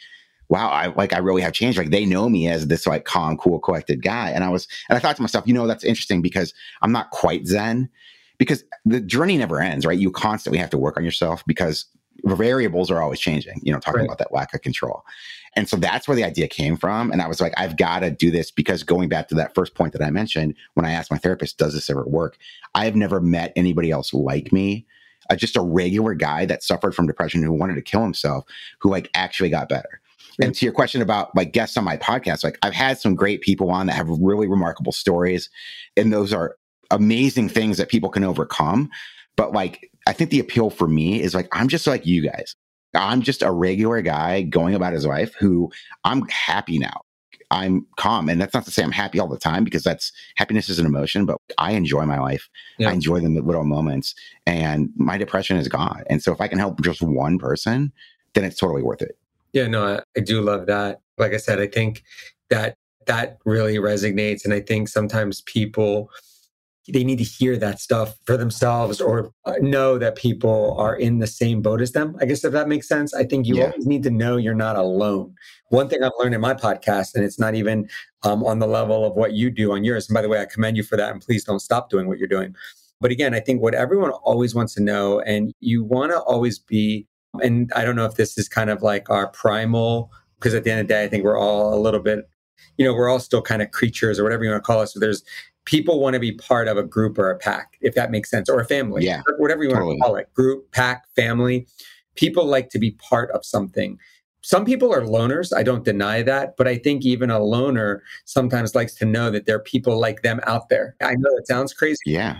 wow, 0.49 0.69
I 0.69 0.87
like 0.87 1.13
I 1.13 1.19
really 1.19 1.41
have 1.41 1.53
changed. 1.53 1.77
Like 1.77 1.89
they 1.89 2.05
know 2.05 2.29
me 2.29 2.47
as 2.47 2.67
this 2.67 2.87
like 2.87 3.05
calm, 3.05 3.37
cool, 3.37 3.59
collected 3.59 4.01
guy, 4.01 4.29
and 4.29 4.43
I 4.43 4.49
was, 4.49 4.67
and 4.89 4.97
I 4.97 4.99
thought 4.99 5.15
to 5.17 5.21
myself, 5.21 5.47
you 5.47 5.53
know, 5.53 5.67
that's 5.67 5.83
interesting 5.83 6.21
because 6.21 6.53
I'm 6.81 6.91
not 6.91 7.11
quite 7.11 7.47
Zen, 7.47 7.89
because 8.37 8.63
the 8.85 9.01
journey 9.01 9.37
never 9.37 9.59
ends, 9.59 9.85
right? 9.85 9.97
You 9.97 10.11
constantly 10.11 10.59
have 10.59 10.69
to 10.71 10.77
work 10.77 10.97
on 10.97 11.03
yourself 11.03 11.43
because 11.45 11.85
variables 12.23 12.89
are 12.89 13.01
always 13.01 13.19
changing. 13.19 13.59
You 13.61 13.73
know, 13.73 13.79
talking 13.79 13.99
right. 13.99 14.05
about 14.05 14.19
that 14.19 14.33
lack 14.33 14.53
of 14.53 14.61
control. 14.61 15.03
And 15.57 15.69
so 15.69 15.77
that's 15.77 16.07
where 16.07 16.15
the 16.15 16.23
idea 16.23 16.49
came 16.49 16.75
from. 16.75 17.11
And 17.11 17.21
I 17.21 17.27
was 17.27 17.39
like, 17.39 17.53
I've 17.55 17.77
got 17.77 17.99
to 17.99 18.11
do 18.11 18.29
this 18.29 18.51
because 18.51 18.83
going 18.83 19.07
back 19.07 19.29
to 19.29 19.35
that 19.35 19.55
first 19.55 19.73
point 19.73 19.93
that 19.93 20.01
I 20.01 20.09
mentioned, 20.09 20.55
when 20.73 20.85
I 20.85 20.91
asked 20.91 21.11
my 21.11 21.17
therapist, 21.17 21.57
does 21.57 21.73
this 21.73 21.89
ever 21.89 22.03
work? 22.05 22.37
I 22.73 22.83
have 22.83 22.95
never 22.95 23.21
met 23.21 23.53
anybody 23.55 23.89
else 23.89 24.13
like 24.13 24.51
me 24.51 24.85
uh, 25.29 25.35
just 25.35 25.55
a 25.55 25.61
regular 25.61 26.13
guy 26.13 26.45
that 26.45 26.63
suffered 26.63 26.95
from 26.95 27.07
depression 27.07 27.43
who 27.43 27.51
wanted 27.51 27.75
to 27.75 27.81
kill 27.81 28.01
himself, 28.01 28.45
who 28.79 28.89
like 28.89 29.09
actually 29.13 29.49
got 29.49 29.69
better. 29.69 30.01
And 30.41 30.53
to 30.53 30.65
your 30.65 30.73
question 30.73 31.01
about 31.01 31.35
like 31.35 31.53
guests 31.53 31.77
on 31.77 31.85
my 31.85 31.97
podcast, 31.97 32.43
like 32.43 32.57
I've 32.61 32.73
had 32.73 32.97
some 32.97 33.15
great 33.15 33.41
people 33.41 33.69
on 33.69 33.87
that 33.87 33.93
have 33.93 34.09
really 34.09 34.47
remarkable 34.47 34.91
stories, 34.91 35.49
and 35.95 36.11
those 36.11 36.33
are 36.33 36.57
amazing 36.91 37.49
things 37.49 37.77
that 37.77 37.89
people 37.89 38.09
can 38.09 38.23
overcome. 38.23 38.89
But 39.37 39.53
like, 39.53 39.89
I 40.07 40.13
think 40.13 40.29
the 40.29 40.39
appeal 40.39 40.69
for 40.69 40.87
me 40.87 41.21
is 41.21 41.33
like, 41.33 41.47
I'm 41.53 41.67
just 41.67 41.87
like 41.87 42.05
you 42.05 42.21
guys. 42.21 42.55
I'm 42.93 43.21
just 43.21 43.43
a 43.43 43.51
regular 43.51 44.01
guy 44.01 44.41
going 44.41 44.75
about 44.75 44.93
his 44.93 45.05
life 45.05 45.33
who 45.39 45.71
I'm 46.03 46.27
happy 46.27 46.79
now. 46.79 47.01
I'm 47.51 47.85
calm. 47.97 48.29
And 48.29 48.41
that's 48.41 48.53
not 48.53 48.65
to 48.65 48.71
say 48.71 48.83
I'm 48.83 48.91
happy 48.91 49.19
all 49.19 49.27
the 49.27 49.37
time 49.37 49.63
because 49.63 49.83
that's 49.83 50.11
happiness 50.35 50.69
is 50.69 50.79
an 50.79 50.85
emotion, 50.85 51.25
but 51.25 51.39
I 51.57 51.71
enjoy 51.71 52.05
my 52.05 52.19
life. 52.19 52.49
Yeah. 52.77 52.89
I 52.89 52.93
enjoy 52.93 53.19
the 53.19 53.29
little 53.29 53.63
moments 53.63 54.15
and 54.45 54.89
my 54.95 55.17
depression 55.17 55.57
is 55.57 55.67
gone. 55.67 56.03
And 56.09 56.21
so 56.21 56.31
if 56.31 56.41
I 56.41 56.47
can 56.47 56.59
help 56.59 56.81
just 56.81 57.01
one 57.01 57.37
person, 57.37 57.91
then 58.33 58.43
it's 58.43 58.57
totally 58.57 58.83
worth 58.83 59.01
it. 59.01 59.17
Yeah, 59.53 59.67
no, 59.67 59.85
I, 59.85 60.01
I 60.17 60.21
do 60.21 60.41
love 60.41 60.65
that. 60.65 61.01
Like 61.17 61.33
I 61.33 61.37
said, 61.37 61.59
I 61.59 61.67
think 61.67 62.03
that 62.49 62.75
that 63.05 63.37
really 63.45 63.75
resonates. 63.75 64.43
And 64.43 64.53
I 64.53 64.59
think 64.59 64.89
sometimes 64.89 65.41
people, 65.41 66.09
they 66.87 67.03
need 67.03 67.17
to 67.17 67.23
hear 67.23 67.57
that 67.57 67.79
stuff 67.79 68.15
for 68.25 68.37
themselves 68.37 69.01
or 69.01 69.31
uh, 69.45 69.53
know 69.59 69.97
that 69.97 70.15
people 70.15 70.75
are 70.77 70.95
in 70.95 71.19
the 71.19 71.27
same 71.27 71.61
boat 71.61 71.81
as 71.81 71.93
them. 71.93 72.15
I 72.21 72.25
guess 72.25 72.43
if 72.43 72.51
that 72.51 72.67
makes 72.67 72.87
sense. 72.87 73.13
I 73.13 73.23
think 73.23 73.47
you 73.47 73.57
yeah. 73.57 73.65
always 73.65 73.87
need 73.87 74.03
to 74.03 74.11
know 74.11 74.37
you're 74.37 74.53
not 74.53 74.75
alone. 74.75 75.33
One 75.69 75.89
thing 75.89 76.03
I've 76.03 76.11
learned 76.19 76.35
in 76.35 76.41
my 76.41 76.53
podcast, 76.53 77.15
and 77.15 77.23
it's 77.23 77.39
not 77.39 77.55
even 77.55 77.89
um, 78.23 78.43
on 78.43 78.59
the 78.59 78.67
level 78.67 79.03
of 79.03 79.15
what 79.15 79.33
you 79.33 79.49
do 79.49 79.71
on 79.71 79.83
yours. 79.83 80.07
And 80.07 80.13
by 80.13 80.21
the 80.21 80.29
way, 80.29 80.39
I 80.39 80.45
commend 80.45 80.77
you 80.77 80.83
for 80.83 80.95
that. 80.95 81.11
And 81.11 81.21
please 81.21 81.43
don't 81.43 81.59
stop 81.59 81.89
doing 81.89 82.07
what 82.07 82.19
you're 82.19 82.27
doing. 82.27 82.55
But 83.01 83.11
again, 83.11 83.33
I 83.33 83.39
think 83.39 83.61
what 83.61 83.73
everyone 83.73 84.11
always 84.11 84.53
wants 84.53 84.73
to 84.75 84.81
know, 84.81 85.19
and 85.21 85.53
you 85.59 85.83
want 85.83 86.11
to 86.11 86.19
always 86.19 86.59
be, 86.59 87.07
and 87.41 87.71
I 87.75 87.83
don't 87.83 87.95
know 87.95 88.05
if 88.05 88.15
this 88.15 88.37
is 88.37 88.47
kind 88.47 88.69
of 88.69 88.83
like 88.83 89.09
our 89.09 89.27
primal, 89.27 90.11
because 90.39 90.53
at 90.53 90.63
the 90.63 90.71
end 90.71 90.81
of 90.81 90.87
the 90.87 90.93
day, 90.93 91.03
I 91.03 91.07
think 91.07 91.23
we're 91.23 91.37
all 91.37 91.73
a 91.73 91.79
little 91.79 91.99
bit, 91.99 92.29
you 92.77 92.85
know, 92.85 92.93
we're 92.93 93.09
all 93.09 93.19
still 93.19 93.41
kind 93.41 93.61
of 93.61 93.71
creatures 93.71 94.19
or 94.19 94.23
whatever 94.23 94.43
you 94.43 94.51
want 94.51 94.63
to 94.63 94.65
call 94.65 94.79
us. 94.79 94.93
So 94.93 94.99
there's 94.99 95.23
people 95.65 95.99
want 95.99 96.13
to 96.13 96.19
be 96.19 96.31
part 96.31 96.67
of 96.67 96.77
a 96.77 96.83
group 96.83 97.17
or 97.17 97.29
a 97.29 97.37
pack, 97.37 97.77
if 97.81 97.95
that 97.95 98.11
makes 98.11 98.29
sense, 98.29 98.49
or 98.49 98.59
a 98.59 98.65
family, 98.65 99.03
yeah, 99.03 99.21
whatever 99.37 99.63
you 99.63 99.69
totally. 99.69 99.87
want 99.87 99.97
to 99.97 100.03
call 100.03 100.15
it, 100.15 100.33
group, 100.33 100.71
pack, 100.71 101.05
family. 101.15 101.67
People 102.15 102.45
like 102.45 102.69
to 102.69 102.79
be 102.79 102.91
part 102.91 103.29
of 103.31 103.45
something. 103.45 103.99
Some 104.41 104.63
people 104.63 104.93
are 104.93 105.01
loners. 105.01 105.51
I 105.55 105.63
don't 105.63 105.83
deny 105.83 106.21
that. 106.21 106.55
But 106.55 106.67
I 106.67 106.77
think 106.77 107.03
even 107.03 107.31
a 107.31 107.39
loner 107.39 108.03
sometimes 108.25 108.75
likes 108.75 108.93
to 108.95 109.05
know 109.05 109.31
that 109.31 109.47
there 109.47 109.55
are 109.55 109.59
people 109.59 109.99
like 109.99 110.21
them 110.21 110.39
out 110.45 110.69
there. 110.69 110.95
I 111.01 111.15
know 111.15 111.31
it 111.35 111.47
sounds 111.47 111.73
crazy. 111.73 111.97
Yeah. 112.05 112.37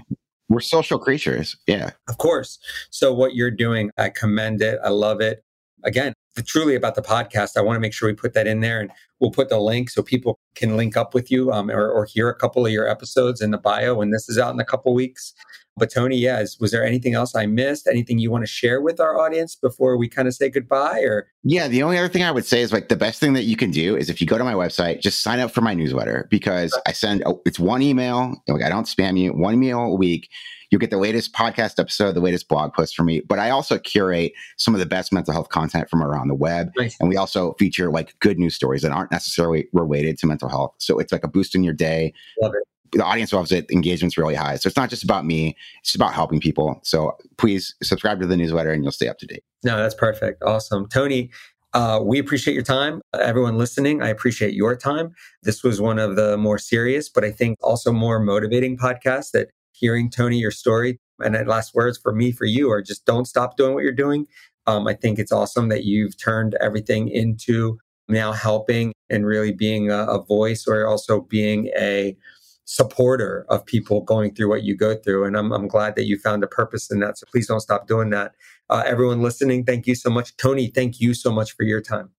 We're 0.48 0.60
social 0.60 1.00
creatures. 1.00 1.58
Yeah. 1.66 1.90
Of 2.08 2.20
course. 2.20 2.60
So 2.92 3.12
what 3.12 3.34
you're 3.34 3.50
doing, 3.50 3.90
I 3.98 4.10
commend 4.10 4.62
it. 4.62 4.80
I 4.84 4.90
love 4.90 5.20
it. 5.20 5.44
Again, 5.84 6.14
truly 6.44 6.76
about 6.76 6.96
the 6.96 7.02
podcast, 7.02 7.58
I 7.58 7.62
want 7.62 7.78
to 7.78 7.80
make 7.80 7.94
sure 7.94 8.10
we 8.10 8.14
put 8.14 8.34
that 8.34 8.48
in 8.48 8.60
there 8.60 8.82
and 8.82 8.92
we'll 9.20 9.32
put 9.32 9.50
the 9.50 9.60
link 9.60 9.90
so 9.90 10.04
people 10.04 10.40
can 10.56 10.76
link 10.76 10.98
up 10.98 11.14
with 11.14 11.32
you 11.32 11.52
um, 11.52 11.72
or, 11.72 11.90
or 11.90 12.06
hear 12.06 12.30
a 12.30 12.36
couple 12.36 12.66
of 12.66 12.72
your 12.72 12.88
episodes 12.88 13.42
in 13.42 13.52
the 13.52 13.58
bio 13.58 13.96
when 13.96 14.12
this 14.12 14.28
is 14.28 14.38
out 14.38 14.54
in 14.54 14.60
a 14.60 14.66
couple 14.66 14.94
weeks. 14.94 15.34
But 15.78 15.92
Tony, 15.92 16.18
yeah, 16.18 16.40
is, 16.40 16.58
was 16.60 16.72
there 16.72 16.86
anything 16.86 17.16
else 17.16 17.36
I 17.36 17.46
missed? 17.48 17.86
Anything 17.86 18.18
you 18.18 18.32
want 18.32 18.44
to 18.44 18.50
share 18.50 18.82
with 18.82 19.02
our 19.02 19.20
audience 19.20 19.56
before 19.56 19.98
we 19.98 20.08
kind 20.08 20.26
of 20.26 20.34
say 20.34 20.50
goodbye? 20.50 21.02
Or 21.02 21.28
yeah, 21.44 21.68
the 21.68 21.84
only 21.84 21.98
other 21.98 22.08
thing 22.08 22.24
I 22.24 22.32
would 22.32 22.46
say 22.46 22.62
is 22.62 22.72
like 22.72 22.88
the 22.88 22.96
best 22.96 23.20
thing 23.20 23.34
that 23.34 23.44
you 23.44 23.58
can 23.58 23.72
do 23.72 23.98
is 23.98 24.10
if 24.10 24.22
you 24.22 24.28
go 24.28 24.38
to 24.38 24.44
my 24.46 24.54
website, 24.54 25.02
just 25.02 25.22
sign 25.22 25.40
up 25.40 25.52
for 25.52 25.60
my 25.60 25.74
newsletter 25.74 26.28
because 26.30 26.78
I 26.88 26.94
send 26.94 27.24
oh, 27.26 27.42
it's 27.46 27.60
one 27.60 27.82
email. 27.82 28.42
Like 28.48 28.64
I 28.64 28.70
don't 28.70 28.86
spam 28.86 29.20
you. 29.20 29.34
One 29.34 29.56
email 29.56 29.82
a 29.82 29.96
week. 29.96 30.30
You'll 30.76 30.82
get 30.82 30.90
the 30.90 30.98
latest 30.98 31.32
podcast 31.32 31.80
episode, 31.80 32.16
the 32.16 32.20
latest 32.20 32.50
blog 32.50 32.74
post 32.74 32.98
from 32.98 33.06
me. 33.06 33.22
But 33.22 33.40
I 33.40 33.50
also 33.50 33.80
curate 33.80 34.34
some 34.58 34.76
of 34.76 34.82
the 34.82 34.86
best 34.86 35.14
mental 35.14 35.32
health 35.34 35.48
content 35.48 35.90
from 35.90 36.04
around 36.04 36.28
the 36.28 36.36
web. 36.36 36.70
Nice. 36.76 36.98
And 37.00 37.08
we 37.08 37.16
also 37.16 37.54
feature 37.54 37.90
like 37.90 38.20
good 38.20 38.38
news 38.38 38.56
stories 38.56 38.82
that 38.82 38.92
aren't 38.92 39.10
necessarily 39.10 39.70
related 39.72 40.18
to 40.18 40.28
mental 40.28 40.50
health. 40.50 40.76
So 40.80 41.00
it's 41.00 41.14
like 41.14 41.24
a 41.24 41.30
boost 41.30 41.56
in 41.56 41.64
your 41.64 41.74
day. 41.74 42.14
Love 42.42 42.52
it 42.56 42.68
the 42.92 43.06
audience 43.06 43.32
loves 43.32 43.54
it. 43.54 43.70
Engagement's 43.72 44.18
really 44.18 44.36
high. 44.36 44.58
So 44.58 44.68
it's 44.68 44.76
not 44.76 44.90
just 44.90 45.04
about 45.04 45.26
me, 45.26 45.56
it's 45.80 45.96
about 45.96 46.14
helping 46.14 46.42
people. 46.42 46.80
So 46.84 47.18
please 47.38 47.74
subscribe 47.82 48.20
to 48.20 48.28
the 48.28 48.36
newsletter 48.36 48.72
and 48.72 48.84
you'll 48.84 48.92
stay 48.92 49.08
up 49.08 49.18
to 49.20 49.26
date. 49.26 49.44
No, 49.64 49.78
that's 49.78 49.96
perfect. 49.96 50.44
Awesome. 50.44 50.88
Tony, 50.90 51.32
uh, 51.74 52.00
we 52.02 52.20
appreciate 52.20 52.54
your 52.54 52.64
time. 52.64 53.02
Everyone 53.20 53.58
listening, 53.58 54.02
I 54.02 54.08
appreciate 54.08 54.54
your 54.54 54.76
time. 54.78 55.14
This 55.44 55.62
was 55.62 55.82
one 55.82 56.00
of 56.00 56.16
the 56.16 56.38
more 56.38 56.58
serious, 56.58 57.10
but 57.10 57.26
I 57.26 57.32
think 57.32 57.58
also 57.62 57.92
more 57.92 58.20
motivating 58.20 58.78
podcasts 58.78 59.32
that 59.32 59.50
hearing 59.76 60.10
Tony, 60.10 60.38
your 60.38 60.52
story, 60.52 61.00
and 61.20 61.36
last 61.48 61.74
words 61.74 61.98
for 61.98 62.14
me, 62.14 62.32
for 62.32 62.46
you, 62.46 62.72
are 62.72 62.82
just 62.82 63.06
don't 63.06 63.26
stop 63.26 63.58
doing 63.58 63.74
what 63.74 63.84
you're 63.84 63.92
doing. 63.92 64.28
Um, 64.68 64.88
I 64.88 64.94
think 64.94 65.20
it's 65.20 65.32
awesome 65.32 65.70
that 65.70 65.84
you've 65.84 66.18
turned 66.18 66.56
everything 66.60 67.08
into 67.10 67.78
now 68.08 68.32
helping 68.32 68.94
and 69.10 69.26
really 69.26 69.52
being 69.52 69.92
a, 69.92 70.06
a 70.06 70.24
voice 70.24 70.66
or 70.68 70.88
also 70.88 71.22
being 71.22 71.68
a 71.78 72.16
supporter 72.66 73.46
of 73.50 73.66
people 73.66 74.02
going 74.02 74.34
through 74.34 74.50
what 74.50 74.64
you 74.64 74.76
go 74.76 74.96
through. 74.96 75.26
And 75.26 75.38
I'm, 75.38 75.52
I'm 75.52 75.68
glad 75.68 75.96
that 75.96 76.06
you 76.06 76.18
found 76.18 76.44
a 76.44 76.48
purpose 76.48 76.92
in 76.92 77.00
that. 77.00 77.18
So 77.18 77.26
please 77.32 77.48
don't 77.48 77.60
stop 77.60 77.88
doing 77.88 78.10
that. 78.10 78.34
Uh, 78.70 78.84
everyone 78.86 79.22
listening, 79.22 79.64
thank 79.64 79.86
you 79.86 79.94
so 79.96 80.10
much. 80.10 80.36
Tony, 80.38 80.68
thank 80.68 81.00
you 81.00 81.14
so 81.14 81.32
much 81.32 81.56
for 81.56 81.64
your 81.64 81.82
time. 81.82 82.10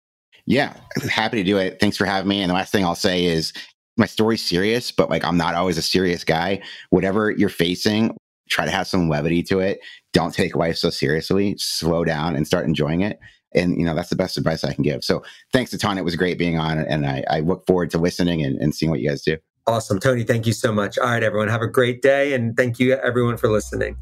Yeah, 0.47 0.75
happy 1.11 1.39
to 1.39 1.45
do 1.45 1.59
it. 1.59 1.81
Thanks 1.81 1.97
for 1.97 2.05
having 2.05 2.29
me. 2.29 2.41
And 2.41 2.51
the 2.51 2.55
last 2.55 2.71
thing 2.71 2.85
I'll 2.85 2.95
say 2.95 3.25
is 3.25 3.53
my 3.97 4.07
story's 4.07 4.45
serious, 4.45 4.91
but 4.91 5.11
like 5.11 5.25
I'm 5.25 5.37
not 5.37 5.55
always 5.55 5.79
a 5.79 5.83
serious 5.83 6.25
guy. 6.25 6.61
Whatever 6.91 7.31
you're 7.31 7.49
facing, 7.49 8.17
try 8.49 8.65
to 8.65 8.71
have 8.71 8.87
some 8.87 9.09
levity 9.09 9.43
to 9.45 9.61
it. 9.61 9.81
Don't 10.13 10.35
take 10.35 10.55
life 10.55 10.77
so 10.77 10.91
seriously. 10.91 11.55
Slow 11.59 12.05
down 12.05 12.37
and 12.37 12.47
start 12.47 12.67
enjoying 12.67 13.03
it. 13.03 13.19
And 13.55 13.79
you 13.79 13.87
know 13.87 13.95
that's 13.95 14.11
the 14.11 14.17
best 14.17 14.37
advice 14.37 14.65
I 14.65 14.75
can 14.75 14.83
give. 14.83 15.03
So 15.03 15.23
thanks 15.53 15.73
a 15.73 15.79
ton. 15.79 15.99
It 15.99 16.05
was 16.05 16.17
great 16.17 16.39
being 16.39 16.59
on, 16.59 16.79
and 16.79 17.07
I, 17.07 17.25
I 17.31 17.41
look 17.41 17.67
forward 17.67 17.91
to 17.91 17.99
listening 17.99 18.43
and, 18.45 18.61
and 18.61 18.75
seeing 18.75 18.91
what 18.91 19.01
you 19.01 19.09
guys 19.09 19.23
do. 19.23 19.39
Awesome. 19.67 19.99
Tony, 19.99 20.23
thank 20.23 20.47
you 20.47 20.53
so 20.53 20.73
much. 20.73 20.97
All 20.99 21.07
right, 21.07 21.23
everyone, 21.23 21.49
have 21.49 21.63
a 21.63 21.67
great 21.67 22.01
day. 22.01 22.35
And 22.35 22.57
thank 22.57 22.79
you, 22.79 22.95
everyone, 22.95 23.37
for 23.37 23.51
listening. 23.51 23.97